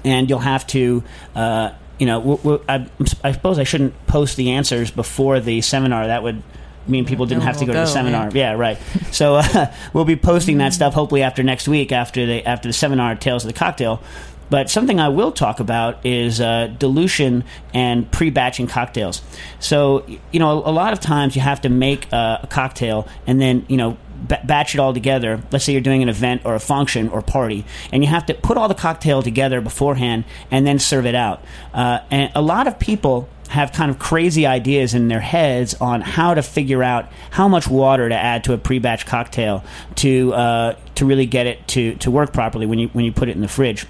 and 0.04 0.28
you'll 0.28 0.38
have 0.38 0.66
to. 0.68 1.02
Uh, 1.35 1.72
you 1.98 2.04
know, 2.06 2.61
I 2.68 3.32
suppose 3.32 3.59
I 3.59 3.64
shouldn't 3.64 4.06
post 4.06 4.37
the 4.37 4.50
answers 4.50 4.90
before 4.90 5.40
the 5.40 5.62
seminar. 5.62 6.09
That 6.09 6.22
would 6.22 6.42
mean 6.87 7.06
people 7.06 7.24
didn't 7.26 7.40
No 7.40 7.46
have 7.46 7.56
to 7.59 7.64
go 7.64 7.72
will 7.72 7.80
to 7.80 7.80
the 7.80 7.87
seminar. 7.87 8.30
yeah. 8.32 8.52
Yeah, 8.52 8.59
right. 8.59 8.78
So 9.12 9.37
uh, 9.37 9.72
we'll 9.92 10.04
be 10.04 10.16
posting 10.16 10.59
that 10.59 10.74
stuff 10.74 10.94
hopefully 10.94 11.22
after 11.22 11.42
next 11.42 11.68
week, 11.68 11.92
after 11.92 12.26
the 12.26 12.44
after 12.46 12.68
the 12.68 12.72
seminar, 12.74 13.14
Tales 13.14 13.44
of 13.44 13.48
the 13.52 13.59
Cocktail. 13.59 14.02
But 14.48 14.70
something 14.70 15.00
I 15.00 15.09
will 15.09 15.32
talk 15.32 15.59
about 15.59 16.06
is 16.06 16.40
uh, 16.40 16.68
dilution 16.78 17.42
and 17.74 18.09
pre-batching 18.12 18.68
cocktails. 18.68 19.20
So 19.59 20.06
you 20.30 20.38
know, 20.38 20.62
a, 20.62 20.70
a 20.70 20.72
lot 20.72 20.92
of 20.92 21.00
times 21.00 21.35
you 21.35 21.42
have 21.42 21.62
to 21.62 21.68
make 21.68 22.12
uh, 22.12 22.38
a 22.42 22.46
cocktail 22.46 23.09
and 23.26 23.40
then 23.40 23.64
you 23.68 23.76
know 23.76 23.96
ba- 24.29 24.40
batch 24.44 24.74
it 24.74 24.79
all 24.79 24.94
together. 24.94 25.40
Let's 25.50 25.64
say 25.64 25.72
you're 25.72 25.81
doing 25.81 26.02
an 26.02 26.09
event 26.09 26.42
or 26.44 26.55
a 26.55 26.61
function 26.61 27.09
or 27.09 27.22
party, 27.22 27.64
and 27.92 28.02
you 28.02 28.11
have 28.11 28.26
to 28.26 28.35
put 28.35 28.57
all 28.57 28.68
the 28.68 28.74
cocktail 28.74 29.22
together 29.22 29.61
beforehand 29.61 30.24
and 30.50 30.66
then 30.66 30.79
serve 30.79 31.07
it 31.07 31.14
out. 31.14 31.42
Uh, 31.72 32.00
and 32.11 32.33
a 32.35 32.42
lot 32.42 32.66
of 32.66 32.79
people 32.79 33.29
have 33.48 33.72
kind 33.72 33.90
of 33.90 33.98
crazy 33.98 34.44
ideas 34.44 34.94
in 34.94 35.09
their 35.09 35.20
heads 35.20 35.74
on 35.74 36.00
how 36.00 36.35
to 36.35 36.42
figure 36.42 36.83
out 36.83 37.11
how 37.31 37.46
much 37.46 37.68
water 37.68 38.09
to 38.09 38.14
add 38.14 38.44
to 38.44 38.52
a 38.52 38.59
pre-batch 38.59 39.07
cocktail 39.07 39.64
to 39.94 40.33
uh, 40.35 40.76
to 40.96 41.07
really 41.07 41.26
get 41.26 41.46
it 41.46 41.66
to, 41.68 41.94
to 41.96 42.11
work 42.11 42.33
properly 42.33 42.66
when 42.66 42.79
you 42.79 42.88
when 42.88 43.05
you 43.05 43.12
put 43.12 43.29
it 43.29 43.37
in 43.37 43.42
the 43.42 43.48
fridge. 43.48 43.87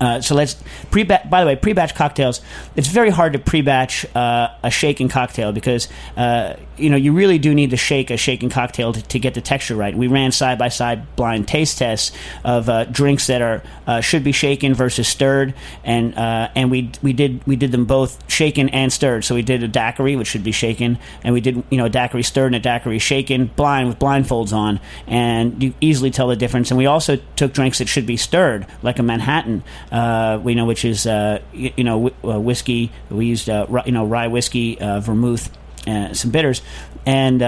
Uh, 0.00 0.20
so 0.20 0.34
let's 0.34 0.56
pre. 0.90 1.02
By 1.02 1.40
the 1.40 1.46
way, 1.46 1.56
pre-batch 1.56 1.94
cocktails. 1.94 2.40
It's 2.76 2.88
very 2.88 3.10
hard 3.10 3.32
to 3.32 3.38
pre-batch 3.38 4.04
uh, 4.14 4.54
a 4.62 4.70
shaken 4.70 5.08
cocktail 5.08 5.52
because 5.52 5.88
uh, 6.16 6.54
you 6.76 6.90
know 6.90 6.96
you 6.96 7.12
really 7.12 7.38
do 7.38 7.54
need 7.54 7.70
to 7.70 7.76
shake 7.76 8.10
a 8.10 8.16
shaken 8.16 8.48
cocktail 8.48 8.92
to, 8.92 9.02
to 9.02 9.18
get 9.18 9.34
the 9.34 9.40
texture 9.40 9.74
right. 9.74 9.96
We 9.96 10.06
ran 10.06 10.32
side 10.32 10.58
by 10.58 10.68
side 10.68 11.16
blind 11.16 11.48
taste 11.48 11.78
tests 11.78 12.16
of 12.44 12.68
uh, 12.68 12.84
drinks 12.84 13.26
that 13.26 13.42
are 13.42 13.62
uh, 13.86 14.00
should 14.00 14.24
be 14.24 14.32
shaken 14.32 14.74
versus 14.74 15.08
stirred, 15.08 15.54
and 15.84 16.16
uh, 16.16 16.50
and 16.54 16.70
we 16.70 16.92
we 17.02 17.12
did 17.12 17.44
we 17.46 17.56
did 17.56 17.72
them 17.72 17.84
both 17.84 18.30
shaken 18.30 18.68
and 18.68 18.92
stirred. 18.92 19.24
So 19.24 19.34
we 19.34 19.42
did 19.42 19.62
a 19.62 19.68
daiquiri, 19.68 20.16
which 20.16 20.28
should 20.28 20.44
be 20.44 20.52
shaken, 20.52 20.98
and 21.24 21.34
we 21.34 21.40
did 21.40 21.62
you 21.70 21.78
know 21.78 21.86
a 21.86 21.90
daiquiri 21.90 22.22
stirred 22.22 22.46
and 22.46 22.56
a 22.56 22.60
daiquiri 22.60 22.98
shaken, 22.98 23.46
blind 23.56 23.88
with 23.88 23.98
blindfolds 23.98 24.52
on, 24.52 24.80
and 25.06 25.62
you 25.62 25.74
easily 25.80 26.10
tell 26.10 26.28
the 26.28 26.36
difference. 26.36 26.70
And 26.70 26.78
we 26.78 26.86
also 26.86 27.18
took 27.36 27.52
drinks 27.52 27.78
that 27.78 27.88
should 27.88 28.06
be 28.06 28.16
stirred, 28.16 28.66
like 28.82 28.98
a 28.98 29.02
Manhattan 29.02 29.64
uh, 29.90 30.40
we 30.42 30.54
know 30.54 30.64
which 30.64 30.84
is 30.84 31.06
uh, 31.06 31.40
you, 31.52 31.72
you 31.76 31.84
know 31.84 32.08
wh- 32.08 32.28
uh, 32.28 32.40
whiskey. 32.40 32.90
We 33.10 33.26
used 33.26 33.48
uh, 33.48 33.66
ri- 33.68 33.82
you 33.86 33.92
know 33.92 34.04
rye 34.04 34.28
whiskey, 34.28 34.80
uh, 34.80 35.00
vermouth, 35.00 35.50
uh, 35.86 36.12
some 36.14 36.30
bitters, 36.30 36.62
and 37.06 37.40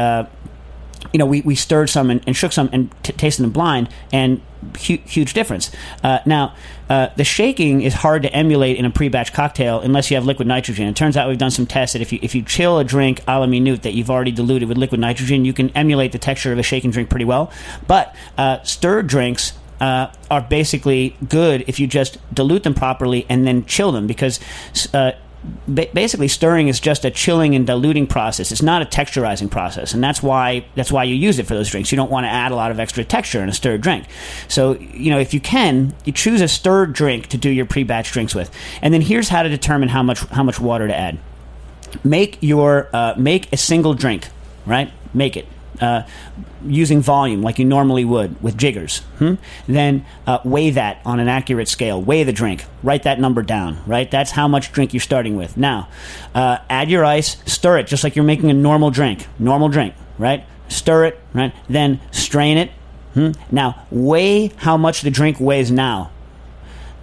you 1.12 1.18
know 1.18 1.26
we, 1.26 1.40
we 1.42 1.54
stirred 1.54 1.88
some 1.88 2.10
and, 2.10 2.22
and 2.26 2.36
shook 2.36 2.52
some 2.52 2.68
and 2.72 2.90
t- 3.02 3.12
tasted 3.12 3.42
them 3.42 3.50
blind, 3.52 3.88
and 4.12 4.40
hu- 4.86 4.98
huge 4.98 5.32
difference. 5.34 5.70
Uh, 6.02 6.18
now. 6.26 6.54
Uh, 6.90 7.08
the 7.14 7.22
shaking 7.22 7.82
is 7.82 7.94
hard 7.94 8.22
to 8.22 8.32
emulate 8.34 8.76
in 8.76 8.84
a 8.84 8.90
pre-batch 8.90 9.32
cocktail 9.32 9.78
unless 9.78 10.10
you 10.10 10.16
have 10.16 10.26
liquid 10.26 10.48
nitrogen. 10.48 10.88
It 10.88 10.96
turns 10.96 11.16
out 11.16 11.28
we've 11.28 11.38
done 11.38 11.52
some 11.52 11.64
tests 11.64 11.92
that 11.92 12.02
if 12.02 12.12
you 12.12 12.18
if 12.20 12.34
you 12.34 12.42
chill 12.42 12.80
a 12.80 12.84
drink 12.84 13.22
a 13.28 13.38
la 13.38 13.46
minute 13.46 13.82
that 13.84 13.94
you've 13.94 14.10
already 14.10 14.32
diluted 14.32 14.68
with 14.68 14.76
liquid 14.76 15.00
nitrogen, 15.00 15.44
you 15.44 15.52
can 15.52 15.70
emulate 15.76 16.10
the 16.10 16.18
texture 16.18 16.52
of 16.52 16.58
a 16.58 16.64
shaken 16.64 16.90
drink 16.90 17.08
pretty 17.08 17.24
well. 17.24 17.52
But 17.86 18.12
uh, 18.36 18.64
stirred 18.64 19.06
drinks 19.06 19.52
uh, 19.80 20.12
are 20.30 20.42
basically 20.42 21.16
good 21.28 21.64
if 21.66 21.80
you 21.80 21.86
just 21.86 22.18
dilute 22.34 22.62
them 22.62 22.74
properly 22.74 23.26
and 23.28 23.46
then 23.46 23.64
chill 23.64 23.92
them 23.92 24.06
because 24.06 24.38
uh, 24.92 25.12
ba- 25.66 25.88
basically 25.94 26.28
stirring 26.28 26.68
is 26.68 26.80
just 26.80 27.04
a 27.04 27.10
chilling 27.10 27.54
and 27.54 27.66
diluting 27.66 28.06
process. 28.06 28.52
It's 28.52 28.62
not 28.62 28.82
a 28.82 28.84
texturizing 28.84 29.50
process, 29.50 29.94
and 29.94 30.02
that's 30.02 30.22
why 30.22 30.64
that's 30.74 30.92
why 30.92 31.04
you 31.04 31.14
use 31.14 31.38
it 31.38 31.46
for 31.46 31.54
those 31.54 31.70
drinks. 31.70 31.90
You 31.90 31.96
don't 31.96 32.10
want 32.10 32.24
to 32.24 32.30
add 32.30 32.52
a 32.52 32.56
lot 32.56 32.70
of 32.70 32.78
extra 32.78 33.04
texture 33.04 33.42
in 33.42 33.48
a 33.48 33.54
stirred 33.54 33.80
drink. 33.80 34.06
So 34.48 34.74
you 34.78 35.10
know 35.10 35.18
if 35.18 35.32
you 35.32 35.40
can, 35.40 35.94
you 36.04 36.12
choose 36.12 36.40
a 36.40 36.48
stirred 36.48 36.92
drink 36.92 37.28
to 37.28 37.38
do 37.38 37.50
your 37.50 37.66
pre-batch 37.66 38.12
drinks 38.12 38.34
with, 38.34 38.50
and 38.82 38.92
then 38.92 39.00
here's 39.00 39.28
how 39.28 39.42
to 39.42 39.48
determine 39.48 39.88
how 39.88 40.02
much 40.02 40.20
how 40.26 40.42
much 40.42 40.60
water 40.60 40.86
to 40.86 40.96
add. 40.96 41.18
Make 42.04 42.38
your 42.40 42.88
uh, 42.92 43.14
make 43.16 43.52
a 43.52 43.56
single 43.56 43.94
drink, 43.94 44.28
right? 44.66 44.92
Make 45.12 45.36
it 45.36 45.46
uh, 45.80 46.02
using 46.64 47.00
volume 47.00 47.42
like 47.42 47.58
you 47.58 47.64
normally 47.64 48.04
would 48.04 48.42
with 48.42 48.56
jiggers. 48.56 48.98
Hmm? 49.18 49.34
Then 49.66 50.04
uh, 50.26 50.38
weigh 50.44 50.70
that 50.70 51.00
on 51.04 51.20
an 51.20 51.28
accurate 51.28 51.68
scale. 51.68 52.00
Weigh 52.00 52.24
the 52.24 52.32
drink. 52.32 52.64
Write 52.82 53.04
that 53.04 53.18
number 53.18 53.42
down. 53.42 53.82
Right. 53.86 54.10
That's 54.10 54.30
how 54.30 54.48
much 54.48 54.72
drink 54.72 54.92
you're 54.92 55.00
starting 55.00 55.36
with. 55.36 55.56
Now, 55.56 55.88
uh, 56.34 56.58
add 56.68 56.90
your 56.90 57.04
ice. 57.04 57.36
Stir 57.46 57.78
it 57.78 57.86
just 57.86 58.04
like 58.04 58.16
you're 58.16 58.24
making 58.24 58.50
a 58.50 58.54
normal 58.54 58.90
drink. 58.90 59.26
Normal 59.38 59.68
drink. 59.68 59.94
Right. 60.18 60.44
Stir 60.68 61.06
it. 61.06 61.20
Right. 61.32 61.54
Then 61.68 62.00
strain 62.10 62.58
it. 62.58 62.70
Hmm? 63.14 63.32
Now 63.50 63.86
weigh 63.90 64.48
how 64.56 64.76
much 64.76 65.02
the 65.02 65.10
drink 65.10 65.40
weighs 65.40 65.70
now. 65.70 66.10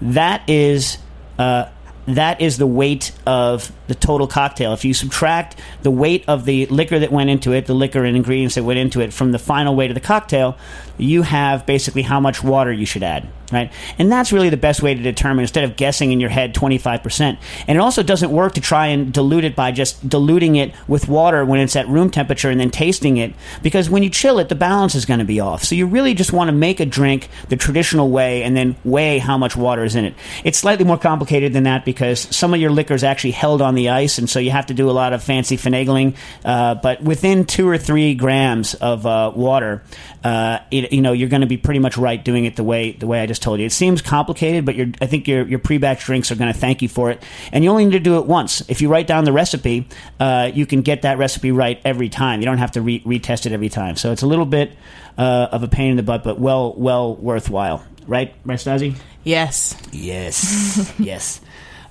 That 0.01 0.49
is. 0.49 0.97
Uh, 1.37 1.69
that 2.07 2.39
is 2.39 2.57
the 2.57 2.65
weight 2.65 3.11
of 3.25 3.71
the 3.87 3.95
total 3.95 4.27
cocktail. 4.27 4.73
If 4.73 4.85
you 4.85 4.93
subtract 4.93 5.59
the 5.81 5.91
weight 5.91 6.23
of 6.27 6.45
the 6.45 6.65
liquor 6.67 6.99
that 6.99 7.11
went 7.11 7.29
into 7.29 7.53
it, 7.53 7.65
the 7.65 7.73
liquor 7.73 8.03
and 8.03 8.15
ingredients 8.15 8.55
that 8.55 8.63
went 8.63 8.79
into 8.79 9.01
it, 9.01 9.13
from 9.13 9.31
the 9.31 9.39
final 9.39 9.75
weight 9.75 9.91
of 9.91 9.95
the 9.95 10.01
cocktail, 10.01 10.57
you 10.97 11.21
have 11.21 11.65
basically 11.65 12.01
how 12.01 12.19
much 12.19 12.43
water 12.43 12.71
you 12.71 12.85
should 12.85 13.03
add, 13.03 13.27
right? 13.51 13.71
And 13.99 14.11
that's 14.11 14.33
really 14.33 14.49
the 14.49 14.57
best 14.57 14.81
way 14.81 14.95
to 14.95 15.01
determine 15.01 15.43
instead 15.43 15.63
of 15.63 15.75
guessing 15.75 16.11
in 16.11 16.19
your 16.19 16.29
head 16.29 16.55
25%. 16.55 17.37
And 17.67 17.77
it 17.77 17.79
also 17.79 18.01
doesn't 18.01 18.31
work 18.31 18.55
to 18.55 18.61
try 18.61 18.87
and 18.87 19.13
dilute 19.13 19.43
it 19.43 19.55
by 19.55 19.71
just 19.71 20.09
diluting 20.09 20.55
it 20.55 20.73
with 20.87 21.07
water 21.07 21.45
when 21.45 21.59
it's 21.59 21.75
at 21.75 21.87
room 21.87 22.09
temperature 22.09 22.49
and 22.49 22.59
then 22.59 22.71
tasting 22.71 23.17
it, 23.17 23.33
because 23.61 23.89
when 23.89 24.01
you 24.01 24.09
chill 24.09 24.39
it, 24.39 24.49
the 24.49 24.55
balance 24.55 24.95
is 24.95 25.05
going 25.05 25.19
to 25.19 25.25
be 25.25 25.39
off. 25.39 25.63
So 25.63 25.75
you 25.75 25.85
really 25.85 26.15
just 26.15 26.33
want 26.33 26.47
to 26.47 26.51
make 26.51 26.79
a 26.79 26.85
drink 26.85 27.29
the 27.49 27.55
traditional 27.55 28.09
way 28.09 28.41
and 28.41 28.57
then 28.57 28.75
weigh 28.83 29.19
how 29.19 29.37
much 29.37 29.55
water 29.55 29.83
is 29.83 29.95
in 29.95 30.03
it. 30.03 30.15
It's 30.43 30.57
slightly 30.57 30.83
more 30.83 30.97
complicated 30.97 31.53
than 31.53 31.63
that 31.63 31.85
because 31.85 32.21
some 32.35 32.53
of 32.55 32.59
your 32.59 32.71
liquor 32.71 32.95
is 32.95 33.03
actually 33.03 33.31
held 33.31 33.61
on 33.61 33.75
the 33.77 33.89
ice, 33.89 34.17
and 34.17 34.29
so 34.29 34.39
you 34.39 34.51
have 34.51 34.65
to 34.65 34.73
do 34.73 34.89
a 34.89 34.91
lot 34.91 35.13
of 35.13 35.23
fancy 35.23 35.55
finagling. 35.55 36.15
Uh, 36.43 36.75
but 36.75 37.01
within 37.01 37.45
two 37.45 37.67
or 37.67 37.77
three 37.77 38.13
grams 38.13 38.73
of 38.73 39.05
uh, 39.05 39.31
water, 39.33 39.83
uh, 40.23 40.59
it, 40.69 40.91
you 40.91 41.01
know 41.01 41.13
you're 41.13 41.29
going 41.29 41.41
to 41.41 41.47
be 41.47 41.57
pretty 41.57 41.79
much 41.79 41.97
right 41.97 42.23
doing 42.23 42.45
it 42.45 42.55
the 42.55 42.63
way 42.63 42.91
the 42.91 43.07
way 43.07 43.21
I 43.21 43.25
just 43.25 43.41
told 43.41 43.59
you. 43.59 43.65
It 43.65 43.71
seems 43.71 44.01
complicated, 44.01 44.65
but 44.65 44.75
you're, 44.75 44.87
I 45.01 45.05
think 45.05 45.27
your 45.27 45.47
your 45.47 45.59
pre-batch 45.59 46.03
drinks 46.05 46.31
are 46.31 46.35
going 46.35 46.51
to 46.51 46.59
thank 46.59 46.81
you 46.81 46.89
for 46.89 47.11
it, 47.11 47.23
and 47.51 47.63
you 47.63 47.69
only 47.69 47.85
need 47.85 47.91
to 47.91 47.99
do 47.99 48.17
it 48.17 48.25
once. 48.25 48.61
If 48.69 48.81
you 48.81 48.89
write 48.89 49.07
down 49.07 49.23
the 49.23 49.33
recipe, 49.33 49.87
uh, 50.19 50.51
you 50.53 50.65
can 50.65 50.81
get 50.81 51.03
that 51.03 51.17
recipe 51.17 51.51
right 51.51 51.79
every 51.85 52.09
time. 52.09 52.41
You 52.41 52.45
don't 52.45 52.57
have 52.57 52.71
to 52.73 52.81
re- 52.81 53.01
retest 53.01 53.45
it 53.45 53.51
every 53.53 53.69
time. 53.69 53.95
So 53.95 54.11
it's 54.11 54.23
a 54.23 54.27
little 54.27 54.45
bit 54.45 54.71
uh, 55.17 55.47
of 55.51 55.63
a 55.63 55.67
pain 55.67 55.91
in 55.91 55.97
the 55.97 56.03
butt, 56.03 56.23
but 56.23 56.39
well 56.39 56.73
well 56.75 57.15
worthwhile. 57.15 57.83
Right, 58.07 58.33
right, 58.45 58.57
Stasi? 58.57 58.95
Yes. 59.23 59.75
Yes, 59.91 60.93
yes. 60.99 61.41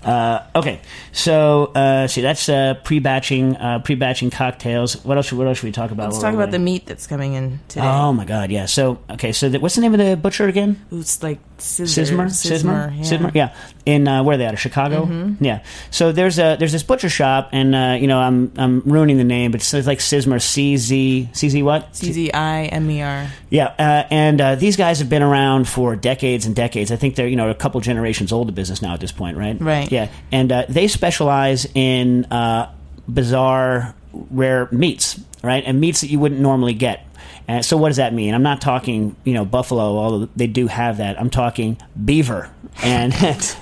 Uh, 0.07 0.47
okay, 0.55 0.81
so 1.11 1.73
uh, 1.75 2.07
see 2.07 2.21
that's 2.21 2.49
uh, 2.49 2.75
pre-batching, 2.85 3.57
uh, 3.57 3.81
pre-batching 3.81 4.31
cocktails. 4.31 5.05
What 5.05 5.17
else? 5.17 5.33
What 5.33 5.49
else 5.49 5.59
should 5.59 5.67
we 5.67 5.73
talk 5.73 5.91
about? 5.91 6.11
Let's 6.11 6.23
talk 6.23 6.35
about 6.35 6.53
the 6.53 6.61
meat 6.61 6.87
that's 6.87 7.09
coming 7.09 7.35
in 7.35 7.59
today. 7.67 7.85
Oh 7.85 8.13
my 8.13 8.25
God! 8.25 8.51
Yeah. 8.51 8.67
So 8.67 9.01
okay. 9.11 9.33
So 9.33 9.49
the, 9.49 9.59
what's 9.59 9.75
the 9.75 9.81
name 9.81 9.95
of 9.95 9.99
the 9.99 10.17
butcher 10.17 10.47
again? 10.47 10.81
It's 10.93 11.23
like 11.23 11.41
scissor, 11.59 12.03
Sismer, 12.03 12.27
Sismer, 12.27 12.93
Sismer, 12.93 12.97
yeah. 12.97 13.03
Sismer. 13.03 13.35
Yeah, 13.35 13.55
in 13.87 14.09
uh, 14.09 14.23
where 14.25 14.35
are 14.35 14.37
they 14.37 14.45
out 14.45 14.53
of 14.53 14.61
Chicago? 14.61 15.09
Yeah. 15.41 15.63
So 15.91 16.13
there's 16.13 16.39
a 16.39 16.57
there's 16.59 16.73
this 16.73 16.83
butcher 16.83 17.09
shop, 17.09 17.51
and 17.53 17.75
uh, 17.75 17.97
you 17.99 18.09
know 18.09 18.19
I'm 18.19 18.53
I'm 18.57 18.81
ruining 18.81 19.17
the 19.17 19.25
name, 19.25 19.53
but 19.53 19.61
it's 19.61 19.73
like 19.87 20.01
Sismer, 20.01 20.43
C 20.43 20.77
Z 20.77 21.31
C 21.33 21.49
Z 21.49 21.63
what? 21.63 21.95
C 21.97 22.13
Z 22.13 22.33
I 22.33 22.65
M 22.65 22.91
E 22.91 23.01
R. 23.01 23.31
Yeah, 23.49 23.67
uh, 23.79 24.07
and 24.11 24.41
uh, 24.41 24.55
these 24.57 24.77
guys 24.77 24.99
have 24.99 25.09
been 25.09 25.23
around 25.23 25.69
for 25.69 25.95
decades 25.95 26.47
and 26.47 26.55
decades. 26.55 26.91
I 26.91 26.97
think 26.97 27.15
they're 27.15 27.29
you 27.29 27.37
know 27.37 27.49
a 27.49 27.55
couple 27.55 27.81
generations 27.81 28.33
old 28.33 28.49
of 28.49 28.55
business 28.55 28.83
now 28.83 28.93
at 28.93 29.01
this 29.01 29.13
point, 29.13 29.37
right? 29.37 29.59
Right. 29.61 29.91
Yeah, 29.91 30.11
and 30.33 30.51
uh, 30.51 30.67
they 30.69 30.89
specialize 30.89 31.67
in 31.75 32.25
uh, 32.27 32.73
bizarre, 33.09 33.95
rare 34.13 34.69
meats, 34.73 35.21
right? 35.43 35.63
And 35.65 35.81
meats 35.81 36.01
that 36.01 36.09
you 36.09 36.19
wouldn't 36.19 36.41
normally 36.41 36.75
get. 36.75 37.06
Uh, 37.49 37.63
so 37.63 37.77
what 37.77 37.89
does 37.89 37.97
that 37.97 38.13
mean? 38.13 38.35
I'm 38.35 38.43
not 38.43 38.61
talking 38.61 39.17
you 39.25 39.35
know 39.35 39.45
buffalo, 39.45 39.97
although 39.97 40.29
they 40.37 40.47
do 40.47 40.67
have 40.67 40.99
that. 40.99 41.21
I'm 41.21 41.31
talking 41.31 41.79
beaver 42.03 42.51
and. 42.83 43.15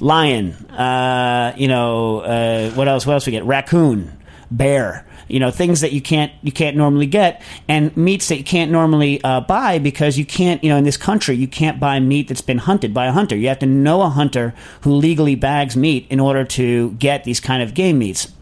Lion, 0.00 0.54
uh, 0.72 1.54
you 1.56 1.68
know, 1.68 2.18
uh, 2.18 2.70
what 2.72 2.88
else? 2.88 3.06
What 3.06 3.12
else 3.12 3.26
we 3.26 3.30
get? 3.30 3.44
Raccoon, 3.44 4.10
bear, 4.50 5.06
you 5.28 5.40
know 5.40 5.50
things 5.50 5.80
that 5.80 5.92
you 5.92 6.00
can't 6.00 6.32
you 6.42 6.52
can't 6.52 6.76
normally 6.76 7.06
get 7.06 7.42
and 7.68 7.96
meats 7.96 8.28
that 8.28 8.38
you 8.38 8.44
can't 8.44 8.70
normally 8.70 9.22
uh, 9.24 9.40
buy 9.40 9.78
because 9.78 10.18
you 10.18 10.24
can't 10.24 10.62
you 10.62 10.70
know 10.70 10.76
in 10.76 10.84
this 10.84 10.96
country 10.96 11.34
you 11.34 11.48
can't 11.48 11.80
buy 11.80 11.98
meat 12.00 12.28
that's 12.28 12.40
been 12.40 12.58
hunted 12.58 12.92
by 12.92 13.06
a 13.06 13.12
hunter 13.12 13.36
you 13.36 13.48
have 13.48 13.58
to 13.58 13.66
know 13.66 14.02
a 14.02 14.08
hunter 14.08 14.54
who 14.82 14.92
legally 14.92 15.34
bags 15.34 15.76
meat 15.76 16.06
in 16.10 16.20
order 16.20 16.44
to 16.44 16.92
get 16.92 17.24
these 17.24 17.40
kind 17.40 17.62
of 17.62 17.74
game 17.74 17.98
meats 17.98 18.32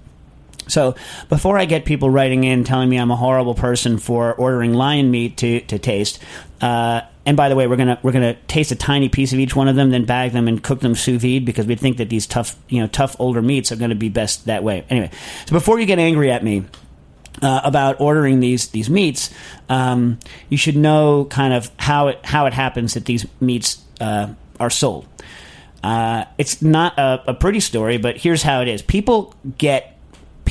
so 0.73 0.95
before 1.29 1.59
I 1.59 1.67
get 1.67 1.85
people 1.85 2.11
writing 2.11 2.45
in 2.45 2.65
telling 2.65 2.89
me 2.89 2.97
I'm 2.97 3.11
a 3.11 3.17
horrible 3.17 3.55
person 3.55 3.99
for 3.99 4.35
ordering 4.35 4.75
lion 4.75 5.11
meat 5.11 5.37
to, 5.39 5.61
to 5.61 5.79
taste, 5.79 6.19
uh, 6.61 7.03
and 7.25 7.37
by 7.37 7.49
the 7.49 7.57
way, 7.57 7.67
we're 7.67 7.77
gonna 7.77 7.99
we're 8.03 8.13
gonna 8.13 8.35
taste 8.49 8.73
a 8.73 8.77
tiny 8.77 9.09
piece 9.09 9.33
of 9.33 9.39
each 9.39 9.55
one 9.55 9.69
of 9.69 9.77
them, 9.77 9.91
then 9.91 10.05
bag 10.05 10.33
them 10.33 10.49
and 10.49 10.63
cook 10.63 10.81
them 10.81 10.95
sous 10.95 11.23
vide 11.23 11.45
because 11.45 11.67
we 11.67 11.77
think 11.77 11.99
that 11.99 12.09
these 12.09 12.27
tough 12.27 12.57
you 12.69 12.81
know 12.81 12.89
tough 12.89 13.15
older 13.19 13.43
meats 13.43 13.71
are 13.71 13.77
to 13.77 13.95
be 13.95 14.09
best 14.09 14.47
that 14.47 14.65
way. 14.65 14.85
Anyway, 14.91 15.11
so 15.47 15.53
before 15.53 15.79
you 15.79 15.87
get 15.87 15.99
angry 15.99 16.31
at 16.31 16.43
me. 16.43 16.65
Uh, 17.41 17.63
about 17.65 17.99
ordering 17.99 18.41
these 18.41 18.69
these 18.69 18.91
meats, 18.91 19.31
um, 19.71 20.19
you 20.51 20.59
should 20.59 20.77
know 20.77 21.25
kind 21.25 21.55
of 21.55 21.71
how 21.79 22.09
it 22.09 22.21
how 22.23 22.45
it 22.45 22.53
happens 22.53 22.93
that 22.93 23.07
these 23.07 23.27
meats 23.41 23.83
uh, 24.03 24.29
are 24.61 24.69
sold. 24.69 25.09
Uh, 25.83 26.27
it's 26.37 26.61
not 26.61 26.97
a, 26.99 27.23
a 27.29 27.35
pretty 27.35 27.59
story, 27.59 27.97
but 27.97 28.19
here's 28.19 28.43
how 28.43 28.61
it 28.61 28.69
is: 28.69 28.83
people 28.83 29.35
get 29.57 29.92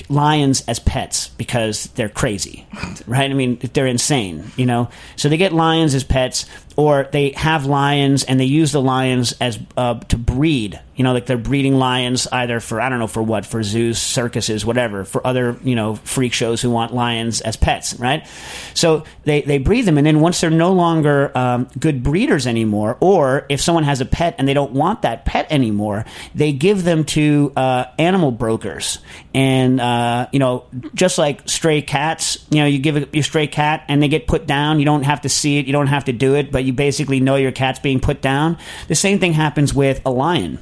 lions 0.10 0.62
as 0.68 0.80
pets 0.80 1.30
because 1.30 1.86
they're 1.96 2.10
crazy, 2.10 2.66
right? 3.08 3.30
I 3.30 3.34
mean, 3.34 3.58
they're 3.74 3.88
insane, 3.88 4.52
you 4.56 4.66
know. 4.66 4.90
So 5.16 5.30
they 5.30 5.38
get 5.38 5.54
lions 5.54 5.94
as 5.96 6.04
pets, 6.04 6.46
or 6.76 7.08
they 7.12 7.32
have 7.32 7.66
lions 7.66 8.24
and 8.24 8.40
they 8.40 8.46
use 8.46 8.72
the 8.72 8.82
lions 8.82 9.34
as 9.42 9.60
uh, 9.78 9.96
to 10.00 10.18
breed. 10.18 10.80
You 10.96 11.04
know, 11.04 11.14
like 11.14 11.26
they're 11.26 11.38
breeding 11.38 11.76
lions 11.76 12.28
either 12.28 12.60
for 12.60 12.80
I 12.80 12.90
don't 12.90 13.00
know 13.00 13.08
for 13.08 13.24
what 13.24 13.46
for 13.46 13.64
zoos, 13.64 14.00
circuses, 14.00 14.66
whatever, 14.66 15.04
for 15.04 15.26
other 15.26 15.58
you 15.64 15.76
know 15.76 15.96
freak 15.96 16.32
shows 16.34 16.62
who 16.62 16.70
want 16.70 16.94
lions 16.94 17.42
as 17.42 17.58
pets, 17.58 17.96
right? 17.96 18.28
So 18.76 19.06
they 19.24 19.42
they 19.42 19.58
breed 19.58 19.84
them, 19.84 19.98
and 19.98 20.06
then 20.06 20.20
once 20.20 20.42
they're 20.42 20.52
no 20.52 20.74
longer 20.74 21.36
um, 21.36 21.70
good 21.80 22.04
breeders 22.04 22.46
anymore, 22.46 22.98
or 23.00 23.46
if 23.50 23.62
someone 23.62 23.84
has 23.84 24.02
a 24.02 24.06
pet 24.06 24.36
and 24.38 24.48
they 24.48 24.54
don't 24.54 24.74
want 24.74 25.02
that 25.02 25.26
pet 25.26 25.48
anymore, 25.50 26.06
they 26.36 26.54
give 26.54 26.84
them 26.84 27.04
to 27.06 27.52
uh, 27.56 27.86
animal 27.98 28.32
brokers, 28.32 29.00
and 29.34 29.82
uh, 29.82 30.28
you 30.32 30.40
know 30.40 30.66
just 30.94 31.18
like 31.18 31.50
stray 31.50 31.82
cats, 31.82 32.46
you 32.52 32.60
know 32.60 32.68
you 32.68 32.78
give 32.78 33.16
your 33.16 33.24
stray 33.24 33.48
cat 33.48 33.86
and 33.88 34.04
they 34.04 34.08
get 34.08 34.28
put 34.28 34.46
down. 34.46 34.80
You 34.80 34.86
don't 34.86 35.04
have 35.04 35.22
to 35.22 35.30
see 35.30 35.58
it, 35.58 35.66
you 35.66 35.74
don't 35.74 35.88
have 35.88 36.06
to 36.06 36.14
do 36.14 36.36
it, 36.36 36.52
but 36.62 36.68
you 36.68 36.74
basically 36.74 37.20
know 37.20 37.38
your 37.38 37.52
cat's 37.52 37.80
being 37.80 38.00
put 38.00 38.22
down. 38.22 38.56
The 38.88 38.94
same 38.94 39.18
thing 39.18 39.34
happens 39.34 39.74
with 39.74 40.00
a 40.06 40.12
lion. 40.12 40.60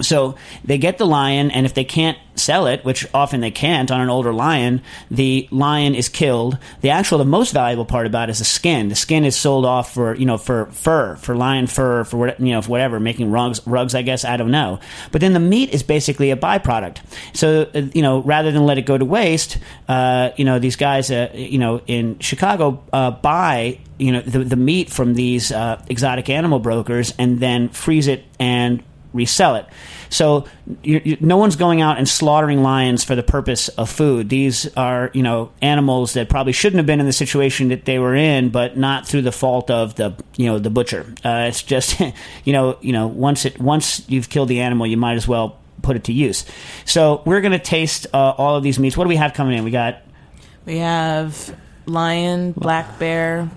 So 0.00 0.36
they 0.64 0.78
get 0.78 0.98
the 0.98 1.06
lion, 1.06 1.50
and 1.50 1.64
if 1.64 1.74
they 1.74 1.84
can't 1.84 2.18
sell 2.34 2.66
it, 2.66 2.84
which 2.84 3.06
often 3.14 3.40
they 3.40 3.50
can't 3.50 3.90
on 3.90 4.00
an 4.00 4.10
older 4.10 4.32
lion, 4.32 4.82
the 5.10 5.48
lion 5.50 5.94
is 5.94 6.08
killed. 6.08 6.58
The 6.82 6.90
actual, 6.90 7.18
the 7.18 7.24
most 7.24 7.52
valuable 7.52 7.86
part 7.86 8.06
about 8.06 8.28
it 8.28 8.32
is 8.32 8.38
the 8.40 8.44
skin. 8.44 8.88
The 8.88 8.94
skin 8.94 9.24
is 9.24 9.36
sold 9.36 9.64
off 9.64 9.94
for 9.94 10.14
you 10.14 10.26
know 10.26 10.38
for 10.38 10.66
fur, 10.66 11.16
for 11.16 11.34
lion 11.34 11.66
fur, 11.66 12.04
for 12.04 12.28
you 12.38 12.52
know 12.52 12.62
for 12.62 12.70
whatever, 12.70 13.00
making 13.00 13.30
rugs. 13.30 13.66
Rugs, 13.66 13.94
I 13.94 14.02
guess. 14.02 14.24
I 14.24 14.36
don't 14.36 14.50
know. 14.50 14.80
But 15.12 15.20
then 15.20 15.32
the 15.32 15.40
meat 15.40 15.70
is 15.70 15.82
basically 15.82 16.30
a 16.30 16.36
byproduct. 16.36 16.98
So 17.32 17.70
uh, 17.74 17.82
you 17.94 18.02
know, 18.02 18.20
rather 18.22 18.52
than 18.52 18.66
let 18.66 18.78
it 18.78 18.82
go 18.82 18.98
to 18.98 19.04
waste, 19.04 19.58
uh, 19.88 20.30
you 20.36 20.44
know 20.44 20.58
these 20.58 20.76
guys, 20.76 21.10
uh, 21.10 21.30
you 21.34 21.58
know, 21.58 21.80
in 21.86 22.18
Chicago 22.18 22.82
uh, 22.92 23.12
buy 23.12 23.78
you 23.98 24.12
know 24.12 24.20
the, 24.20 24.40
the 24.40 24.56
meat 24.56 24.90
from 24.90 25.14
these 25.14 25.50
uh, 25.52 25.82
exotic 25.88 26.28
animal 26.28 26.58
brokers 26.58 27.14
and 27.18 27.40
then 27.40 27.68
freeze 27.70 28.08
it 28.08 28.24
and 28.38 28.82
resell 29.16 29.56
it. 29.56 29.66
So 30.08 30.44
you, 30.82 31.00
you, 31.04 31.16
no 31.20 31.36
one's 31.36 31.56
going 31.56 31.80
out 31.80 31.98
and 31.98 32.08
slaughtering 32.08 32.62
lions 32.62 33.02
for 33.02 33.16
the 33.16 33.22
purpose 33.24 33.68
of 33.70 33.90
food. 33.90 34.28
These 34.28 34.72
are 34.76 35.10
you 35.14 35.22
know 35.22 35.50
animals 35.60 36.12
that 36.12 36.28
probably 36.28 36.52
shouldn't 36.52 36.78
have 36.78 36.86
been 36.86 37.00
in 37.00 37.06
the 37.06 37.12
situation 37.12 37.68
that 37.68 37.84
they 37.84 37.98
were 37.98 38.14
in, 38.14 38.50
but 38.50 38.76
not 38.76 39.08
through 39.08 39.22
the 39.22 39.32
fault 39.32 39.70
of 39.70 39.96
the 39.96 40.14
you 40.36 40.46
know 40.46 40.58
the 40.60 40.70
butcher. 40.70 41.06
Uh, 41.24 41.46
it's 41.48 41.62
just 41.62 41.98
you 42.44 42.52
know 42.52 42.78
you 42.80 42.92
know 42.92 43.08
once 43.08 43.44
it 43.44 43.58
once 43.58 44.08
you've 44.08 44.28
killed 44.28 44.48
the 44.48 44.60
animal, 44.60 44.86
you 44.86 44.96
might 44.96 45.14
as 45.14 45.26
well 45.26 45.58
put 45.82 45.96
it 45.96 46.04
to 46.04 46.12
use. 46.12 46.44
So 46.84 47.22
we're 47.24 47.40
going 47.40 47.52
to 47.52 47.58
taste 47.58 48.06
uh, 48.12 48.16
all 48.16 48.56
of 48.56 48.62
these 48.62 48.78
meats. 48.78 48.96
What 48.96 49.04
do 49.04 49.08
we 49.08 49.16
have 49.16 49.34
coming 49.34 49.56
in? 49.58 49.64
We 49.64 49.70
got 49.72 50.02
We 50.64 50.78
have 50.78 51.54
lion, 51.86 52.52
black 52.52 52.98
bear, 52.98 53.48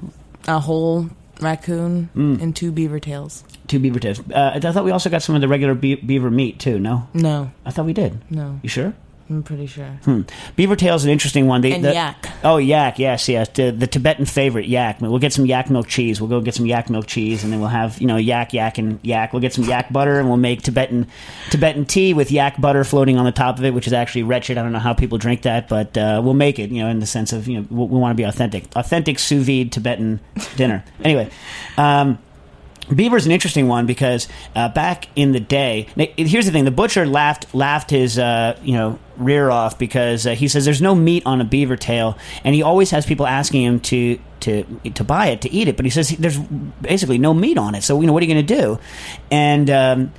a 0.48 0.60
whole 0.60 1.10
raccoon, 1.41 2.10
Mm. 2.15 2.41
and 2.41 2.56
two 2.56 2.72
beaver 2.72 3.00
tails. 3.00 3.43
Two 3.69 3.79
beaver 3.79 3.99
tails. 3.99 4.19
Uh, 4.29 4.51
I 4.55 4.60
thought 4.60 4.84
we 4.84 4.91
also 4.91 5.10
got 5.10 5.21
some 5.21 5.36
of 5.36 5.41
the 5.41 5.47
regular 5.47 5.73
be- 5.75 5.95
beaver 5.95 6.29
meat 6.29 6.60
too. 6.60 6.77
No, 6.79 7.08
No, 7.13 7.51
I 7.65 7.71
thought 7.71 7.86
we 7.86 7.93
did. 7.93 8.19
no, 8.29 8.60
You 8.63 8.69
sure? 8.69 8.93
I'm 9.32 9.43
pretty 9.43 9.67
sure. 9.67 9.86
Hmm. 10.05 10.21
Beaver 10.55 10.75
tail 10.75 10.95
is 10.95 11.05
an 11.05 11.12
interesting 11.12 11.45
one. 11.45 11.62
They, 11.62 11.73
And 11.73 11.86
the- 11.86 11.93
yak. 11.93 12.27
Oh, 12.43 12.58
yak. 12.58 12.97
Yes, 12.97 13.29
yes. 13.29 13.47
The, 13.49 13.69
the 13.69 13.86
Tibetan 13.86 14.25
favorite, 14.25 14.65
yak. 14.67 15.01
We'll 15.01 15.19
get 15.19 15.34
some 15.34 15.45
yak 15.45 15.69
milk 15.69 15.88
cheese. 15.88 16.19
We'll 16.19 16.32
go 16.32 16.41
get 16.41 16.55
some 16.55 16.65
yak 16.65 16.89
milk 16.89 17.05
cheese, 17.05 17.43
and 17.43 17.53
then 17.53 17.60
we'll 17.60 17.69
have 17.69 18.01
you 18.01 18.08
know 18.08 18.17
yak, 18.17 18.53
yak, 18.55 18.79
and 18.79 18.97
yak. 19.03 19.32
We'll 19.32 19.41
get 19.43 19.53
some 19.53 19.65
yak 19.65 19.93
butter, 19.93 20.17
and 20.19 20.29
we'll 20.29 20.38
make 20.38 20.63
Tibetan 20.63 21.05
Tibetan 21.51 21.86
tea 21.86 22.15
with 22.15 22.32
yak 22.32 22.60
butter 22.60 22.84
floating 22.84 23.17
on 23.19 23.25
the 23.25 23.32
top 23.32 23.60
of 23.60 23.65
it, 23.65 23.75
which 23.75 23.86
is 23.86 23.93
actually 23.93 24.23
wretched. 24.23 24.58
I 24.58 24.63
don't 24.63 24.71
know 24.71 24.79
how 24.79 24.95
people 24.95 25.19
drink 25.19 25.43
that, 25.43 25.69
but 25.69 25.95
uh, 25.95 26.21
we'll 26.23 26.34
make 26.34 26.58
it. 26.58 26.71
You 26.71 26.82
know, 26.82 26.89
in 26.89 26.99
the 26.99 27.05
sense 27.05 27.32
of 27.32 27.47
you 27.47 27.60
know 27.60 27.67
we, 27.69 27.86
we 27.86 27.99
want 27.99 28.13
to 28.13 28.15
be 28.19 28.23
authentic, 28.23 28.63
authentic 28.75 29.19
sous 29.19 29.45
vide 29.45 29.71
Tibetan 29.71 30.21
dinner. 30.55 30.84
Anyway. 31.03 31.29
Um, 31.77 32.17
Beaver's 32.93 33.25
an 33.25 33.32
interesting 33.32 33.67
one 33.67 33.86
because 33.86 34.28
uh, 34.56 34.69
back 34.69 35.08
in 35.15 35.32
the 35.32 35.39
day, 35.39 35.88
here's 35.95 36.45
the 36.45 36.52
thing: 36.52 36.65
the 36.65 36.71
butcher 36.71 37.06
laughed 37.06 37.54
laughed 37.54 37.91
his 37.91 38.17
uh, 38.17 38.58
you 38.63 38.73
know 38.73 38.99
rear 39.17 39.49
off 39.49 39.78
because 39.78 40.25
uh, 40.25 40.32
he 40.32 40.47
says 40.47 40.65
there's 40.65 40.82
no 40.82 40.95
meat 40.95 41.23
on 41.25 41.41
a 41.41 41.45
beaver 41.45 41.75
tail, 41.75 42.17
and 42.43 42.56
he 42.56 42.63
always 42.63 42.91
has 42.91 43.06
people 43.06 43.28
asking 43.28 43.63
him 43.63 43.80
to 43.80 44.19
to 44.41 44.63
to 44.95 45.04
buy 45.04 45.28
it 45.28 45.41
to 45.41 45.52
eat 45.52 45.67
it, 45.67 45.75
but 45.75 45.86
he 45.86 45.91
says 45.91 46.10
there's 46.17 46.38
basically 46.38 47.17
no 47.17 47.34
meat 47.34 47.58
on 47.58 47.75
it. 47.75 47.84
So 47.84 47.99
you 47.99 48.08
know 48.08 48.13
what 48.13 48.23
are 48.23 48.25
you 48.25 48.34
going 48.34 48.45
to 48.45 48.56
do? 48.56 48.80
And 49.30 49.69
um, 49.69 50.13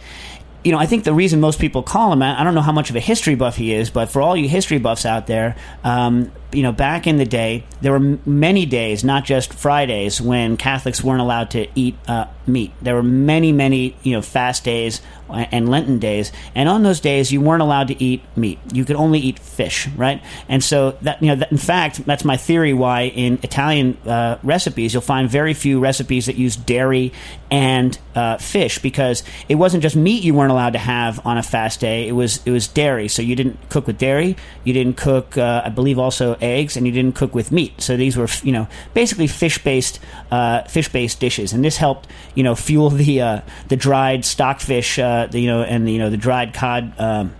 you 0.64 0.72
know, 0.72 0.78
I 0.78 0.87
think 0.87 1.04
the 1.04 1.14
reason 1.14 1.40
most 1.40 1.59
people 1.59 1.83
call 1.83 2.12
him, 2.12 2.22
I 2.22 2.44
don't 2.44 2.54
know 2.54 2.61
how 2.61 2.72
much 2.72 2.90
of 2.90 2.96
a 2.96 3.00
history 3.00 3.35
buff 3.35 3.56
he 3.56 3.72
is, 3.72 3.88
but 3.88 4.11
for 4.11 4.20
all 4.20 4.37
you 4.37 4.48
history 4.48 4.78
buffs 4.78 5.06
out 5.06 5.26
there, 5.26 5.56
um, 5.85 6.30
you 6.52 6.62
know, 6.62 6.72
back 6.72 7.06
in 7.06 7.16
the 7.16 7.24
day, 7.24 7.64
there 7.80 7.92
were 7.92 8.18
many 8.26 8.66
days, 8.66 9.02
not 9.02 9.24
just 9.24 9.54
Fridays, 9.54 10.20
when 10.20 10.59
Catholics 10.59 11.02
weren't 11.02 11.22
allowed 11.22 11.50
to 11.52 11.66
eat 11.74 11.96
uh, 12.06 12.26
meat. 12.52 12.72
There 12.82 12.94
were 12.94 13.02
many, 13.02 13.52
many, 13.52 13.96
you 14.02 14.12
know, 14.12 14.22
fast 14.22 14.64
days 14.64 15.00
and 15.28 15.68
Lenten 15.68 16.00
days, 16.00 16.32
and 16.54 16.68
on 16.68 16.82
those 16.82 16.98
days, 16.98 17.30
you 17.30 17.40
weren't 17.40 17.62
allowed 17.62 17.88
to 17.88 18.02
eat 18.02 18.22
meat. 18.36 18.58
You 18.72 18.84
could 18.84 18.96
only 18.96 19.20
eat 19.20 19.38
fish, 19.38 19.86
right? 19.88 20.22
And 20.48 20.62
so 20.62 20.92
that, 21.02 21.22
you 21.22 21.28
know, 21.28 21.36
that, 21.36 21.52
in 21.52 21.58
fact, 21.58 22.04
that's 22.04 22.24
my 22.24 22.36
theory 22.36 22.72
why 22.72 23.02
in 23.02 23.38
Italian 23.42 23.96
uh, 24.06 24.38
recipes 24.42 24.92
you'll 24.92 25.02
find 25.02 25.30
very 25.30 25.54
few 25.54 25.78
recipes 25.78 26.26
that 26.26 26.36
use 26.36 26.56
dairy 26.56 27.12
and 27.50 27.98
uh, 28.14 28.38
fish 28.38 28.78
because 28.78 29.22
it 29.48 29.56
wasn't 29.56 29.82
just 29.82 29.96
meat 29.96 30.22
you 30.22 30.34
weren't 30.34 30.52
allowed 30.52 30.72
to 30.72 30.78
have 30.78 31.24
on 31.26 31.38
a 31.38 31.42
fast 31.42 31.80
day. 31.80 32.08
It 32.08 32.12
was 32.12 32.40
it 32.46 32.50
was 32.50 32.68
dairy. 32.68 33.08
So 33.08 33.22
you 33.22 33.36
didn't 33.36 33.68
cook 33.70 33.86
with 33.86 33.98
dairy. 33.98 34.36
You 34.64 34.72
didn't 34.72 34.96
cook, 34.96 35.36
uh, 35.36 35.62
I 35.64 35.68
believe, 35.68 35.98
also 35.98 36.36
eggs, 36.40 36.76
and 36.76 36.86
you 36.86 36.92
didn't 36.92 37.14
cook 37.14 37.34
with 37.34 37.50
meat. 37.52 37.80
So 37.80 37.96
these 37.96 38.16
were 38.16 38.28
you 38.42 38.52
know 38.52 38.68
basically 38.94 39.26
fish 39.26 39.62
based 39.62 40.00
uh, 40.30 40.62
fish 40.64 40.88
based 40.88 41.20
dishes, 41.20 41.52
and 41.52 41.64
this 41.64 41.76
helped 41.76 42.08
you 42.34 42.39
know 42.42 42.55
fuel 42.55 42.90
the 42.90 43.20
uh, 43.20 43.40
the 43.68 43.76
dried 43.76 44.24
stockfish, 44.24 44.98
uh, 44.98 45.26
the, 45.26 45.40
you 45.40 45.48
know, 45.48 45.62
and 45.62 45.87
the, 45.87 45.92
you 45.92 45.98
know 45.98 46.11
the 46.11 46.16
dried 46.16 46.55
cod. 46.55 46.98
Um, 46.98 47.35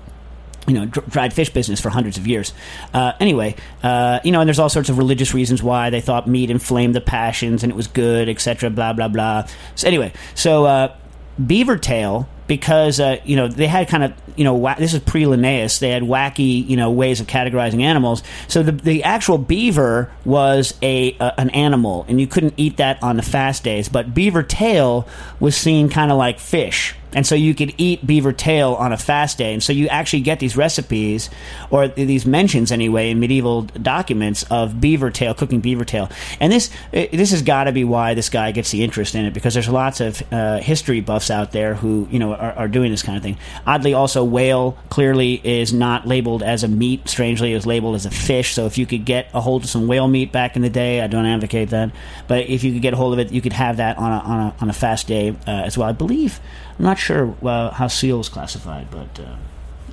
you 0.66 0.74
know, 0.74 0.86
dr- 0.86 1.10
dried 1.10 1.32
fish 1.32 1.50
business 1.50 1.80
for 1.80 1.88
hundreds 1.88 2.16
of 2.16 2.28
years. 2.28 2.52
Uh, 2.94 3.12
anyway, 3.18 3.56
uh, 3.82 4.20
you 4.22 4.30
know, 4.30 4.40
and 4.40 4.46
there's 4.46 4.58
all 4.58 4.68
sorts 4.68 4.88
of 4.88 4.98
religious 4.98 5.34
reasons 5.34 5.62
why 5.62 5.90
they 5.90 6.00
thought 6.00 6.28
meat 6.28 6.48
inflamed 6.48 6.94
the 6.94 7.00
passions 7.00 7.64
and 7.64 7.72
it 7.72 7.76
was 7.76 7.88
good, 7.88 8.28
etc. 8.28 8.70
Blah 8.70 8.92
blah 8.92 9.08
blah. 9.08 9.46
So 9.74 9.88
anyway, 9.88 10.12
so 10.34 10.66
uh, 10.66 10.96
beaver 11.44 11.76
tail 11.76 12.28
because 12.50 12.98
uh, 12.98 13.20
you 13.24 13.36
know 13.36 13.46
they 13.46 13.68
had 13.68 13.86
kind 13.86 14.02
of 14.02 14.12
you 14.34 14.42
know 14.42 14.74
this 14.76 14.92
is 14.92 14.98
pre 14.98 15.24
Linnaeus. 15.24 15.78
They 15.78 15.90
had 15.90 16.02
wacky 16.02 16.68
you 16.68 16.76
know 16.76 16.90
ways 16.90 17.20
of 17.20 17.28
categorizing 17.28 17.80
animals. 17.80 18.24
So 18.48 18.64
the 18.64 18.72
the 18.72 19.04
actual 19.04 19.38
beaver 19.38 20.10
was 20.24 20.74
a 20.82 21.16
uh, 21.18 21.30
an 21.38 21.50
animal, 21.50 22.04
and 22.08 22.20
you 22.20 22.26
couldn't 22.26 22.54
eat 22.56 22.78
that 22.78 23.00
on 23.04 23.16
the 23.16 23.22
fast 23.22 23.62
days. 23.62 23.88
But 23.88 24.12
beaver 24.14 24.42
tail 24.42 25.06
was 25.38 25.56
seen 25.56 25.90
kind 25.90 26.10
of 26.10 26.18
like 26.18 26.40
fish. 26.40 26.96
And 27.12 27.26
so 27.26 27.34
you 27.34 27.54
could 27.54 27.74
eat 27.78 28.06
beaver 28.06 28.32
tail 28.32 28.74
on 28.74 28.92
a 28.92 28.96
fast 28.96 29.38
day. 29.38 29.52
And 29.52 29.62
so 29.62 29.72
you 29.72 29.88
actually 29.88 30.20
get 30.20 30.38
these 30.38 30.56
recipes, 30.56 31.30
or 31.70 31.88
these 31.88 32.26
mentions 32.26 32.70
anyway, 32.70 33.10
in 33.10 33.20
medieval 33.20 33.62
documents 33.62 34.44
of 34.44 34.80
beaver 34.80 35.10
tail, 35.10 35.34
cooking 35.34 35.60
beaver 35.60 35.84
tail. 35.84 36.08
And 36.38 36.52
this 36.52 36.70
eh, 36.92 37.08
this 37.12 37.30
has 37.32 37.42
got 37.42 37.64
to 37.64 37.72
be 37.72 37.84
why 37.84 38.14
this 38.14 38.28
guy 38.28 38.52
gets 38.52 38.70
the 38.70 38.82
interest 38.84 39.14
in 39.14 39.24
it, 39.24 39.34
because 39.34 39.54
there's 39.54 39.68
lots 39.68 40.00
of 40.00 40.22
uh, 40.32 40.58
history 40.58 41.00
buffs 41.00 41.30
out 41.30 41.52
there 41.52 41.74
who, 41.74 42.06
you 42.10 42.18
know, 42.18 42.34
are, 42.34 42.52
are 42.52 42.68
doing 42.68 42.90
this 42.90 43.02
kind 43.02 43.16
of 43.16 43.22
thing. 43.22 43.38
Oddly, 43.66 43.94
also, 43.94 44.24
whale 44.24 44.78
clearly 44.88 45.40
is 45.44 45.72
not 45.72 46.06
labeled 46.06 46.42
as 46.42 46.62
a 46.64 46.68
meat. 46.68 47.08
Strangely, 47.08 47.52
it 47.52 47.54
was 47.54 47.66
labeled 47.66 47.96
as 47.96 48.06
a 48.06 48.10
fish. 48.10 48.54
So 48.54 48.66
if 48.66 48.78
you 48.78 48.86
could 48.86 49.04
get 49.04 49.28
a 49.34 49.40
hold 49.40 49.64
of 49.64 49.70
some 49.70 49.86
whale 49.86 50.08
meat 50.08 50.32
back 50.32 50.56
in 50.56 50.62
the 50.62 50.70
day, 50.70 51.00
I 51.00 51.06
don't 51.06 51.26
advocate 51.26 51.70
that. 51.70 51.90
But 52.28 52.48
if 52.48 52.64
you 52.64 52.72
could 52.72 52.82
get 52.82 52.94
a 52.94 52.96
hold 52.96 53.12
of 53.12 53.18
it, 53.18 53.32
you 53.32 53.40
could 53.40 53.52
have 53.52 53.78
that 53.78 53.98
on 53.98 54.12
a, 54.12 54.18
on 54.18 54.40
a, 54.40 54.54
on 54.60 54.70
a 54.70 54.72
fast 54.72 55.06
day 55.06 55.30
uh, 55.46 55.50
as 55.50 55.76
well. 55.76 55.88
I 55.88 55.92
believe. 55.92 56.40
I'm 56.80 56.86
not 56.86 56.98
sure 56.98 57.36
uh, 57.42 57.72
how 57.72 57.88
seal 57.88 58.20
is 58.20 58.30
classified, 58.30 58.90
but 58.90 59.20
uh, 59.20 59.36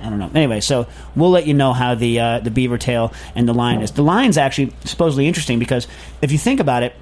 I 0.00 0.08
don't 0.08 0.18
know. 0.18 0.30
Anyway, 0.34 0.60
so 0.60 0.86
we'll 1.14 1.28
let 1.28 1.46
you 1.46 1.52
know 1.52 1.74
how 1.74 1.94
the 1.94 2.18
uh, 2.18 2.38
the 2.40 2.50
beaver 2.50 2.78
tail 2.78 3.12
and 3.34 3.46
the 3.46 3.52
lion 3.52 3.82
is. 3.82 3.90
The 3.90 4.02
lion's 4.02 4.38
actually 4.38 4.72
supposedly 4.86 5.28
interesting 5.28 5.58
because 5.58 5.86
if 6.22 6.32
you 6.32 6.38
think 6.38 6.60
about 6.60 6.82
it. 6.82 6.94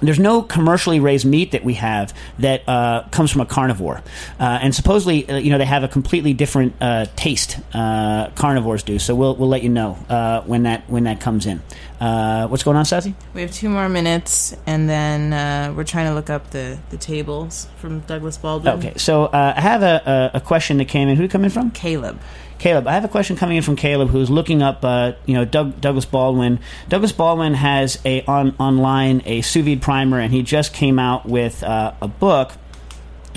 There's 0.00 0.18
no 0.18 0.42
commercially 0.42 1.00
raised 1.00 1.24
meat 1.24 1.52
that 1.52 1.64
we 1.64 1.74
have 1.74 2.12
that 2.38 2.68
uh, 2.68 3.04
comes 3.10 3.30
from 3.30 3.40
a 3.40 3.46
carnivore, 3.46 4.02
uh, 4.38 4.58
and 4.60 4.74
supposedly, 4.74 5.28
uh, 5.28 5.36
you 5.36 5.50
know, 5.50 5.58
they 5.58 5.64
have 5.64 5.84
a 5.84 5.88
completely 5.88 6.32
different 6.32 6.74
uh, 6.80 7.06
taste. 7.16 7.58
Uh, 7.72 8.30
carnivores 8.34 8.82
do, 8.82 8.98
so 8.98 9.14
we'll 9.14 9.36
we'll 9.36 9.48
let 9.48 9.62
you 9.62 9.68
know 9.68 9.96
uh, 10.08 10.42
when 10.42 10.64
that 10.64 10.88
when 10.90 11.04
that 11.04 11.20
comes 11.20 11.46
in. 11.46 11.62
Uh, 12.00 12.48
what's 12.48 12.62
going 12.62 12.76
on, 12.76 12.84
Sassy? 12.84 13.14
We 13.32 13.40
have 13.40 13.52
two 13.52 13.68
more 13.68 13.88
minutes, 13.88 14.54
and 14.66 14.88
then 14.88 15.32
uh, 15.32 15.72
we're 15.74 15.84
trying 15.84 16.08
to 16.08 16.14
look 16.14 16.28
up 16.28 16.50
the, 16.50 16.78
the 16.90 16.98
tables 16.98 17.66
from 17.76 18.00
Douglas 18.00 18.36
Baldwin. 18.36 18.78
Okay, 18.78 18.94
so 18.96 19.26
uh, 19.26 19.54
I 19.56 19.60
have 19.60 19.82
a, 19.82 20.30
a, 20.34 20.38
a 20.38 20.40
question 20.40 20.76
that 20.78 20.86
came 20.86 21.08
in. 21.08 21.16
Who 21.16 21.22
did 21.22 21.30
it 21.30 21.32
come 21.32 21.44
in 21.44 21.50
from? 21.50 21.70
Caleb. 21.70 22.20
Caleb, 22.58 22.86
I 22.86 22.92
have 22.92 23.04
a 23.04 23.08
question 23.08 23.36
coming 23.36 23.56
in 23.56 23.62
from 23.62 23.76
Caleb, 23.76 24.08
who's 24.08 24.30
looking 24.30 24.62
up, 24.62 24.84
uh, 24.84 25.12
you 25.26 25.34
know, 25.34 25.44
Doug, 25.44 25.80
Douglas 25.80 26.04
Baldwin. 26.04 26.60
Douglas 26.88 27.12
Baldwin 27.12 27.54
has 27.54 27.98
a 28.04 28.24
on 28.24 28.54
online 28.58 29.22
a 29.26 29.42
sous 29.42 29.64
vide 29.64 29.82
primer, 29.82 30.18
and 30.20 30.32
he 30.32 30.42
just 30.42 30.72
came 30.72 30.98
out 30.98 31.26
with 31.26 31.62
uh, 31.62 31.92
a 32.00 32.08
book 32.08 32.52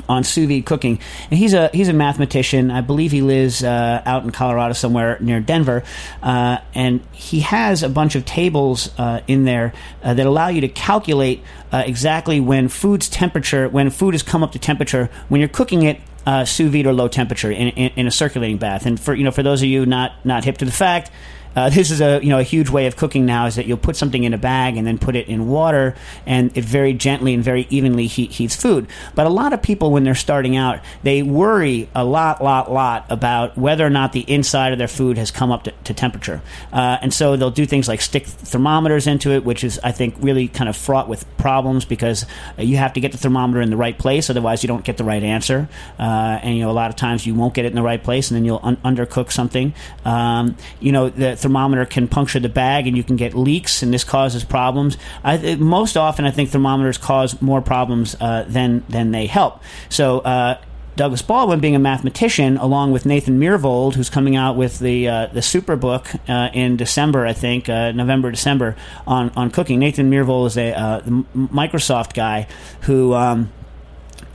on 0.09 0.23
sous 0.23 0.47
vide 0.47 0.65
cooking, 0.65 0.99
and 1.29 1.37
he's 1.37 1.53
a 1.53 1.69
he's 1.73 1.89
a 1.89 1.93
mathematician. 1.93 2.71
I 2.71 2.81
believe 2.81 3.11
he 3.11 3.21
lives 3.21 3.63
uh, 3.63 4.01
out 4.05 4.23
in 4.23 4.31
Colorado 4.31 4.73
somewhere 4.73 5.17
near 5.19 5.39
Denver, 5.39 5.83
uh, 6.21 6.59
and 6.73 7.01
he 7.11 7.41
has 7.41 7.83
a 7.83 7.89
bunch 7.89 8.15
of 8.15 8.25
tables 8.25 8.91
uh, 8.97 9.21
in 9.27 9.43
there 9.43 9.73
uh, 10.03 10.13
that 10.13 10.25
allow 10.25 10.47
you 10.47 10.61
to 10.61 10.69
calculate 10.69 11.43
uh, 11.71 11.83
exactly 11.85 12.39
when 12.39 12.69
food's 12.69 13.09
temperature, 13.09 13.67
when 13.67 13.89
food 13.89 14.13
has 14.13 14.23
come 14.23 14.43
up 14.43 14.53
to 14.53 14.59
temperature, 14.59 15.09
when 15.29 15.41
you're 15.41 15.49
cooking 15.49 15.83
it. 15.83 15.99
Uh, 16.27 16.43
sous 16.43 16.67
vide 16.69 16.85
or 16.85 16.91
low 16.91 17.07
temperature 17.07 17.49
in, 17.49 17.69
in, 17.69 17.91
in 17.95 18.05
a 18.05 18.11
circulating 18.11 18.57
bath, 18.57 18.85
and 18.85 18.99
for 18.99 19.15
you 19.15 19.23
know, 19.23 19.31
for 19.31 19.43
those 19.43 19.61
of 19.61 19.69
you 19.69 19.85
not 19.85 20.11
not 20.25 20.43
hip 20.43 20.57
to 20.57 20.65
the 20.65 20.73
fact, 20.73 21.09
uh, 21.57 21.69
this 21.69 21.89
is 21.89 22.01
a 22.01 22.19
you 22.21 22.29
know 22.29 22.37
a 22.37 22.43
huge 22.43 22.69
way 22.69 22.85
of 22.85 22.95
cooking 22.95 23.25
now 23.25 23.47
is 23.47 23.55
that 23.55 23.65
you'll 23.65 23.77
put 23.77 23.95
something 23.95 24.23
in 24.23 24.31
a 24.31 24.37
bag 24.37 24.77
and 24.77 24.85
then 24.85 24.99
put 24.99 25.15
it 25.15 25.27
in 25.27 25.47
water 25.47 25.95
and 26.27 26.55
it 26.55 26.63
very 26.63 26.93
gently 26.93 27.33
and 27.33 27.43
very 27.43 27.65
evenly 27.71 28.05
heat, 28.05 28.31
heats 28.31 28.55
food. 28.55 28.85
But 29.15 29.25
a 29.25 29.29
lot 29.29 29.53
of 29.53 29.61
people 29.63 29.91
when 29.91 30.03
they're 30.03 30.13
starting 30.13 30.55
out 30.55 30.81
they 31.01 31.23
worry 31.23 31.89
a 31.95 32.05
lot 32.05 32.43
lot 32.43 32.71
lot 32.71 33.07
about 33.09 33.57
whether 33.57 33.83
or 33.83 33.89
not 33.89 34.13
the 34.13 34.19
inside 34.31 34.71
of 34.71 34.77
their 34.77 34.87
food 34.87 35.17
has 35.17 35.31
come 35.31 35.51
up 35.51 35.63
to, 35.63 35.71
to 35.85 35.95
temperature, 35.95 36.43
uh, 36.71 36.99
and 37.01 37.11
so 37.11 37.35
they'll 37.35 37.49
do 37.49 37.65
things 37.65 37.87
like 37.87 38.01
stick 38.01 38.27
thermometers 38.27 39.07
into 39.07 39.31
it, 39.31 39.43
which 39.43 39.63
is 39.63 39.79
I 39.83 39.91
think 39.91 40.15
really 40.19 40.47
kind 40.47 40.69
of 40.69 40.77
fraught 40.77 41.09
with 41.09 41.25
problems 41.37 41.85
because 41.85 42.27
uh, 42.59 42.61
you 42.61 42.77
have 42.77 42.93
to 42.93 42.99
get 42.99 43.13
the 43.13 43.17
thermometer 43.17 43.61
in 43.61 43.71
the 43.71 43.77
right 43.77 43.97
place, 43.97 44.29
otherwise 44.29 44.61
you 44.61 44.67
don't 44.67 44.85
get 44.85 44.97
the 44.97 45.03
right 45.03 45.23
answer, 45.23 45.67
uh, 45.97 46.39
and 46.43 46.55
you 46.55 46.61
know 46.61 46.69
a 46.69 46.77
lot 46.77 46.91
of 46.91 46.97
times 46.97 47.25
you 47.25 47.33
won't 47.33 47.55
get 47.55 47.65
it 47.65 47.69
in 47.69 47.75
the 47.75 47.81
right 47.81 48.03
place 48.03 48.29
and 48.29 48.35
then 48.35 48.45
you'll 48.45 48.61
un- 48.61 48.77
undercook 48.85 49.31
something. 49.31 49.73
Um, 50.05 50.55
you 50.79 50.91
know 50.91 51.09
the 51.09 51.46
thermometer 51.47 51.85
can 51.85 52.07
puncture 52.07 52.39
the 52.39 52.49
bag 52.49 52.87
and 52.87 52.97
you 52.97 53.03
can 53.03 53.15
get 53.15 53.33
leaks, 53.33 53.81
and 53.81 53.93
this 53.93 54.03
causes 54.03 54.43
problems. 54.43 54.97
I, 55.23 55.55
most 55.55 55.95
often, 55.95 56.25
I 56.25 56.31
think 56.31 56.49
thermometers 56.49 56.97
cause 56.97 57.41
more 57.41 57.61
problems 57.61 58.15
uh, 58.19 58.45
than 58.47 58.83
than 58.89 59.11
they 59.11 59.27
help. 59.27 59.61
So. 59.89 60.19
Uh, 60.19 60.57
Douglas 60.97 61.21
Baldwin, 61.21 61.59
being 61.59 61.75
a 61.75 61.79
mathematician, 61.79 62.57
along 62.57 62.91
with 62.91 63.05
Nathan 63.05 63.39
Myhrvold, 63.39 63.93
who's 63.93 64.09
coming 64.09 64.35
out 64.35 64.55
with 64.55 64.79
the 64.79 65.07
uh, 65.07 65.27
the 65.27 65.43
super 65.43 65.75
book 65.75 66.07
uh, 66.27 66.49
in 66.55 66.75
December, 66.75 67.23
I 67.23 67.33
think 67.33 67.69
uh, 67.69 67.91
November, 67.91 68.31
December 68.31 68.75
on 69.05 69.29
on 69.35 69.51
cooking. 69.51 69.77
Nathan 69.77 70.09
Myhrvold 70.09 70.47
is 70.47 70.57
a 70.57 70.73
uh, 70.73 71.01
Microsoft 71.35 72.15
guy 72.15 72.47
who. 72.81 73.13
Um, 73.13 73.51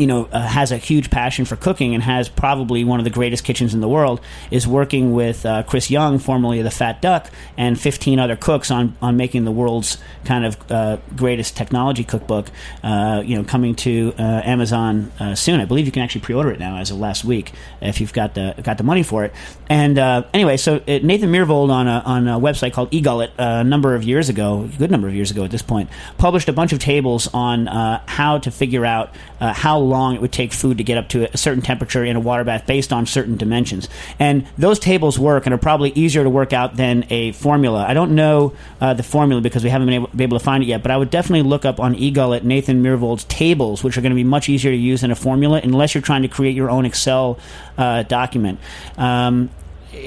you 0.03 0.09
know, 0.09 0.29
uh, 0.33 0.41
has 0.41 0.73
a 0.73 0.79
huge 0.79 1.11
passion 1.11 1.45
for 1.45 1.55
cooking 1.55 1.95
and 1.95 2.03
has 2.03 2.29
probably 2.29 2.83
one 2.83 2.99
of 2.99 3.05
the 3.05 3.11
greatest 3.11 3.45
kitchens 3.45 3.73
in 3.73 3.81
the 3.81 3.89
world, 3.89 4.21
is 4.51 4.67
working 4.67 5.13
with 5.13 5.47
uh, 5.47 5.63
Chris 5.63 5.93
Young, 5.93 6.19
formerly 6.19 6.59
of 6.59 6.65
the 6.65 6.73
Fat 6.73 7.01
Duck, 7.01 7.31
and 7.57 7.79
15 7.81 8.19
other 8.19 8.35
cooks 8.35 8.73
on, 8.73 8.97
on 9.01 9.17
making 9.17 9.45
the 9.45 9.53
world's 9.53 9.99
kind 10.25 10.45
of 10.45 10.73
uh, 10.73 10.97
greatest 11.15 11.57
technology 11.57 12.03
cookbook. 12.03 12.51
Uh, 12.83 13.23
you 13.25 13.37
know, 13.37 13.45
coming 13.45 13.77
to 13.77 14.13
uh, 14.19 14.43
Amazon 14.45 15.13
uh, 15.21 15.37
soon. 15.37 15.61
I 15.61 15.67
believe 15.67 15.87
you 15.87 15.93
can 15.93 16.03
actually 16.03 16.23
pre-order 16.23 16.51
it 16.51 16.59
now 16.59 16.79
as 16.79 16.91
of 16.91 16.99
last 16.99 17.25
week 17.25 17.53
if 17.81 18.01
you've 18.01 18.13
got 18.13 18.35
the 18.35 18.57
got 18.65 18.79
the 18.79 18.83
money 18.83 19.05
for 19.05 19.25
it. 19.25 19.33
And 19.69 19.99
anyway, 20.35 20.57
so 20.57 20.83
Nathan 20.89 21.31
Myhrvold 21.31 21.71
on 21.71 21.87
a 21.87 22.03
on 22.05 22.27
a 22.27 22.41
website 22.41 22.73
called 22.73 22.91
eGullet 22.91 23.31
a 23.39 23.63
number 23.63 23.95
of 23.95 24.03
years 24.03 24.29
ago, 24.29 24.65
a 24.65 24.79
good 24.79 24.91
number 24.91 25.07
of 25.07 25.15
years 25.15 25.31
ago 25.31 25.45
at 25.45 25.53
this 25.53 25.63
point, 25.63 25.91
published 26.19 26.49
a 26.49 26.53
bunch 26.53 26.73
of 26.73 26.81
tables 26.81 27.29
on 27.33 27.67
how 28.07 28.39
to 28.39 28.51
figure 28.51 28.85
out 28.85 29.15
how 29.39 29.79
long 29.93 30.15
it 30.15 30.21
would 30.21 30.33
take 30.33 30.53
food 30.53 30.79
to 30.79 30.85
get 30.85 30.99
up 30.99 31.09
to 31.11 31.33
a 31.33 31.37
certain 31.37 31.63
temperature 31.63 32.05
in 32.05 32.17
a 32.17 32.21
water 32.21 32.45
bath 32.45 32.67
based 32.67 32.93
on 32.93 33.07
certain 33.07 33.37
dimensions. 33.37 33.89
And 34.19 34.47
those 34.57 34.79
tables 34.79 35.19
work 35.19 35.47
and 35.47 35.55
are 35.55 35.59
probably 35.59 35.91
easier 35.91 36.25
to 36.25 36.31
work 36.31 36.53
out 36.53 36.77
than 36.77 37.05
a 37.11 37.33
formula. 37.33 37.85
I 37.87 37.95
don't 37.95 38.15
know 38.15 38.55
uh, 38.81 38.95
the 38.95 39.03
formula 39.03 39.41
because 39.43 39.63
we 39.63 39.71
haven't 39.71 39.87
been 39.87 39.95
able, 39.95 40.11
able, 40.19 40.39
to 40.39 40.45
find 40.45 40.63
it 40.63 40.67
yet, 40.67 40.83
but 40.83 40.91
I 40.91 40.97
would 40.97 41.11
definitely 41.11 41.49
look 41.49 41.65
up 41.65 41.79
on 41.79 41.95
eGullet 41.95 42.43
Nathan 42.43 42.83
Myhrvold's 42.83 43.25
tables, 43.25 43.85
which 43.85 43.97
are 43.97 44.01
going 44.01 44.11
to 44.11 44.17
be 44.17 44.25
much 44.25 44.49
easier 44.49 44.73
to 44.73 44.77
use 44.77 45.03
than 45.03 45.11
a 45.11 45.17
formula 45.17 45.61
unless 45.63 45.95
you're 45.95 46.03
trying 46.03 46.23
to 46.23 46.29
create 46.29 46.57
your 46.57 46.71
own 46.71 46.87
Excel 46.87 47.39
uh, 47.77 48.03
document. 48.05 48.59
Um, 48.97 49.51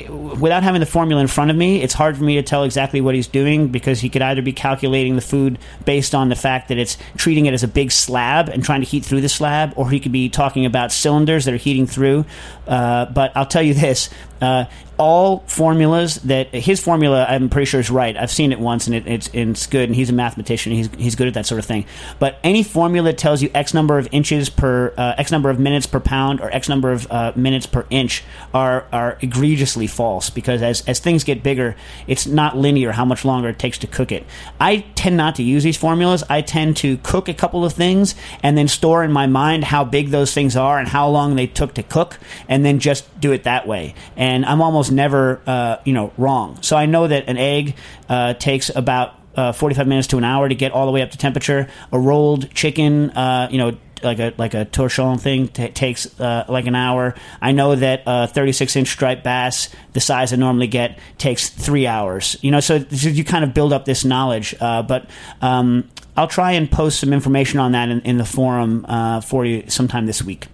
without 0.09 0.63
having 0.63 0.79
the 0.79 0.85
formula 0.85 1.21
in 1.21 1.27
front 1.27 1.51
of 1.51 1.57
me, 1.57 1.81
it's 1.81 1.93
hard 1.93 2.17
for 2.17 2.23
me 2.23 2.35
to 2.35 2.43
tell 2.43 2.63
exactly 2.63 3.01
what 3.01 3.13
he's 3.13 3.27
doing 3.27 3.67
because 3.67 3.99
he 3.99 4.09
could 4.09 4.21
either 4.21 4.41
be 4.41 4.53
calculating 4.53 5.15
the 5.15 5.21
food 5.21 5.59
based 5.85 6.15
on 6.15 6.29
the 6.29 6.35
fact 6.35 6.69
that 6.69 6.77
it's 6.77 6.97
treating 7.17 7.45
it 7.45 7.53
as 7.53 7.63
a 7.63 7.67
big 7.67 7.91
slab 7.91 8.49
and 8.49 8.63
trying 8.63 8.81
to 8.81 8.87
heat 8.87 9.05
through 9.05 9.21
the 9.21 9.29
slab, 9.29 9.73
or 9.75 9.89
he 9.89 9.99
could 9.99 10.11
be 10.11 10.29
talking 10.29 10.65
about 10.65 10.91
cylinders 10.91 11.45
that 11.45 11.53
are 11.53 11.57
heating 11.57 11.85
through. 11.85 12.25
Uh, 12.67 13.05
but 13.05 13.31
I'll 13.35 13.45
tell 13.45 13.61
you 13.61 13.73
this. 13.73 14.09
Uh, 14.41 14.65
all 14.97 15.39
formulas 15.47 16.15
that 16.23 16.53
his 16.53 16.81
formula 16.81 17.25
I'm 17.27 17.49
pretty 17.49 17.65
sure 17.65 17.79
is 17.79 17.89
right. 17.89 18.15
I've 18.15 18.31
seen 18.31 18.51
it 18.51 18.59
once 18.59 18.87
and 18.87 18.95
it, 18.95 19.07
it's 19.07 19.29
it's 19.33 19.67
good. 19.67 19.89
And 19.89 19.95
he's 19.95 20.09
a 20.09 20.13
mathematician. 20.13 20.71
He's 20.71 20.89
he's 20.97 21.15
good 21.15 21.27
at 21.27 21.33
that 21.33 21.45
sort 21.45 21.59
of 21.59 21.65
thing. 21.65 21.85
But 22.19 22.39
any 22.43 22.63
formula 22.63 23.11
that 23.11 23.17
tells 23.17 23.41
you 23.41 23.49
X 23.53 23.73
number 23.73 23.97
of 23.97 24.07
inches 24.11 24.49
per 24.49 24.93
uh, 24.97 25.15
X 25.17 25.31
number 25.31 25.49
of 25.49 25.59
minutes 25.59 25.85
per 25.85 25.99
pound 25.99 26.39
or 26.41 26.49
X 26.49 26.69
number 26.69 26.91
of 26.91 27.11
uh, 27.11 27.33
minutes 27.35 27.65
per 27.65 27.85
inch 27.89 28.23
are 28.53 28.85
are 28.91 29.17
egregiously 29.21 29.87
false 29.87 30.29
because 30.29 30.61
as 30.61 30.81
as 30.87 30.99
things 30.99 31.23
get 31.23 31.43
bigger, 31.43 31.75
it's 32.07 32.25
not 32.25 32.57
linear 32.57 32.91
how 32.91 33.05
much 33.05 33.25
longer 33.25 33.49
it 33.49 33.59
takes 33.59 33.77
to 33.79 33.87
cook 33.87 34.11
it. 34.11 34.25
I 34.59 34.85
tend 34.95 35.17
not 35.17 35.35
to 35.35 35.43
use 35.43 35.63
these 35.63 35.77
formulas. 35.77 36.23
I 36.29 36.41
tend 36.41 36.77
to 36.77 36.97
cook 36.97 37.27
a 37.27 37.33
couple 37.33 37.65
of 37.65 37.73
things 37.73 38.15
and 38.43 38.57
then 38.57 38.67
store 38.67 39.03
in 39.03 39.11
my 39.11 39.27
mind 39.27 39.65
how 39.65 39.83
big 39.83 40.09
those 40.09 40.33
things 40.33 40.55
are 40.55 40.79
and 40.79 40.87
how 40.87 41.09
long 41.09 41.35
they 41.35 41.47
took 41.47 41.73
to 41.75 41.83
cook, 41.83 42.17
and 42.47 42.63
then 42.63 42.79
just 42.79 43.19
do 43.19 43.33
it 43.33 43.43
that 43.43 43.67
way. 43.67 43.93
And 44.15 44.24
I'm 44.25 44.61
almost 44.61 44.91
never, 44.91 45.41
uh, 45.45 45.77
you 45.83 45.93
know, 45.93 46.13
wrong. 46.17 46.61
So 46.61 46.77
I 46.77 46.85
know 46.85 47.07
that 47.07 47.27
an 47.27 47.37
egg 47.37 47.75
uh, 48.09 48.33
takes 48.33 48.69
about 48.73 49.13
uh, 49.35 49.51
45 49.51 49.87
minutes 49.87 50.07
to 50.07 50.17
an 50.17 50.23
hour 50.23 50.47
to 50.47 50.55
get 50.55 50.71
all 50.71 50.85
the 50.85 50.91
way 50.91 51.01
up 51.01 51.11
to 51.11 51.17
temperature. 51.17 51.67
A 51.91 51.99
rolled 51.99 52.53
chicken, 52.53 53.11
uh, 53.11 53.49
you 53.51 53.57
know, 53.57 53.77
like 54.03 54.19
a 54.19 54.33
like 54.37 54.53
a 54.53 54.65
torchon 54.65 55.19
thing 55.19 55.47
t- 55.47 55.69
takes 55.69 56.19
uh, 56.19 56.45
like 56.47 56.67
an 56.67 56.75
hour. 56.75 57.15
I 57.41 57.51
know 57.51 57.75
that 57.75 58.03
a 58.05 58.27
36 58.27 58.75
inch 58.75 58.87
striped 58.87 59.23
bass, 59.23 59.69
the 59.93 59.99
size 59.99 60.31
I 60.31 60.35
normally 60.37 60.67
get, 60.67 60.99
takes 61.17 61.49
three 61.49 61.87
hours. 61.87 62.37
You 62.41 62.51
know, 62.51 62.59
so, 62.59 62.79
so 62.79 63.09
you 63.09 63.23
kind 63.23 63.43
of 63.43 63.53
build 63.53 63.73
up 63.73 63.85
this 63.85 64.05
knowledge. 64.05 64.55
Uh, 64.59 64.83
but 64.83 65.09
um, 65.41 65.89
I'll 66.15 66.27
try 66.27 66.53
and 66.53 66.69
post 66.69 66.99
some 66.99 67.13
information 67.13 67.59
on 67.59 67.73
that 67.73 67.89
in, 67.89 68.01
in 68.01 68.17
the 68.17 68.25
forum 68.25 68.85
uh, 68.87 69.21
for 69.21 69.45
you 69.45 69.63
sometime 69.67 70.05
this 70.05 70.21
week. 70.23 70.47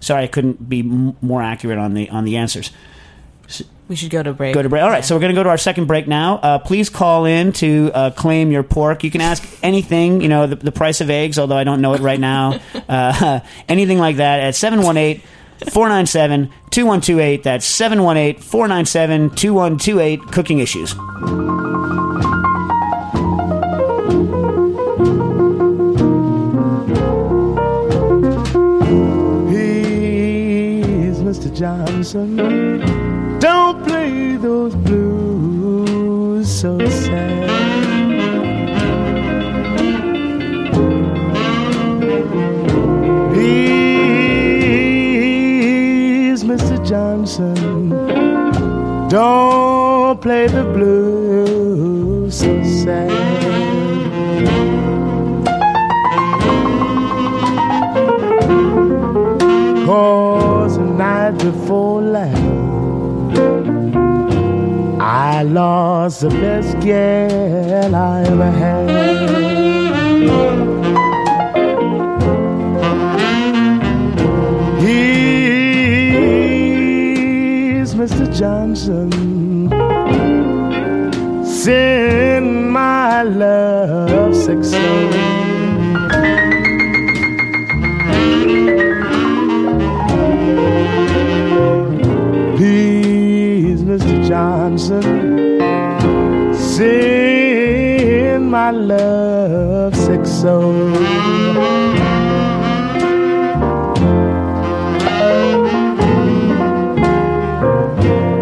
Sorry, 0.00 0.24
I 0.24 0.26
couldn't 0.28 0.68
be 0.68 0.80
m- 0.80 1.16
more 1.20 1.42
accurate 1.42 1.78
on 1.78 1.94
the 1.94 2.08
on 2.10 2.24
the 2.24 2.36
answers. 2.36 2.70
We 3.90 3.96
should 3.96 4.10
go 4.10 4.22
to 4.22 4.32
break. 4.32 4.54
Go 4.54 4.62
to 4.62 4.68
break. 4.68 4.84
All 4.84 4.88
right, 4.88 5.04
so 5.04 5.16
we're 5.16 5.20
going 5.20 5.34
to 5.34 5.38
go 5.38 5.42
to 5.42 5.48
our 5.48 5.58
second 5.58 5.86
break 5.86 6.06
now. 6.06 6.36
Uh, 6.36 6.58
please 6.60 6.88
call 6.88 7.24
in 7.24 7.52
to 7.54 7.90
uh, 7.92 8.10
claim 8.12 8.52
your 8.52 8.62
pork. 8.62 9.02
You 9.02 9.10
can 9.10 9.20
ask 9.20 9.44
anything, 9.64 10.20
you 10.20 10.28
know, 10.28 10.46
the, 10.46 10.54
the, 10.54 10.70
price 10.70 11.00
of 11.00 11.10
eggs, 11.10 11.40
although 11.40 11.56
I 11.56 11.64
don't 11.64 11.80
know 11.80 11.94
it 11.94 12.00
right 12.00 12.20
now. 12.20 12.60
Uh, 12.88 13.40
anything 13.68 13.98
like 13.98 14.16
that 14.16 14.40
at 14.40 14.54
718 14.56 15.22
497 15.70 16.48
2128. 16.70 17.42
That's 17.42 17.66
718 17.66 18.42
497 18.42 19.30
2128. 19.30 20.32
Cooking 20.32 20.58
Issues. 20.58 20.92
He's 29.50 31.18
Mr. 31.20 31.54
Johnson. 31.54 32.99
Don't 33.40 33.82
play 33.84 34.36
those 34.36 34.74
blues 34.74 36.46
so 36.60 36.78
sad. 36.88 37.48
He's 44.70 46.44
Mr. 46.44 46.76
Johnson. 46.86 47.88
Don't 49.08 50.20
play 50.20 50.46
the 50.46 50.64
blues 50.74 52.36
so 52.38 52.62
sad. 52.62 53.10
Cause 59.86 60.76
the 60.76 60.84
night 60.84 61.38
before 61.38 62.02
last, 62.02 62.39
I 65.00 65.42
lost 65.42 66.20
the 66.20 66.28
best 66.28 66.78
girl 66.80 67.94
I 67.94 68.22
ever 68.24 68.50
had. 68.50 68.90
He's 74.80 76.20
Mr. 77.94 78.26
Johnson. 78.38 79.10
Send 81.44 82.70
my 82.72 83.22
love 83.22 84.34
sick 84.36 84.62
soul. 84.62 85.39
Love 98.72 99.96
sick 99.96 100.24
soul. 100.24 100.94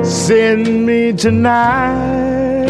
Send 0.04 0.84
me 0.84 1.12
tonight 1.14 2.66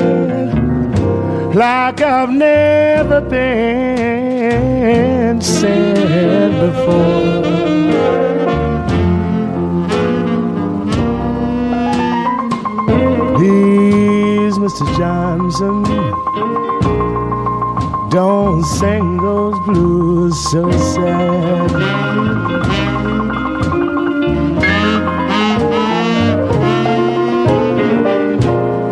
like 1.55 2.01
I've 2.01 2.31
never 2.31 3.21
been 3.21 4.61
sent 5.41 6.61
before. 6.61 7.43
Please, 13.37 14.57
Mr. 14.59 14.87
John 14.97 15.38
don't 18.19 18.65
sing 18.65 19.17
those 19.19 19.55
blues 19.65 20.35
so 20.51 20.69
sad. 20.73 21.71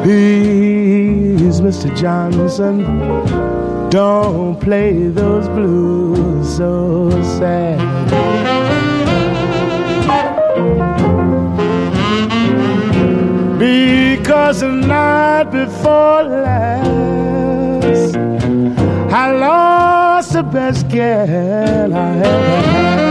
Please, 0.05 1.61
Mr. 1.61 1.89
Johnson, 2.01 2.77
don't 3.91 4.61
play 4.61 5.09
those 5.09 5.49
blues 5.49 6.57
so 6.57 7.11
sad. 7.37 7.81
Because 13.59 14.61
the 14.61 14.69
night 14.69 15.51
before 15.51 16.23
last, 16.23 16.86
I 19.19 19.33
lost 19.33 20.35
the 20.35 20.43
best 20.43 20.91
girl 20.91 21.95
I 21.95 22.19
ever 22.19 22.61
had. 22.69 23.07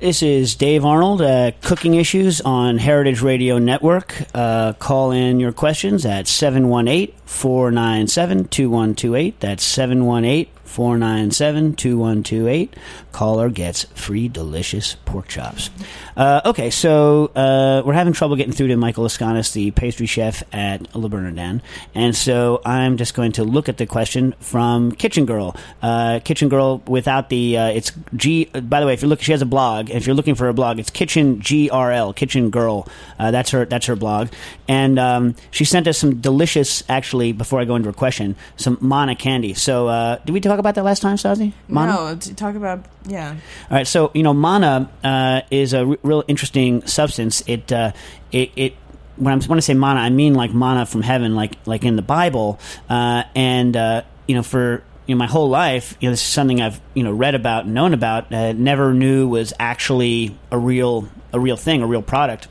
This 0.00 0.22
is 0.22 0.54
Dave 0.54 0.84
Arnold, 0.84 1.22
uh, 1.22 1.52
Cooking 1.62 1.94
Issues 1.94 2.42
on 2.42 2.76
Heritage 2.76 3.22
Radio 3.22 3.56
Network. 3.56 4.14
Uh, 4.34 4.74
call 4.74 5.10
in 5.10 5.40
your 5.40 5.52
questions 5.52 6.04
at 6.04 6.28
718 6.28 7.10
497 7.24 8.48
2128. 8.48 9.40
That's 9.40 9.64
718 9.64 10.50
497 10.64 11.76
2128. 11.76 12.74
Caller 13.12 13.48
gets 13.48 13.84
free 13.94 14.28
delicious 14.28 14.96
pork 15.04 15.28
chops. 15.28 15.70
Uh, 16.16 16.40
okay, 16.44 16.70
so 16.70 17.30
uh, 17.36 17.82
we're 17.84 17.92
having 17.92 18.12
trouble 18.12 18.36
getting 18.36 18.52
through 18.52 18.68
to 18.68 18.76
Michael 18.76 19.04
Laiskonis, 19.04 19.52
the 19.52 19.70
pastry 19.70 20.06
chef 20.06 20.42
at 20.52 20.94
Le 20.94 21.08
Bernardin. 21.08 21.62
And 21.94 22.16
so 22.16 22.60
I'm 22.64 22.96
just 22.96 23.14
going 23.14 23.32
to 23.32 23.44
look 23.44 23.68
at 23.68 23.76
the 23.76 23.86
question 23.86 24.34
from 24.40 24.92
Kitchen 24.92 25.26
Girl. 25.26 25.56
Uh, 25.82 26.20
Kitchen 26.24 26.48
Girl 26.48 26.82
without 26.86 27.28
the, 27.28 27.56
uh, 27.56 27.66
it's 27.68 27.92
G, 28.16 28.46
by 28.46 28.80
the 28.80 28.86
way, 28.86 28.94
if 28.94 29.02
you 29.02 29.08
look, 29.08 29.22
she 29.22 29.32
has 29.32 29.42
a 29.42 29.46
blog. 29.46 29.90
If 29.90 30.06
you're 30.06 30.16
looking 30.16 30.34
for 30.34 30.48
a 30.48 30.54
blog, 30.54 30.78
it's 30.78 30.90
Kitchen 30.90 31.40
GRL, 31.40 32.16
Kitchen 32.16 32.50
Girl. 32.50 32.88
Uh, 33.18 33.30
that's 33.30 33.50
her, 33.50 33.64
that's 33.64 33.86
her 33.86 33.96
blog. 33.96 34.28
And 34.66 34.98
um, 34.98 35.36
she 35.50 35.64
sent 35.64 35.86
us 35.86 35.98
some 35.98 36.20
delicious, 36.20 36.82
actually, 36.88 37.32
before 37.32 37.60
I 37.60 37.64
go 37.64 37.76
into 37.76 37.88
her 37.88 37.92
question, 37.92 38.34
some 38.56 38.78
manna 38.80 39.14
candy. 39.14 39.54
So 39.54 39.88
uh, 39.88 40.18
did 40.24 40.32
we 40.32 40.40
talk 40.40 40.53
about 40.58 40.74
that 40.76 40.84
last 40.84 41.00
time, 41.00 41.16
Sazi? 41.16 41.52
Manna? 41.68 41.92
No, 41.92 42.16
talk 42.16 42.54
about 42.54 42.84
yeah. 43.06 43.36
All 43.70 43.76
right, 43.76 43.86
so 43.86 44.10
you 44.14 44.22
know, 44.22 44.34
manna 44.34 44.90
uh, 45.02 45.42
is 45.50 45.72
a 45.72 45.86
r- 45.86 45.98
real 46.02 46.24
interesting 46.28 46.86
substance. 46.86 47.42
It 47.46 47.70
uh, 47.72 47.92
it, 48.32 48.50
it 48.56 48.76
when, 49.16 49.34
I'm, 49.34 49.42
when 49.42 49.58
I 49.58 49.60
say 49.60 49.74
manna, 49.74 50.00
I 50.00 50.10
mean 50.10 50.34
like 50.34 50.52
manna 50.52 50.86
from 50.86 51.02
heaven, 51.02 51.34
like 51.34 51.56
like 51.66 51.84
in 51.84 51.96
the 51.96 52.02
Bible. 52.02 52.58
Uh, 52.88 53.24
and 53.34 53.76
uh, 53.76 54.02
you 54.26 54.34
know, 54.34 54.42
for 54.42 54.82
you 55.06 55.14
know, 55.14 55.18
my 55.18 55.26
whole 55.26 55.48
life, 55.48 55.96
you 56.00 56.08
know, 56.08 56.12
this 56.12 56.22
is 56.22 56.28
something 56.28 56.60
I've 56.60 56.80
you 56.94 57.02
know 57.02 57.12
read 57.12 57.34
about, 57.34 57.64
and 57.64 57.74
known 57.74 57.94
about, 57.94 58.32
uh, 58.32 58.52
never 58.52 58.94
knew 58.94 59.28
was 59.28 59.52
actually 59.58 60.36
a 60.50 60.58
real 60.58 61.08
a 61.32 61.40
real 61.40 61.56
thing, 61.56 61.82
a 61.82 61.86
real 61.86 62.02
product 62.02 62.48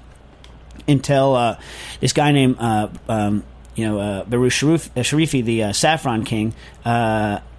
until 0.88 1.36
uh, 1.36 1.60
this 2.00 2.14
guy 2.14 2.32
named 2.32 2.58
uh, 2.60 2.90
um, 3.08 3.44
you 3.76 3.86
know 3.86 4.00
uh, 4.00 4.26
Behroush 4.26 4.52
Sharif, 4.52 4.88
uh, 4.98 5.02
Sharifi, 5.02 5.44
the 5.44 5.64
uh, 5.64 5.74
Saffron 5.74 6.24
King, 6.24 6.54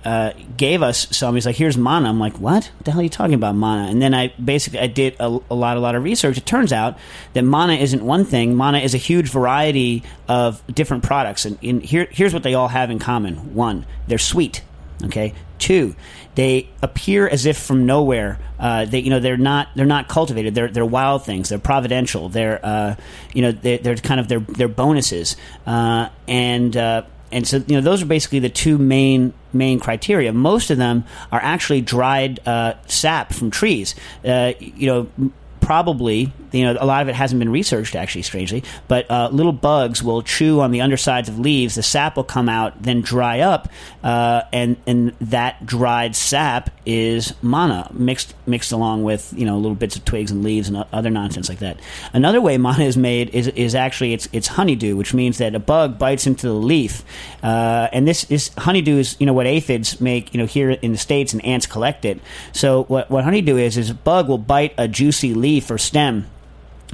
uh, 0.05 0.33
gave 0.57 0.83
us 0.83 1.07
some. 1.17 1.35
He's 1.35 1.47
like, 1.47 1.57
"Here's 1.57 1.77
manna." 1.77 2.09
I'm 2.09 2.21
like, 2.21 2.39
"What? 2.39 2.65
What 2.65 2.85
the 2.85 2.91
hell 2.91 3.01
are 3.01 3.05
you 3.05 3.09
talking 3.09 3.35
about, 3.35 3.55
manna?" 3.57 3.91
And 3.91 4.03
then 4.03 4.15
I 4.15 4.29
basically 4.43 4.81
I 4.81 4.87
did 4.87 5.17
a, 5.19 5.27
a 5.51 5.55
lot, 5.55 5.77
a 5.77 5.81
lot 5.81 5.95
of 5.95 6.05
research. 6.05 6.37
It 6.37 6.47
turns 6.47 6.73
out 6.73 6.99
that 7.33 7.43
manna 7.43 7.75
isn't 7.75 8.05
one 8.05 8.25
thing. 8.25 8.57
Manna 8.57 8.79
is 8.79 8.95
a 8.95 8.99
huge 8.99 9.31
variety 9.31 10.03
of 10.29 10.63
different 10.67 11.05
products, 11.05 11.45
and, 11.45 11.83
here, 11.83 12.07
here's 12.11 12.35
what 12.35 12.43
they 12.43 12.55
all 12.55 12.69
have 12.69 12.91
in 12.91 12.99
common: 12.99 13.55
one, 13.55 13.87
they're 14.07 14.19
sweet. 14.19 14.63
Okay. 15.03 15.35
Two, 15.59 15.95
they 16.35 16.69
appear 16.83 17.29
as 17.29 17.47
if 17.47 17.57
from 17.57 17.87
nowhere. 17.87 18.39
Uh, 18.59 18.85
they, 18.85 18.99
you 18.99 19.11
know, 19.11 19.21
they're 19.21 19.37
not 19.37 19.69
they're 19.75 19.87
not 19.87 20.09
cultivated. 20.09 20.55
They're 20.55 20.69
they're 20.69 20.85
wild 20.85 21.25
things. 21.25 21.49
They're 21.49 21.59
providential. 21.59 22.29
They're 22.29 22.61
uh, 22.63 22.97
you 23.33 23.43
know 23.43 23.53
they're, 23.53 23.79
they're 23.79 23.97
kind 23.97 24.21
of 24.21 24.29
they're 24.29 24.41
they're 24.41 24.69
bonuses. 24.69 25.37
Uh, 25.67 26.09
and 26.29 26.77
uh, 26.77 27.05
and 27.35 27.47
so 27.47 27.59
you 27.67 27.75
know 27.75 27.81
those 27.81 28.01
are 28.01 28.07
basically 28.07 28.39
the 28.39 28.49
two 28.49 28.79
main 28.79 29.35
main 29.53 29.81
criteria. 29.81 30.33
Most 30.33 30.71
of 30.71 30.79
them 30.79 31.05
are 31.33 31.41
actually 31.43 31.83
dried 31.83 32.41
uh, 32.47 32.75
sap 32.87 33.33
from 33.33 33.51
trees. 33.51 33.95
Uh, 34.25 34.53
you 34.59 34.87
know. 34.87 35.33
Probably, 35.65 36.31
you 36.53 36.65
know, 36.65 36.77
a 36.79 36.85
lot 36.85 37.01
of 37.01 37.09
it 37.09 37.15
hasn't 37.15 37.39
been 37.39 37.51
researched 37.51 37.97
actually, 37.97 38.21
strangely. 38.21 38.65
But 38.87 39.11
uh, 39.11 39.31
little 39.33 39.53
bugs 39.53 40.03
will 40.03 40.21
chew 40.21 40.61
on 40.61 40.73
the 40.73 40.83
undersides 40.83 41.31
of 41.31 41.39
leaves. 41.39 41.75
The 41.75 41.83
sap 41.83 42.17
will 42.17 42.25
come 42.25 42.51
out, 42.51 42.83
then 42.83 43.01
dry 43.01 43.41
up, 43.41 43.71
uh, 44.03 44.43
and 44.53 44.77
and 44.87 45.15
that 45.23 45.65
dried 45.65 46.15
sap 46.17 46.69
is 46.85 47.33
manna 47.43 47.89
mixed 47.95 48.35
mixed 48.47 48.73
along 48.73 49.05
with 49.05 49.33
you 49.35 49.47
know 49.47 49.57
little 49.57 49.75
bits 49.75 49.97
of 49.97 50.05
twigs 50.05 50.31
and 50.31 50.45
leaves 50.45 50.69
and 50.69 50.85
other 50.93 51.09
nonsense 51.09 51.49
like 51.49 51.61
that. 51.61 51.81
Another 52.13 52.43
way 52.43 52.59
manna 52.59 52.85
is 52.85 52.99
made 52.99 53.31
is 53.31 53.49
is 53.49 53.75
actually 53.75 54.13
it's 54.13 54.29
it's 54.33 54.49
honeydew, 54.49 54.97
which 54.97 55.15
means 55.15 55.39
that 55.39 55.55
a 55.55 55.59
bug 55.59 55.99
bites 55.99 56.27
into 56.27 56.47
the 56.47 56.53
leaf, 56.53 57.05
uh, 57.43 57.89
and 57.91 58.07
this 58.07 58.31
is 58.31 58.51
honeydew 58.59 58.99
is 58.99 59.17
you 59.19 59.25
know 59.25 59.33
what 59.33 59.47
aphids 59.47 59.99
make 59.99 60.35
you 60.35 60.39
know 60.39 60.47
here 60.47 60.73
in 60.73 60.93
the 60.93 60.99
states 60.99 61.33
and 61.33 61.43
ants 61.43 61.65
collect 61.65 62.05
it. 62.05 62.21
So 62.53 62.85
what 62.85 63.11
what 63.11 63.25
honeydew 63.25 63.57
is 63.57 63.79
is 63.79 63.89
a 63.89 63.95
bug 63.95 64.29
will 64.29 64.37
bite 64.37 64.75
a 64.77 64.87
juicy 64.87 65.33
leaf 65.33 65.54
or 65.71 65.79
stem 65.79 66.27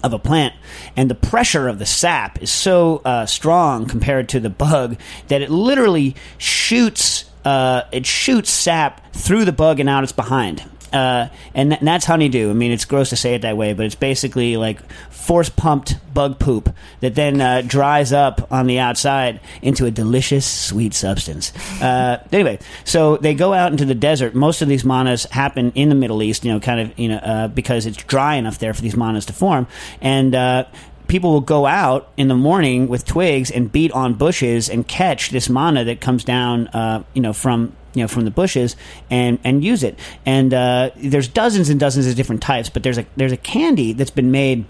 of 0.03 0.13
a 0.13 0.19
plant, 0.19 0.55
and 0.97 1.11
the 1.11 1.15
pressure 1.15 1.69
of 1.69 1.79
the 1.79 1.87
sap 1.87 2.43
is 2.43 2.51
so 2.51 3.03
uh, 3.05 3.27
strong 3.27 3.87
compared 3.87 4.29
to 4.31 4.41
the 4.41 4.51
bug 4.51 4.99
that 5.29 5.43
it 5.43 5.51
literally 5.51 6.17
shoots 6.39 7.25
uh, 7.45 7.83
it 7.93 8.07
shoots 8.07 8.51
sap 8.51 9.13
through 9.15 9.45
the 9.45 9.53
bug 9.53 9.81
and 9.81 9.89
out 9.89 10.03
its 10.03 10.13
behind. 10.13 10.63
Uh, 10.93 11.29
and, 11.55 11.71
th- 11.71 11.79
and 11.81 11.89
that's 11.89 12.05
honeydew. 12.05 12.51
I 12.51 12.53
mean, 12.53 12.73
it's 12.73 12.85
gross 12.85 13.11
to 13.11 13.17
say 13.17 13.35
it 13.35 13.43
that 13.43 13.57
way, 13.57 13.75
but 13.75 13.87
it's 13.87 13.95
basically 13.95 14.57
like 14.57 14.81
force 15.21 15.49
pumped 15.49 15.97
bug 16.13 16.39
poop 16.39 16.75
that 17.01 17.15
then 17.15 17.41
uh, 17.41 17.63
dries 17.67 18.13
up 18.13 18.51
on 18.51 18.67
the 18.67 18.79
outside 18.79 19.41
into 19.63 19.87
a 19.87 19.91
delicious, 19.91 20.47
sweet 20.47 20.95
substance. 20.95 21.53
Uh, 21.81 22.23
anyway, 22.33 22.59
so 22.85 23.17
they 23.19 23.35
go 23.35 23.53
out 23.53 23.71
into 23.71 23.85
the 23.85 23.95
desert. 23.95 24.35
Most 24.35 24.63
of 24.63 24.69
these 24.69 24.85
mannas 24.85 25.25
happen 25.25 25.73
in 25.75 25.89
the 25.89 25.95
Middle 25.95 26.23
East, 26.23 26.45
you 26.45 26.53
know, 26.53 26.61
kind 26.61 26.81
of, 26.81 26.99
you 26.99 27.09
know, 27.09 27.19
uh, 27.19 27.49
because 27.49 27.87
it's 27.87 28.03
dry 28.05 28.37
enough 28.37 28.59
there 28.59 28.75
for 28.75 28.83
these 28.83 28.97
mannas 28.97 29.27
to 29.27 29.33
form. 29.33 29.67
And 30.01 30.35
uh, 30.35 30.65
people 31.07 31.33
will 31.33 31.41
go 31.41 31.67
out 31.67 32.11
in 32.17 32.29
the 32.29 32.37
morning 32.37 32.89
with 32.89 33.05
twigs 33.05 33.51
and 33.51 33.71
beat 33.71 33.93
on 33.93 34.15
bushes 34.15 34.71
and 34.71 34.87
catch 34.87 35.31
this 35.31 35.49
manna 35.49 35.85
that 35.85 36.01
comes 36.01 36.25
down, 36.25 36.69
uh, 36.69 37.03
you 37.15 37.21
know, 37.21 37.33
from 37.33 37.77
you 37.95 38.03
know 38.03 38.09
from 38.09 38.25
the 38.25 38.31
bushes 38.31 38.77
and 39.11 39.39
and 39.45 39.65
use 39.65 39.83
it. 39.83 39.99
And 40.25 40.55
uh, 40.55 40.91
there's 40.97 41.29
dozens 41.29 41.69
and 41.69 41.81
dozens 41.81 42.07
of 42.07 42.15
different 42.15 42.43
types, 42.43 42.71
but 42.71 42.83
there's 42.83 42.99
a 42.99 43.07
there's 43.17 43.33
a 43.33 43.37
candy 43.37 43.93
that's 43.93 44.11
been 44.11 44.31
made. 44.31 44.65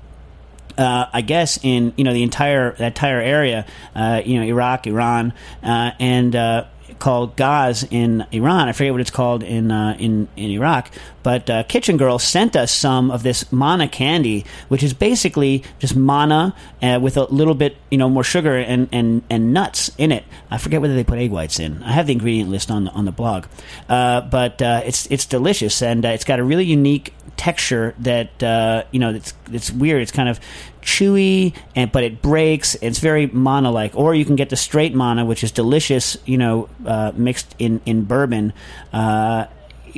Uh, 0.77 1.07
I 1.12 1.21
guess 1.21 1.59
in 1.62 1.93
you 1.97 2.05
know 2.05 2.12
the 2.12 2.23
entire 2.23 2.73
that 2.73 2.87
entire 2.87 3.21
area, 3.21 3.66
uh, 3.95 4.23
you 4.25 4.39
know 4.39 4.45
Iraq, 4.45 4.87
Iran, 4.87 5.33
uh, 5.62 5.93
and 5.99 6.35
uh, 6.35 6.64
called 6.99 7.37
Gaz 7.37 7.87
in 7.91 8.27
Iran. 8.33 8.68
I 8.68 8.73
forget 8.73 8.93
what 8.93 9.01
it's 9.01 9.11
called 9.11 9.43
in 9.43 9.71
uh, 9.71 9.97
in 9.99 10.29
in 10.37 10.51
Iraq. 10.51 10.91
But 11.23 11.51
uh, 11.51 11.62
Kitchen 11.64 11.97
Girl 11.97 12.18
sent 12.18 12.57
us 12.57 12.73
some 12.73 13.11
of 13.11 13.23
this 13.23 13.53
manna 13.53 13.89
candy, 13.89 14.47
which 14.68 14.83
is 14.83 14.95
basically 14.95 15.64
just 15.79 15.95
manna 15.95 16.55
uh, 16.81 16.99
with 17.01 17.16
a 17.16 17.25
little 17.25 17.55
bit, 17.55 17.77
you 17.91 17.99
know, 17.99 18.09
more 18.09 18.25
sugar 18.25 18.57
and, 18.57 18.89
and, 18.91 19.23
and 19.29 19.53
nuts 19.53 19.91
in 19.99 20.12
it. 20.12 20.25
I 20.51 20.59
forget 20.59 20.81
whether 20.81 20.95
they 20.95 21.05
put 21.05 21.18
egg 21.18 21.31
whites 21.31 21.61
in. 21.61 21.83
I 21.83 21.93
have 21.93 22.07
the 22.07 22.14
ingredient 22.14 22.51
list 22.51 22.71
on 22.71 22.85
the, 22.85 22.91
on 22.93 23.05
the 23.05 23.12
blog, 23.12 23.47
uh, 23.89 24.23
but 24.23 24.62
uh, 24.62 24.83
it's 24.85 25.07
it's 25.07 25.27
delicious 25.27 25.83
and 25.83 26.05
it's 26.05 26.25
got 26.25 26.39
a 26.39 26.45
really 26.45 26.64
unique 26.64 27.12
texture 27.41 27.95
that 28.01 28.43
uh, 28.43 28.84
you 28.91 29.01
know 29.01 29.14
it's 29.14 29.32
it's 29.51 29.70
weird. 29.70 30.03
It's 30.03 30.12
kind 30.12 30.28
of 30.28 30.38
chewy 30.82 31.55
and 31.74 31.91
but 31.91 32.05
it 32.05 32.20
breaks. 32.20 32.74
It's 32.82 32.99
very 32.99 33.28
manna 33.28 33.70
like. 33.70 33.97
Or 33.97 34.14
you 34.14 34.26
can 34.26 34.36
get 34.36 34.51
the 34.51 34.57
straight 34.57 34.95
manna, 34.95 35.24
which 35.24 35.43
is 35.43 35.51
delicious. 35.51 36.18
You 36.26 36.36
know, 36.36 36.68
uh, 36.84 37.12
mixed 37.14 37.57
in 37.59 37.80
in 37.86 38.05
bourbon. 38.05 38.53
Uh, 38.93 39.47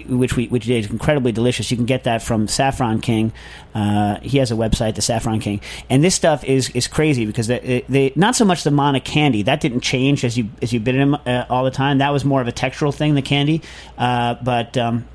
which 0.06 0.36
we 0.36 0.46
which 0.46 0.68
is 0.68 0.88
incredibly 0.88 1.32
delicious. 1.32 1.70
You 1.70 1.76
can 1.76 1.84
get 1.84 2.04
that 2.04 2.22
from 2.22 2.46
Saffron 2.46 3.00
King. 3.00 3.32
Uh, 3.74 4.20
he 4.20 4.38
has 4.38 4.52
a 4.52 4.54
website, 4.54 4.94
the 4.94 5.02
Saffron 5.02 5.40
King, 5.40 5.60
and 5.90 6.02
this 6.02 6.14
stuff 6.14 6.44
is 6.44 6.70
is 6.70 6.86
crazy 6.86 7.26
because 7.26 7.48
they, 7.48 7.84
they 7.88 8.12
not 8.14 8.36
so 8.36 8.44
much 8.44 8.62
the 8.62 8.70
manna 8.70 9.00
candy 9.00 9.42
that 9.42 9.60
didn't 9.60 9.80
change 9.80 10.24
as 10.24 10.38
you 10.38 10.48
as 10.62 10.72
you 10.72 10.78
bit 10.78 10.92
them 10.92 11.14
uh, 11.14 11.44
all 11.50 11.64
the 11.64 11.72
time. 11.72 11.98
That 11.98 12.10
was 12.10 12.24
more 12.24 12.40
of 12.40 12.46
a 12.46 12.52
textural 12.52 12.94
thing, 12.94 13.14
the 13.14 13.22
candy, 13.22 13.62
uh, 13.98 14.34
but. 14.42 14.78
Um, 14.78 15.08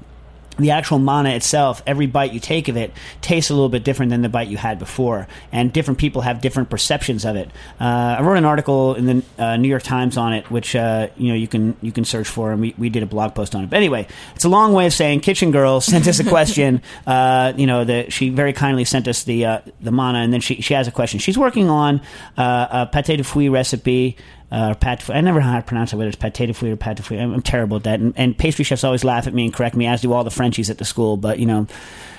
the 0.58 0.72
actual 0.72 1.00
manna 1.00 1.30
itself, 1.30 1.82
every 1.86 2.08
bite 2.08 2.34
you 2.34 2.40
take 2.40 2.68
of 2.68 2.78
it 2.78 2.92
tastes 3.22 3.50
a 3.50 3.54
little 3.54 3.70
bit 3.70 3.84
different 3.84 4.10
than 4.10 4.22
the 4.22 4.30
bite 4.30 4.48
you 4.48 4.58
had 4.58 4.80
before, 4.80 5.28
and 5.52 5.72
different 5.72 6.00
people 6.00 6.22
have 6.22 6.42
different 6.42 6.70
perceptions 6.70 7.26
of 7.26 7.36
it. 7.36 7.50
Uh, 7.80 8.18
I 8.20 8.22
wrote 8.22 8.38
an 8.38 8.46
article 8.46 8.96
in 8.96 9.06
the 9.06 9.24
uh, 9.38 9.58
New 9.58 9.68
York 9.68 9.84
Times 9.84 10.18
on 10.18 10.34
it, 10.34 10.50
which 10.52 10.76
uh, 10.76 11.08
you 11.18 11.30
know 11.30 11.36
you 11.36 11.48
can 11.48 11.76
you 11.82 11.92
can 11.92 12.06
search 12.06 12.28
for, 12.28 12.52
and 12.52 12.62
we, 12.62 12.74
we 12.78 12.90
did 12.90 13.04
a 13.04 13.08
blog 13.08 13.36
post 13.36 13.56
on 13.56 13.64
it. 13.64 13.70
But 13.70 13.78
anyway, 13.78 14.08
it's 14.36 14.46
a 14.46 14.50
long 14.50 14.74
way 14.74 14.86
of 14.86 14.94
saying 14.94 15.22
Kitchen 15.22 15.52
Girl 15.52 15.82
sent 15.82 16.08
us 16.08 16.20
a 16.20 16.24
question. 16.24 16.82
uh, 17.06 17.54
you 17.56 17.68
know, 17.68 17.84
that 17.84 18.14
she 18.14 18.30
very 18.30 18.54
kindly 18.54 18.86
sent 18.86 19.08
us 19.08 19.24
the 19.24 19.46
uh, 19.46 19.60
the 19.82 19.92
manna, 19.92 20.20
and 20.20 20.34
then 20.34 20.42
she 20.42 20.62
she 20.62 20.74
has 20.74 20.88
a 20.88 20.92
question. 20.92 21.20
She's 21.20 21.38
working 21.38 21.70
on 21.70 22.02
uh, 22.38 22.88
a 22.88 22.90
pâté 22.92 23.18
de 23.18 23.24
fouille 23.24 23.50
recipe 23.50 24.18
uh, 24.52 24.70
or 24.72 24.76
pat. 24.76 25.10
I 25.10 25.22
never 25.22 25.40
know 25.40 25.46
how 25.46 25.58
to 25.58 25.66
pronounce 25.66 25.94
it, 25.94 25.98
whether 25.98 26.10
it's 26.10 26.18
pâté 26.18 26.48
de 26.48 26.54
fouille 26.54 26.72
or 26.72 26.78
pâté 26.78 26.96
de 26.96 27.04
fouille. 27.04 27.20
I'm, 27.20 27.34
I'm 27.34 27.42
terrible 27.42 27.78
at 27.78 27.84
that. 27.84 28.00
And, 28.00 28.14
and 28.18 28.38
pastry 28.38 28.64
chefs 28.64 28.84
always 28.84 29.04
laugh 29.04 29.28
at 29.28 29.34
me 29.34 29.46
and 29.46 29.54
correct 29.54 29.76
me, 29.76 29.88
as 29.88 30.02
do 30.02 30.14
all 30.14 30.24
the 30.24 30.32
Frenchies 30.32 30.70
at 30.70 30.78
the 30.78 30.86
school. 30.86 31.18
But 31.18 31.40
you 31.40 31.46
know, 31.46 31.68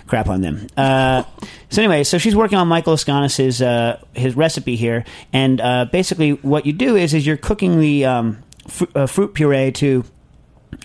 crap 0.07 0.29
on 0.29 0.41
them. 0.41 0.67
Uh, 0.77 1.25
so 1.71 1.83
anyway, 1.83 2.05
so 2.05 2.19
she's 2.19 2.37
working 2.37 2.59
on 2.59 2.69
Michael 2.69 2.95
Laiskonis's 2.95 3.63
uh, 3.63 4.01
his 4.15 4.37
recipe 4.37 4.77
here, 4.77 5.05
and 5.33 5.61
uh, 5.61 5.87
basically 5.87 6.33
what 6.33 6.67
you 6.67 6.73
do 6.73 6.97
is 6.97 7.15
is 7.15 7.27
you're 7.27 7.37
cooking 7.37 7.81
the 7.81 8.05
um, 8.05 8.43
fr- 8.67 8.85
uh, 8.95 9.07
fruit 9.07 9.35
puree 9.35 9.73
to 9.73 10.05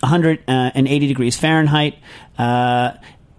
180 0.00 1.06
degrees 1.06 1.36
Fahrenheit. 1.36 1.98
Uh, 2.38 2.92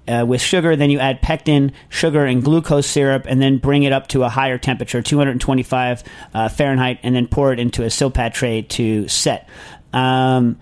uh, 0.07 0.25
with 0.27 0.41
sugar, 0.41 0.75
then 0.75 0.89
you 0.89 0.99
add 0.99 1.21
pectin, 1.21 1.71
sugar, 1.89 2.25
and 2.25 2.43
glucose 2.43 2.87
syrup, 2.87 3.25
and 3.27 3.41
then 3.41 3.57
bring 3.57 3.83
it 3.83 3.91
up 3.91 4.07
to 4.09 4.23
a 4.23 4.29
higher 4.29 4.57
temperature, 4.57 5.01
225 5.01 6.03
uh, 6.33 6.49
Fahrenheit, 6.49 6.99
and 7.03 7.15
then 7.15 7.27
pour 7.27 7.51
it 7.51 7.59
into 7.59 7.83
a 7.83 7.87
silpat 7.87 8.33
tray 8.33 8.61
to 8.63 9.07
set. 9.07 9.49
Um, 9.93 10.59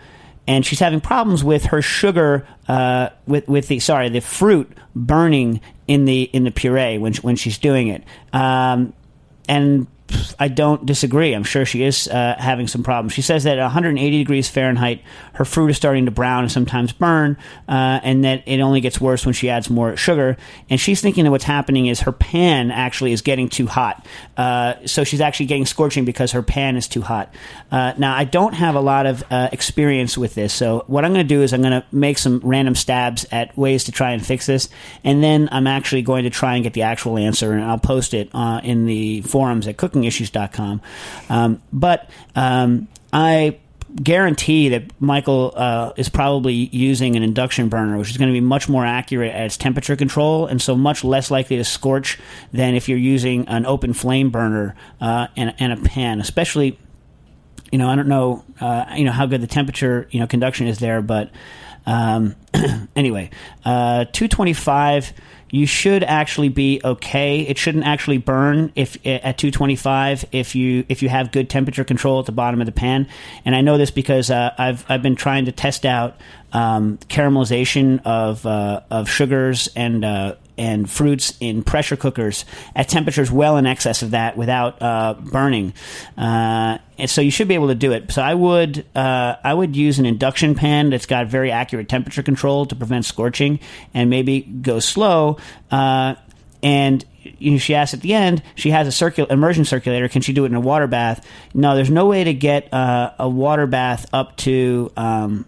and 0.47 0.65
she's 0.65 0.79
having 0.79 1.01
problems 1.01 1.43
with 1.43 1.65
her 1.65 1.81
sugar, 1.81 2.47
uh, 2.67 3.09
with 3.25 3.47
with 3.47 3.67
the 3.67 3.79
sorry, 3.79 4.09
the 4.09 4.21
fruit 4.21 4.69
burning 4.95 5.61
in 5.87 6.05
the 6.05 6.23
in 6.23 6.43
the 6.43 6.51
puree 6.51 6.97
when 6.97 7.13
when 7.15 7.35
she's 7.35 7.57
doing 7.57 7.87
it. 7.87 8.03
Um, 8.33 8.93
and 9.47 9.87
I 10.39 10.47
don't 10.47 10.85
disagree. 10.85 11.33
I'm 11.33 11.43
sure 11.43 11.65
she 11.65 11.83
is 11.83 12.07
uh, 12.07 12.35
having 12.37 12.67
some 12.67 12.83
problems. 12.83 13.13
She 13.13 13.21
says 13.21 13.43
that 13.43 13.57
at 13.57 13.63
180 13.63 14.17
degrees 14.17 14.49
Fahrenheit, 14.49 15.01
her 15.33 15.45
fruit 15.45 15.69
is 15.69 15.77
starting 15.77 16.05
to 16.05 16.11
brown 16.11 16.43
and 16.43 16.51
sometimes 16.51 16.91
burn, 16.91 17.37
uh, 17.67 17.99
and 18.03 18.23
that 18.23 18.43
it 18.45 18.59
only 18.59 18.81
gets 18.81 18.99
worse 18.99 19.25
when 19.25 19.33
she 19.33 19.49
adds 19.49 19.69
more 19.69 19.95
sugar. 19.95 20.37
And 20.69 20.79
she's 20.79 21.01
thinking 21.01 21.23
that 21.23 21.31
what's 21.31 21.43
happening 21.43 21.87
is 21.87 22.01
her 22.01 22.11
pan 22.11 22.71
actually 22.71 23.13
is 23.13 23.21
getting 23.21 23.49
too 23.49 23.67
hot. 23.67 24.05
Uh, 24.37 24.75
so 24.85 25.03
she's 25.03 25.21
actually 25.21 25.47
getting 25.47 25.65
scorching 25.65 26.05
because 26.05 26.31
her 26.31 26.43
pan 26.43 26.75
is 26.75 26.87
too 26.87 27.01
hot. 27.01 27.33
Uh, 27.71 27.93
now, 27.97 28.15
I 28.15 28.23
don't 28.23 28.53
have 28.53 28.75
a 28.75 28.81
lot 28.81 29.05
of 29.05 29.23
uh, 29.31 29.49
experience 29.51 30.17
with 30.17 30.35
this, 30.35 30.53
so 30.53 30.83
what 30.87 31.05
I'm 31.05 31.13
going 31.13 31.25
to 31.25 31.35
do 31.35 31.41
is 31.41 31.53
I'm 31.53 31.61
going 31.61 31.81
to 31.81 31.85
make 31.91 32.17
some 32.17 32.39
random 32.43 32.75
stabs 32.75 33.25
at 33.31 33.55
ways 33.57 33.85
to 33.85 33.91
try 33.91 34.11
and 34.11 34.25
fix 34.25 34.45
this, 34.45 34.69
and 35.03 35.23
then 35.23 35.49
I'm 35.51 35.67
actually 35.67 36.01
going 36.01 36.23
to 36.23 36.29
try 36.29 36.55
and 36.55 36.63
get 36.63 36.73
the 36.73 36.83
actual 36.83 37.17
answer, 37.17 37.53
and 37.53 37.63
I'll 37.63 37.79
post 37.79 38.13
it 38.13 38.29
uh, 38.33 38.61
in 38.63 38.85
the 38.85 39.21
forums 39.21 39.67
at 39.67 39.77
cookingissues.com. 40.03 40.81
Um, 41.29 41.61
but 41.71 42.09
um, 42.35 42.87
I 43.11 43.59
guarantee 43.95 44.69
that 44.69 44.85
Michael 44.99 45.53
uh, 45.55 45.93
is 45.97 46.09
probably 46.09 46.53
using 46.53 47.15
an 47.15 47.23
induction 47.23 47.69
burner, 47.69 47.97
which 47.97 48.09
is 48.09 48.17
going 48.17 48.29
to 48.29 48.33
be 48.33 48.41
much 48.41 48.67
more 48.67 48.85
accurate 48.85 49.33
at 49.33 49.45
its 49.45 49.57
temperature 49.57 49.95
control, 49.95 50.47
and 50.47 50.61
so 50.61 50.75
much 50.75 51.03
less 51.03 51.29
likely 51.29 51.57
to 51.57 51.63
scorch 51.63 52.19
than 52.51 52.75
if 52.75 52.89
you're 52.89 52.97
using 52.97 53.47
an 53.47 53.65
open 53.65 53.93
flame 53.93 54.29
burner 54.29 54.75
uh, 54.99 55.27
and, 55.37 55.53
and 55.59 55.73
a 55.73 55.77
pan, 55.77 56.19
especially. 56.19 56.79
You 57.71 57.79
know, 57.79 57.89
I 57.89 57.95
don't 57.95 58.07
know, 58.07 58.45
uh, 58.61 58.85
you 58.95 59.03
know 59.03 59.11
how 59.11 59.25
good 59.25 59.41
the 59.41 59.47
temperature, 59.47 60.07
you 60.11 60.19
know, 60.19 60.27
conduction 60.27 60.67
is 60.67 60.77
there, 60.77 61.01
but 61.01 61.31
um, 61.85 62.35
anyway, 62.95 63.29
uh, 63.65 64.05
225 64.05 65.13
you 65.53 65.67
should 65.67 66.03
actually 66.03 66.49
be 66.49 66.81
okay. 66.83 67.41
It 67.41 67.59
shouldn't 67.59 67.85
actually 67.85 68.17
burn 68.17 68.73
if 68.75 68.95
at 69.05 69.37
225 69.37 70.25
if 70.31 70.55
you 70.55 70.83
if 70.89 71.03
you 71.03 71.09
have 71.09 71.31
good 71.31 71.47
temperature 71.47 71.83
control 71.83 72.19
at 72.19 72.25
the 72.25 72.31
bottom 72.31 72.59
of 72.59 72.65
the 72.65 72.71
pan. 72.71 73.07
And 73.45 73.55
I 73.55 73.61
know 73.61 73.77
this 73.77 73.91
because 73.91 74.31
uh, 74.31 74.51
I've 74.57 74.83
I've 74.89 75.03
been 75.03 75.15
trying 75.15 75.45
to 75.45 75.51
test 75.51 75.85
out 75.85 76.17
um, 76.53 76.97
caramelization 77.07 78.01
of 78.03 78.43
uh, 78.47 78.81
of 78.89 79.07
sugars 79.07 79.69
and 79.75 80.03
uh, 80.03 80.35
and 80.57 80.89
fruits 80.89 81.35
in 81.39 81.63
pressure 81.63 81.95
cookers 81.95 82.45
at 82.75 82.89
temperatures 82.89 83.31
well 83.31 83.57
in 83.57 83.65
excess 83.65 84.01
of 84.01 84.11
that 84.11 84.37
without 84.37 84.81
uh, 84.81 85.15
burning. 85.19 85.73
Uh, 86.17 86.77
and 86.97 87.09
so 87.09 87.21
you 87.21 87.31
should 87.31 87.47
be 87.47 87.55
able 87.55 87.69
to 87.69 87.75
do 87.75 87.91
it. 87.91 88.11
So 88.11 88.21
I 88.21 88.33
would 88.33 88.85
uh, 88.95 89.35
I 89.43 89.53
would 89.53 89.75
use 89.75 89.99
an 89.99 90.05
induction 90.05 90.55
pan 90.55 90.89
that's 90.89 91.05
got 91.05 91.27
very 91.27 91.51
accurate 91.51 91.89
temperature 91.89 92.23
control 92.23 92.65
to 92.67 92.75
prevent 92.75 93.05
scorching, 93.05 93.59
and 93.93 94.09
maybe 94.09 94.41
go 94.41 94.79
slow. 94.79 95.37
Uh, 95.71 96.15
and 96.61 97.03
you 97.23 97.51
know, 97.51 97.57
she 97.57 97.75
asked 97.75 97.93
at 97.93 98.01
the 98.01 98.13
end, 98.13 98.43
she 98.55 98.71
has 98.71 98.87
a 98.87 98.91
circul- 98.91 99.29
immersion 99.31 99.65
circulator. 99.65 100.07
Can 100.07 100.21
she 100.21 100.33
do 100.33 100.43
it 100.45 100.47
in 100.47 100.55
a 100.55 100.61
water 100.61 100.87
bath? 100.87 101.25
No, 101.53 101.75
there's 101.75 101.89
no 101.89 102.05
way 102.05 102.23
to 102.23 102.33
get 102.33 102.73
uh, 102.73 103.13
a 103.19 103.29
water 103.29 103.65
bath 103.65 104.05
up 104.13 104.35
to 104.37 104.91
um, 104.97 105.45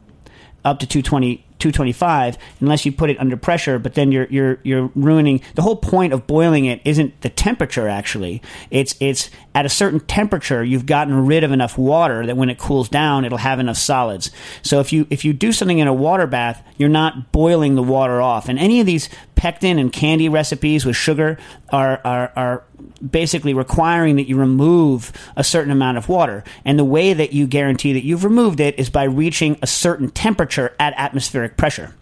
up 0.64 0.80
to 0.80 0.88
220 0.88 1.45
225 1.60 2.38
unless 2.60 2.86
you 2.86 2.92
put 2.92 3.10
it 3.10 3.20
under 3.20 3.38
pressure 3.38 3.80
but 3.80 3.94
then 3.94 4.12
you're 4.12 4.28
you're 4.30 4.60
you're 4.64 4.90
ruining 4.96 5.42
the 5.56 5.62
whole 5.62 5.76
point 5.76 6.14
of 6.14 6.28
boiling 6.28 6.66
it 6.66 6.82
isn't 6.86 7.20
the 7.22 7.30
temperature 7.30 7.88
actually. 7.88 8.42
It's 8.72 8.96
it's 9.00 9.30
at 9.54 9.66
a 9.66 9.70
certain 9.70 10.00
temperature 10.02 10.64
you've 10.64 10.86
gotten 10.86 11.26
rid 11.26 11.44
of 11.44 11.52
enough 11.52 11.78
water 11.78 12.26
that 12.26 12.38
when 12.38 12.50
it 12.50 12.58
cools 12.58 12.90
down 12.90 13.26
it'll 13.26 13.38
have 13.38 13.60
enough 13.60 13.78
solids. 13.78 14.32
So 14.62 14.80
if 14.80 14.92
you 14.92 15.08
if 15.10 15.24
you 15.24 15.34
do 15.34 15.52
something 15.52 15.80
in 15.80 15.88
a 15.88 15.94
water 15.94 16.28
bath 16.28 16.64
you're 16.78 16.90
not 16.90 17.32
boiling 17.32 17.76
the 17.76 17.84
water 17.84 18.22
off. 18.22 18.50
And 18.50 18.60
any 18.60 18.80
of 18.80 18.86
these 18.86 19.10
pectin 19.36 19.80
and 19.80 19.92
candy 19.92 20.30
recipes 20.30 20.86
with 20.86 20.96
sugar 20.96 21.38
are 21.70 22.02
are, 22.04 22.32
are 22.36 22.64
basically 23.10 23.54
requiring 23.54 24.16
that 24.18 24.28
you 24.28 24.38
remove 24.38 25.12
a 25.36 25.44
certain 25.44 25.72
amount 25.72 25.98
of 25.98 26.10
water. 26.10 26.44
And 26.64 26.80
the 26.80 26.86
way 26.86 27.14
that 27.14 27.34
you 27.34 27.48
guarantee 27.48 27.94
that 27.94 28.04
you've 28.04 28.24
removed 28.24 28.60
it 28.60 28.80
is 28.80 28.90
by 28.90 29.04
reaching 29.04 29.58
a 29.62 29.68
certain 29.68 30.10
temperature 30.10 30.76
at 30.80 30.94
atmospheric 30.98 31.58
pressure. 31.58 31.94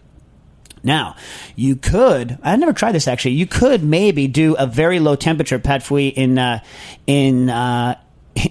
Now, 0.82 1.16
you 1.56 1.76
could, 1.76 2.38
I've 2.42 2.58
never 2.58 2.74
tried 2.74 2.92
this 2.92 3.08
actually, 3.08 3.32
you 3.32 3.46
could 3.46 3.82
maybe 3.82 4.28
do 4.28 4.54
a 4.56 4.66
very 4.66 5.00
low 5.00 5.16
temperature 5.16 5.58
pat 5.58 5.82
fouille 5.82 6.12
in, 6.14 6.38
uh, 6.38 6.60
in, 7.06 7.48
uh, 7.48 7.98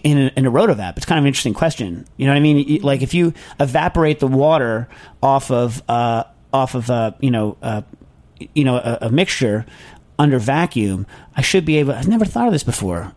in 0.04 0.18
a, 0.18 0.32
in 0.36 0.46
a 0.48 0.52
rotovap. 0.52 0.98
It's 0.98 1.06
kind 1.06 1.20
of 1.20 1.26
an 1.26 1.28
interesting 1.28 1.54
question. 1.54 2.08
You 2.18 2.26
know 2.26 2.32
what 2.32 2.38
I 2.38 2.42
mean? 2.42 2.82
Like 2.82 3.04
if 3.04 3.14
you 3.14 3.34
evaporate 3.60 4.20
the 4.20 4.28
water 4.28 4.90
off 5.22 5.52
of, 5.52 5.84
uh, 5.88 6.24
off 6.52 6.74
of, 6.74 6.90
uh, 6.90 7.12
you 7.20 7.30
know, 7.30 7.58
uh, 7.62 7.84
you 8.56 8.64
know, 8.64 8.78
a, 8.78 8.98
a 9.02 9.10
mixture 9.12 9.66
under 10.20 10.40
vacuum, 10.40 11.06
I 11.36 11.42
should 11.42 11.66
be 11.66 11.78
able. 11.78 11.94
I've 11.94 12.08
never 12.08 12.26
thought 12.26 12.48
of 12.48 12.54
this 12.54 12.64
before. 12.64 13.14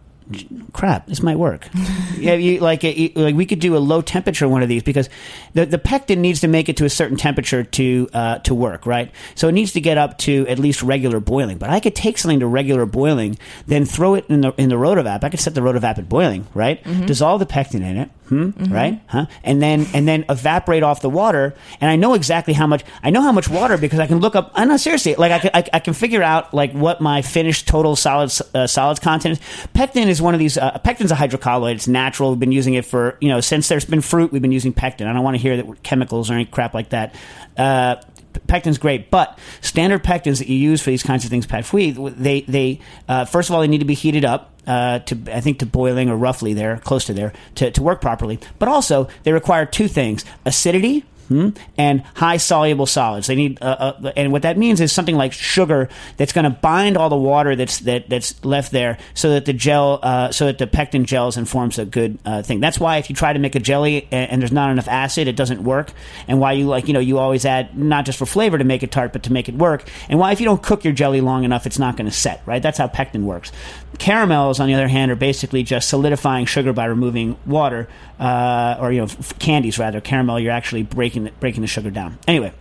Crap, 0.72 1.06
this 1.06 1.22
might 1.22 1.38
work. 1.38 1.68
yeah, 2.18 2.34
you, 2.34 2.58
like 2.58 2.82
you, 2.82 3.12
like 3.14 3.36
we 3.36 3.46
could 3.46 3.60
do 3.60 3.76
a 3.76 3.78
low 3.78 4.02
temperature 4.02 4.48
one 4.48 4.60
of 4.60 4.68
these 4.68 4.82
because 4.82 5.08
the 5.54 5.64
the 5.66 5.78
pectin 5.78 6.20
needs 6.20 6.40
to 6.40 6.48
make 6.48 6.68
it 6.68 6.76
to 6.78 6.84
a 6.84 6.90
certain 6.90 7.16
temperature 7.16 7.62
to 7.62 8.08
uh, 8.12 8.38
to 8.40 8.52
work, 8.52 8.86
right? 8.86 9.12
So 9.36 9.46
it 9.46 9.52
needs 9.52 9.72
to 9.74 9.80
get 9.80 9.98
up 9.98 10.18
to 10.18 10.44
at 10.48 10.58
least 10.58 10.82
regular 10.82 11.20
boiling. 11.20 11.58
But 11.58 11.70
I 11.70 11.78
could 11.78 11.94
take 11.94 12.18
something 12.18 12.40
to 12.40 12.46
regular 12.48 12.86
boiling, 12.86 13.38
then 13.68 13.84
throw 13.84 14.14
it 14.14 14.26
in 14.28 14.40
the 14.40 14.52
in 14.58 14.68
the 14.68 14.74
rotovap. 14.74 15.22
I 15.22 15.28
could 15.28 15.38
set 15.38 15.54
the 15.54 15.60
rotovap 15.60 15.98
at 15.98 16.08
boiling, 16.08 16.48
right? 16.54 16.82
Dissolve 17.06 17.38
the 17.38 17.46
pectin 17.46 17.82
in 17.84 17.96
it, 17.96 18.10
hmm? 18.28 18.50
right? 18.72 19.00
Huh? 19.06 19.26
And 19.44 19.62
then 19.62 19.86
and 19.94 20.06
then 20.06 20.24
evaporate 20.28 20.82
off 20.82 21.00
the 21.00 21.10
water. 21.10 21.54
And 21.80 21.90
I 21.90 21.96
know 21.96 22.14
exactly 22.14 22.54
how 22.54 22.66
much. 22.66 22.84
I 23.02 23.10
know 23.10 23.22
how 23.22 23.32
much 23.32 23.48
water 23.48 23.76
because 23.76 23.98
I 23.98 24.06
can 24.06 24.20
look 24.20 24.36
up. 24.36 24.52
I 24.54 24.64
know 24.64 24.76
seriously, 24.76 25.14
like 25.14 25.32
I 25.32 25.38
can, 25.38 25.50
I, 25.54 25.64
I 25.74 25.80
can 25.80 25.94
figure 25.94 26.22
out 26.22 26.52
like 26.54 26.72
what 26.72 27.00
my 27.00 27.22
finished 27.22 27.68
total 27.68 27.96
solids 27.96 28.42
uh, 28.54 28.66
solids 28.66 29.00
content 29.00 29.38
is. 29.38 29.68
Pectin 29.74 30.08
is 30.08 30.20
one 30.20 30.34
of 30.34 30.40
these. 30.40 30.58
Uh, 30.58 30.78
pectin's 30.78 31.12
a 31.12 31.16
hydrocolloid. 31.16 31.74
It's 31.74 31.88
natural. 31.88 32.30
We've 32.30 32.40
been 32.40 32.52
using 32.52 32.74
it 32.74 32.84
for 32.84 33.16
you 33.20 33.28
know 33.28 33.40
since 33.40 33.68
there's 33.68 33.84
been 33.84 34.00
fruit. 34.00 34.32
We've 34.32 34.42
been 34.42 34.52
using 34.52 34.72
pectin. 34.72 35.06
I 35.06 35.12
don't 35.12 35.22
want 35.22 35.36
to 35.36 35.42
hear 35.42 35.56
that 35.56 35.82
chemicals 35.82 36.30
or 36.30 36.34
any 36.34 36.44
crap 36.44 36.74
like 36.74 36.90
that. 36.90 37.14
Uh, 37.56 37.96
pectin's 38.40 38.78
great, 38.78 39.10
but 39.10 39.38
standard 39.60 40.02
pectins 40.04 40.38
that 40.38 40.48
you 40.48 40.56
use 40.56 40.82
for 40.82 40.90
these 40.90 41.02
kinds 41.02 41.24
of 41.24 41.30
things, 41.30 41.46
pat 41.46 41.64
fouille, 41.64 42.14
they 42.16 42.42
they 42.42 42.80
uh, 43.08 43.24
first 43.24 43.48
of 43.48 43.54
all 43.54 43.60
they 43.60 43.68
need 43.68 43.78
to 43.78 43.84
be 43.84 43.94
heated 43.94 44.24
up 44.24 44.52
uh, 44.66 45.00
to 45.00 45.18
I 45.32 45.40
think 45.40 45.60
to 45.60 45.66
boiling 45.66 46.08
or 46.10 46.16
roughly 46.16 46.54
there, 46.54 46.78
close 46.78 47.04
to 47.06 47.14
there, 47.14 47.32
to, 47.56 47.70
to 47.70 47.82
work 47.82 48.00
properly. 48.00 48.38
But 48.58 48.68
also 48.68 49.08
they 49.22 49.32
require 49.32 49.66
two 49.66 49.88
things: 49.88 50.24
acidity. 50.44 51.04
Hmm, 51.28 51.50
And 51.76 52.02
high 52.14 52.36
soluble 52.36 52.86
solids. 52.86 53.26
They 53.26 53.34
need, 53.34 53.58
uh, 53.62 53.92
uh, 54.02 54.12
and 54.16 54.32
what 54.32 54.42
that 54.42 54.56
means 54.58 54.80
is 54.80 54.92
something 54.92 55.16
like 55.16 55.32
sugar 55.32 55.88
that's 56.16 56.32
going 56.32 56.44
to 56.44 56.50
bind 56.50 56.96
all 56.96 57.08
the 57.08 57.16
water 57.16 57.56
that's 57.56 57.78
that 57.80 58.08
that's 58.08 58.44
left 58.44 58.72
there, 58.72 58.98
so 59.14 59.30
that 59.30 59.44
the 59.44 59.52
gel, 59.52 60.00
uh, 60.02 60.30
so 60.30 60.46
that 60.46 60.58
the 60.58 60.66
pectin 60.66 61.04
gels 61.04 61.36
and 61.36 61.48
forms 61.48 61.78
a 61.78 61.84
good 61.84 62.18
uh, 62.24 62.42
thing. 62.42 62.60
That's 62.60 62.78
why 62.78 62.98
if 62.98 63.10
you 63.10 63.16
try 63.16 63.32
to 63.32 63.38
make 63.38 63.54
a 63.54 63.60
jelly 63.60 64.08
and, 64.10 64.30
and 64.30 64.42
there's 64.42 64.52
not 64.52 64.70
enough 64.70 64.88
acid, 64.88 65.28
it 65.28 65.36
doesn't 65.36 65.62
work. 65.62 65.92
And 66.28 66.40
why 66.40 66.52
you 66.52 66.66
like, 66.66 66.88
you 66.88 66.94
know, 66.94 67.00
you 67.00 67.18
always 67.18 67.44
add 67.44 67.76
not 67.76 68.04
just 68.06 68.18
for 68.18 68.26
flavor 68.26 68.58
to 68.58 68.64
make 68.64 68.82
it 68.82 68.92
tart, 68.92 69.12
but 69.12 69.22
to 69.24 69.32
make 69.32 69.48
it 69.48 69.54
work. 69.54 69.88
And 70.08 70.18
why 70.18 70.32
if 70.32 70.40
you 70.40 70.46
don't 70.46 70.62
cook 70.62 70.84
your 70.84 70.92
jelly 70.92 71.20
long 71.20 71.44
enough, 71.44 71.66
it's 71.66 71.78
not 71.78 71.96
going 71.96 72.10
to 72.10 72.16
set. 72.16 72.42
Right? 72.46 72.62
That's 72.62 72.78
how 72.78 72.88
pectin 72.88 73.26
works. 73.26 73.52
Caramels, 73.98 74.60
on 74.60 74.68
the 74.68 74.74
other 74.74 74.88
hand, 74.88 75.10
are 75.10 75.16
basically 75.16 75.62
just 75.62 75.88
solidifying 75.88 76.44
sugar 76.44 76.72
by 76.72 76.84
removing 76.84 77.36
water, 77.46 77.88
uh, 78.20 78.76
or 78.78 78.92
you 78.92 78.98
know, 78.98 79.04
f- 79.04 79.38
candies 79.38 79.78
rather. 79.78 80.00
Caramel, 80.00 80.38
you're 80.38 80.52
actually 80.52 80.82
breaking 80.82 81.15
the, 81.24 81.30
breaking 81.32 81.62
the 81.62 81.66
sugar 81.68 81.90
down. 81.90 82.18
Anyway. 82.26 82.52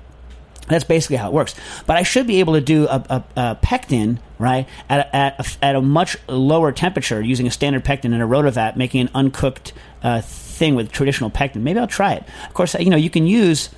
That's 0.67 0.83
basically 0.83 1.17
how 1.17 1.27
it 1.27 1.33
works. 1.33 1.53
But 1.85 1.97
I 1.97 2.01
should 2.01 2.25
be 2.25 2.39
able 2.39 2.53
to 2.53 2.61
do 2.61 2.87
a, 2.87 3.03
a, 3.07 3.23
a 3.39 3.55
pectin, 3.61 4.19
right, 4.39 4.67
at 4.89 4.99
a, 4.99 5.15
at, 5.15 5.39
a, 5.39 5.63
at 5.63 5.75
a 5.75 5.81
much 5.81 6.17
lower 6.27 6.71
temperature 6.71 7.21
using 7.21 7.45
a 7.45 7.51
standard 7.51 7.83
pectin 7.83 8.13
in 8.13 8.21
a 8.21 8.27
rotovap, 8.27 8.75
making 8.75 9.01
an 9.01 9.09
uncooked 9.13 9.73
uh, 10.01 10.21
thing 10.21 10.73
with 10.73 10.91
traditional 10.91 11.29
pectin. 11.29 11.63
Maybe 11.63 11.79
I'll 11.79 11.85
try 11.85 12.13
it. 12.13 12.23
Of 12.47 12.55
course, 12.55 12.73
you 12.79 12.89
know, 12.89 12.97
you 12.97 13.11
can 13.11 13.27
use 13.27 13.69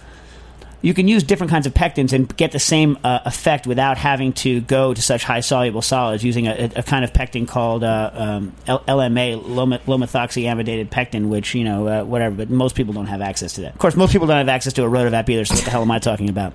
you 0.87 0.93
can 0.93 1.09
use 1.09 1.21
different 1.21 1.51
kinds 1.51 1.67
of 1.67 1.73
pectins 1.73 2.13
and 2.13 2.33
get 2.37 2.53
the 2.53 2.59
same 2.59 2.97
uh, 3.03 3.19
effect 3.25 3.67
without 3.67 3.97
having 3.97 4.31
to 4.31 4.61
go 4.61 4.93
to 4.93 5.01
such 5.01 5.25
high 5.25 5.41
soluble 5.41 5.81
solids 5.81 6.23
using 6.23 6.47
a, 6.47 6.71
a 6.77 6.81
kind 6.81 7.03
of 7.03 7.13
pectin 7.13 7.45
called 7.45 7.83
uh, 7.83 8.09
um, 8.13 8.53
LMA, 8.65 9.43
lomethoxyamidated 9.43 10.89
pectin, 10.89 11.27
which, 11.27 11.53
you 11.53 11.65
know, 11.65 11.87
uh, 11.89 12.03
whatever, 12.05 12.35
but 12.35 12.49
most 12.49 12.73
people 12.73 12.93
don't 12.93 13.07
have 13.07 13.19
access 13.19 13.51
to 13.53 13.61
that. 13.61 13.73
Of 13.73 13.79
course, 13.79 13.97
most 13.97 14.13
people 14.13 14.27
don't 14.27 14.37
have 14.37 14.47
access 14.47 14.71
to 14.73 14.85
a 14.85 14.87
rotavap 14.87 15.27
either, 15.27 15.43
so 15.43 15.55
what 15.55 15.65
the 15.65 15.71
hell 15.71 15.81
am 15.81 15.91
I 15.91 15.99
talking 15.99 16.29
about? 16.29 16.53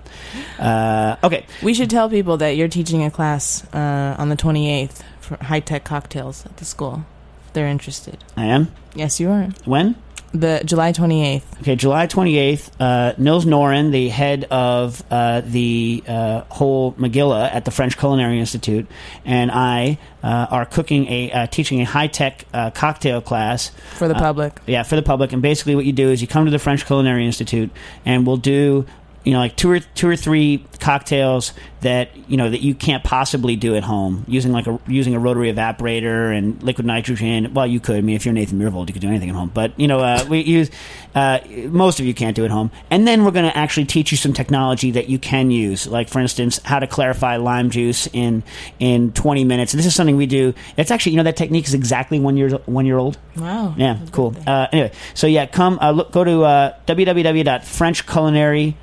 Uh, 0.58 1.16
okay. 1.22 1.44
We 1.62 1.74
should 1.74 1.90
tell 1.90 2.08
people 2.08 2.38
that 2.38 2.56
you're 2.56 2.68
teaching 2.68 3.04
a 3.04 3.10
class 3.10 3.62
uh, 3.74 4.16
on 4.18 4.30
the 4.30 4.36
28th 4.36 5.02
for 5.20 5.36
high 5.44 5.60
tech 5.60 5.84
cocktails 5.84 6.46
at 6.46 6.56
the 6.56 6.64
school. 6.64 7.04
If 7.48 7.52
they're 7.52 7.68
interested. 7.68 8.24
I 8.34 8.46
am. 8.46 8.72
Yes, 8.94 9.20
you 9.20 9.30
are. 9.30 9.48
When? 9.66 9.94
The 10.32 10.62
July 10.64 10.92
28th. 10.92 11.42
Okay, 11.60 11.76
July 11.76 12.06
28th, 12.06 12.70
uh, 12.80 13.12
Nils 13.18 13.44
Noren, 13.44 13.92
the 13.92 14.08
head 14.08 14.44
of 14.44 15.02
uh, 15.10 15.42
the 15.42 16.02
uh, 16.08 16.40
whole 16.48 16.92
Magilla 16.94 17.52
at 17.52 17.66
the 17.66 17.70
French 17.70 17.98
Culinary 17.98 18.38
Institute, 18.38 18.86
and 19.26 19.50
I 19.50 19.98
uh, 20.22 20.46
are 20.50 20.64
cooking 20.64 21.06
a 21.08 21.32
uh, 21.32 21.46
teaching 21.48 21.82
a 21.82 21.84
high 21.84 22.06
tech 22.06 22.46
uh, 22.54 22.70
cocktail 22.70 23.20
class 23.20 23.72
For 23.96 24.08
the 24.08 24.14
public. 24.14 24.58
Yeah, 24.66 24.84
for 24.84 24.96
the 24.96 25.02
public. 25.02 25.32
And 25.34 25.42
basically, 25.42 25.74
what 25.74 25.84
you 25.84 25.92
do 25.92 26.10
is 26.10 26.22
you 26.22 26.28
come 26.28 26.46
to 26.46 26.50
the 26.50 26.58
French 26.58 26.86
Culinary 26.86 27.26
Institute, 27.26 27.70
and 28.06 28.26
we'll 28.26 28.38
do 28.38 28.86
you 29.24 29.32
know 29.32 29.38
like 29.38 29.56
two 29.56 29.70
or 29.70 29.80
two 29.80 30.08
or 30.08 30.16
three 30.16 30.64
cocktails 30.80 31.52
that 31.82 32.10
you 32.28 32.36
know 32.36 32.50
that 32.50 32.60
you 32.60 32.74
can't 32.74 33.04
possibly 33.04 33.56
do 33.56 33.76
at 33.76 33.82
home 33.84 34.24
using 34.26 34.52
like 34.52 34.66
a 34.66 34.78
using 34.86 35.14
a 35.14 35.18
rotary 35.18 35.52
evaporator 35.52 36.36
and 36.36 36.62
liquid 36.62 36.86
nitrogen. 36.86 37.52
Well, 37.54 37.66
you 37.66 37.80
could. 37.80 37.96
I 37.96 38.00
mean, 38.00 38.16
if 38.16 38.24
you're 38.24 38.34
Nathan 38.34 38.58
Myhrvold, 38.58 38.88
you 38.88 38.92
could 38.92 39.02
do 39.02 39.08
anything 39.08 39.28
at 39.30 39.36
home. 39.36 39.50
But 39.52 39.78
you 39.78 39.86
know, 39.86 40.00
uh, 40.00 40.24
we 40.28 40.40
use 40.40 40.70
uh, 41.14 41.40
most 41.68 42.00
of 42.00 42.06
you 42.06 42.14
can't 42.14 42.34
do 42.34 42.44
at 42.44 42.50
home. 42.50 42.70
And 42.90 43.06
then 43.06 43.24
we're 43.24 43.30
going 43.30 43.50
to 43.50 43.56
actually 43.56 43.86
teach 43.86 44.10
you 44.10 44.16
some 44.16 44.32
technology 44.32 44.90
that 44.92 45.08
you 45.08 45.18
can 45.18 45.50
use, 45.50 45.86
like 45.86 46.08
for 46.08 46.20
instance, 46.20 46.60
how 46.64 46.78
to 46.78 46.86
clarify 46.86 47.36
lime 47.36 47.70
juice 47.70 48.08
in 48.12 48.42
in 48.78 49.12
20 49.12 49.44
minutes. 49.44 49.72
And 49.72 49.78
this 49.78 49.86
is 49.86 49.94
something 49.94 50.16
we 50.16 50.26
do. 50.26 50.54
It's 50.76 50.90
actually 50.90 51.12
you 51.12 51.18
know 51.18 51.24
that 51.24 51.36
technique 51.36 51.66
is 51.66 51.74
exactly 51.74 52.18
one 52.20 52.36
year 52.36 52.50
one 52.66 52.86
year 52.86 52.98
old. 52.98 53.18
Wow. 53.36 53.74
Yeah, 53.76 53.98
cool. 54.10 54.34
Uh, 54.46 54.66
anyway, 54.72 54.92
so 55.14 55.26
yeah, 55.26 55.46
come 55.46 55.78
uh, 55.80 55.90
look, 55.92 56.12
go 56.12 56.24
to 56.24 56.42
uh, 56.42 56.74
www.frenchculinary.com 56.86 58.81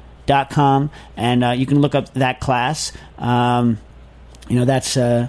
and 1.17 1.43
uh, 1.43 1.49
you 1.51 1.65
can 1.65 1.79
look 1.79 1.95
up 1.95 2.13
that 2.13 2.39
class. 2.39 2.91
Um, 3.17 3.77
you 4.47 4.55
know, 4.57 4.65
that's 4.65 4.95
uh, 4.97 5.27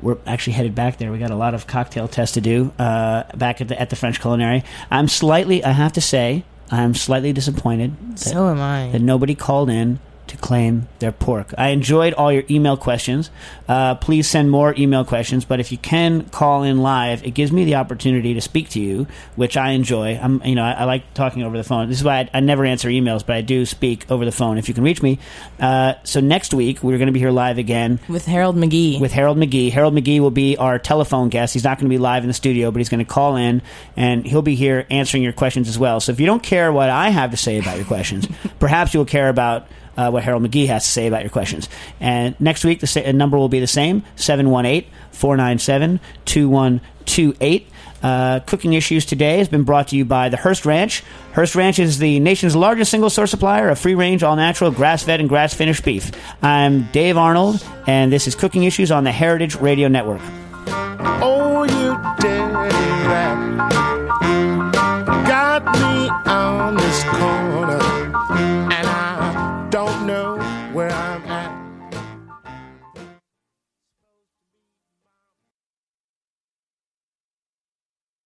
we're 0.00 0.18
actually 0.26 0.54
headed 0.54 0.74
back 0.74 0.98
there. 0.98 1.10
We 1.12 1.18
got 1.18 1.30
a 1.30 1.36
lot 1.36 1.54
of 1.54 1.66
cocktail 1.66 2.08
tests 2.08 2.34
to 2.34 2.40
do 2.40 2.72
uh, 2.78 3.24
back 3.36 3.60
at 3.60 3.68
the 3.68 3.80
at 3.80 3.90
the 3.90 3.96
French 3.96 4.20
Culinary. 4.20 4.64
I'm 4.90 5.08
slightly, 5.08 5.64
I 5.64 5.72
have 5.72 5.92
to 5.94 6.00
say, 6.00 6.44
I'm 6.70 6.94
slightly 6.94 7.32
disappointed 7.32 7.94
that, 8.12 8.18
So 8.18 8.48
am 8.48 8.60
I. 8.60 8.90
that 8.92 9.00
nobody 9.00 9.34
called 9.34 9.70
in 9.70 9.98
to 10.28 10.36
claim 10.36 10.88
their 10.98 11.12
pork. 11.12 11.52
I 11.56 11.68
enjoyed 11.68 12.14
all 12.14 12.32
your 12.32 12.44
email 12.50 12.76
questions. 12.76 13.30
Uh, 13.68 13.94
please 13.96 14.28
send 14.28 14.50
more 14.50 14.74
email 14.78 15.04
questions, 15.04 15.44
but 15.44 15.60
if 15.60 15.72
you 15.72 15.78
can 15.78 16.22
call 16.30 16.62
in 16.62 16.78
live, 16.82 17.24
it 17.24 17.30
gives 17.32 17.52
me 17.52 17.64
the 17.64 17.76
opportunity 17.76 18.34
to 18.34 18.40
speak 18.40 18.68
to 18.70 18.80
you, 18.80 19.06
which 19.36 19.56
I 19.56 19.70
enjoy. 19.70 20.18
I'm, 20.20 20.42
you 20.44 20.54
know, 20.54 20.64
I, 20.64 20.72
I 20.72 20.84
like 20.84 21.14
talking 21.14 21.42
over 21.42 21.56
the 21.56 21.64
phone. 21.64 21.88
This 21.88 21.98
is 21.98 22.04
why 22.04 22.20
I, 22.20 22.30
I 22.34 22.40
never 22.40 22.64
answer 22.64 22.88
emails, 22.88 23.24
but 23.24 23.36
I 23.36 23.40
do 23.42 23.64
speak 23.66 24.10
over 24.10 24.24
the 24.24 24.32
phone 24.32 24.58
if 24.58 24.68
you 24.68 24.74
can 24.74 24.84
reach 24.84 25.02
me. 25.02 25.18
Uh, 25.60 25.94
so 26.04 26.20
next 26.20 26.54
week 26.54 26.82
we're 26.82 26.98
going 26.98 27.06
to 27.06 27.12
be 27.12 27.20
here 27.20 27.30
live 27.30 27.58
again 27.58 27.98
With 28.08 28.26
Harold 28.26 28.56
McGee. 28.56 29.00
with 29.00 29.12
Harold 29.12 29.38
McGee. 29.38 29.70
Harold 29.70 29.94
McGee 29.94 30.20
will 30.20 30.30
be 30.30 30.56
our 30.56 30.78
telephone 30.78 31.28
guest. 31.28 31.54
He's 31.54 31.64
not 31.64 31.78
going 31.78 31.86
to 31.88 31.94
be 31.94 31.98
live 31.98 32.22
in 32.22 32.28
the 32.28 32.34
studio, 32.34 32.70
but 32.70 32.78
he's 32.78 32.88
going 32.88 33.04
to 33.04 33.10
call 33.10 33.36
in 33.36 33.62
and 33.96 34.26
he'll 34.26 34.42
be 34.42 34.54
here 34.54 34.86
answering 34.90 35.22
your 35.22 35.32
questions 35.32 35.68
as 35.68 35.78
well. 35.78 36.00
So 36.00 36.12
if 36.12 36.20
you 36.20 36.26
don't 36.26 36.42
care 36.42 36.72
what 36.72 36.90
I 36.90 37.10
have 37.10 37.30
to 37.30 37.36
say 37.36 37.58
about 37.58 37.76
your 37.76 37.86
questions, 37.86 38.26
perhaps 38.58 38.94
you'll 38.94 39.04
care 39.04 39.28
about 39.28 39.66
uh, 39.96 40.10
what 40.10 40.22
Harold 40.22 40.42
McGee 40.42 40.66
has 40.68 40.84
to 40.84 40.90
say 40.90 41.06
about 41.06 41.22
your 41.22 41.30
questions. 41.30 41.68
And 42.00 42.38
next 42.40 42.64
week, 42.64 42.80
the 42.80 42.86
sa- 42.86 43.10
number 43.12 43.36
will 43.38 43.48
be 43.48 43.60
the 43.60 43.66
same 43.66 44.02
718 44.16 44.90
497 45.12 46.00
2128. 46.24 47.68
Uh, 48.02 48.40
Cooking 48.40 48.74
Issues 48.74 49.04
today 49.06 49.38
has 49.38 49.48
been 49.48 49.64
brought 49.64 49.88
to 49.88 49.96
you 49.96 50.04
by 50.04 50.28
the 50.28 50.36
Hearst 50.36 50.66
Ranch. 50.66 51.02
Hearst 51.32 51.54
Ranch 51.54 51.78
is 51.78 51.98
the 51.98 52.20
nation's 52.20 52.54
largest 52.54 52.90
single 52.90 53.10
source 53.10 53.30
supplier 53.30 53.68
of 53.68 53.78
free 53.78 53.94
range, 53.94 54.22
all 54.22 54.36
natural, 54.36 54.70
grass 54.70 55.02
fed, 55.02 55.18
and 55.20 55.28
grass 55.28 55.54
finished 55.54 55.84
beef. 55.84 56.12
I'm 56.42 56.84
Dave 56.92 57.16
Arnold, 57.16 57.64
and 57.86 58.12
this 58.12 58.28
is 58.28 58.34
Cooking 58.34 58.64
Issues 58.64 58.92
on 58.92 59.04
the 59.04 59.12
Heritage 59.12 59.56
Radio 59.56 59.88
Network. 59.88 60.20
Oh, 60.68 61.64
you 61.64 62.20
dare 62.20 62.46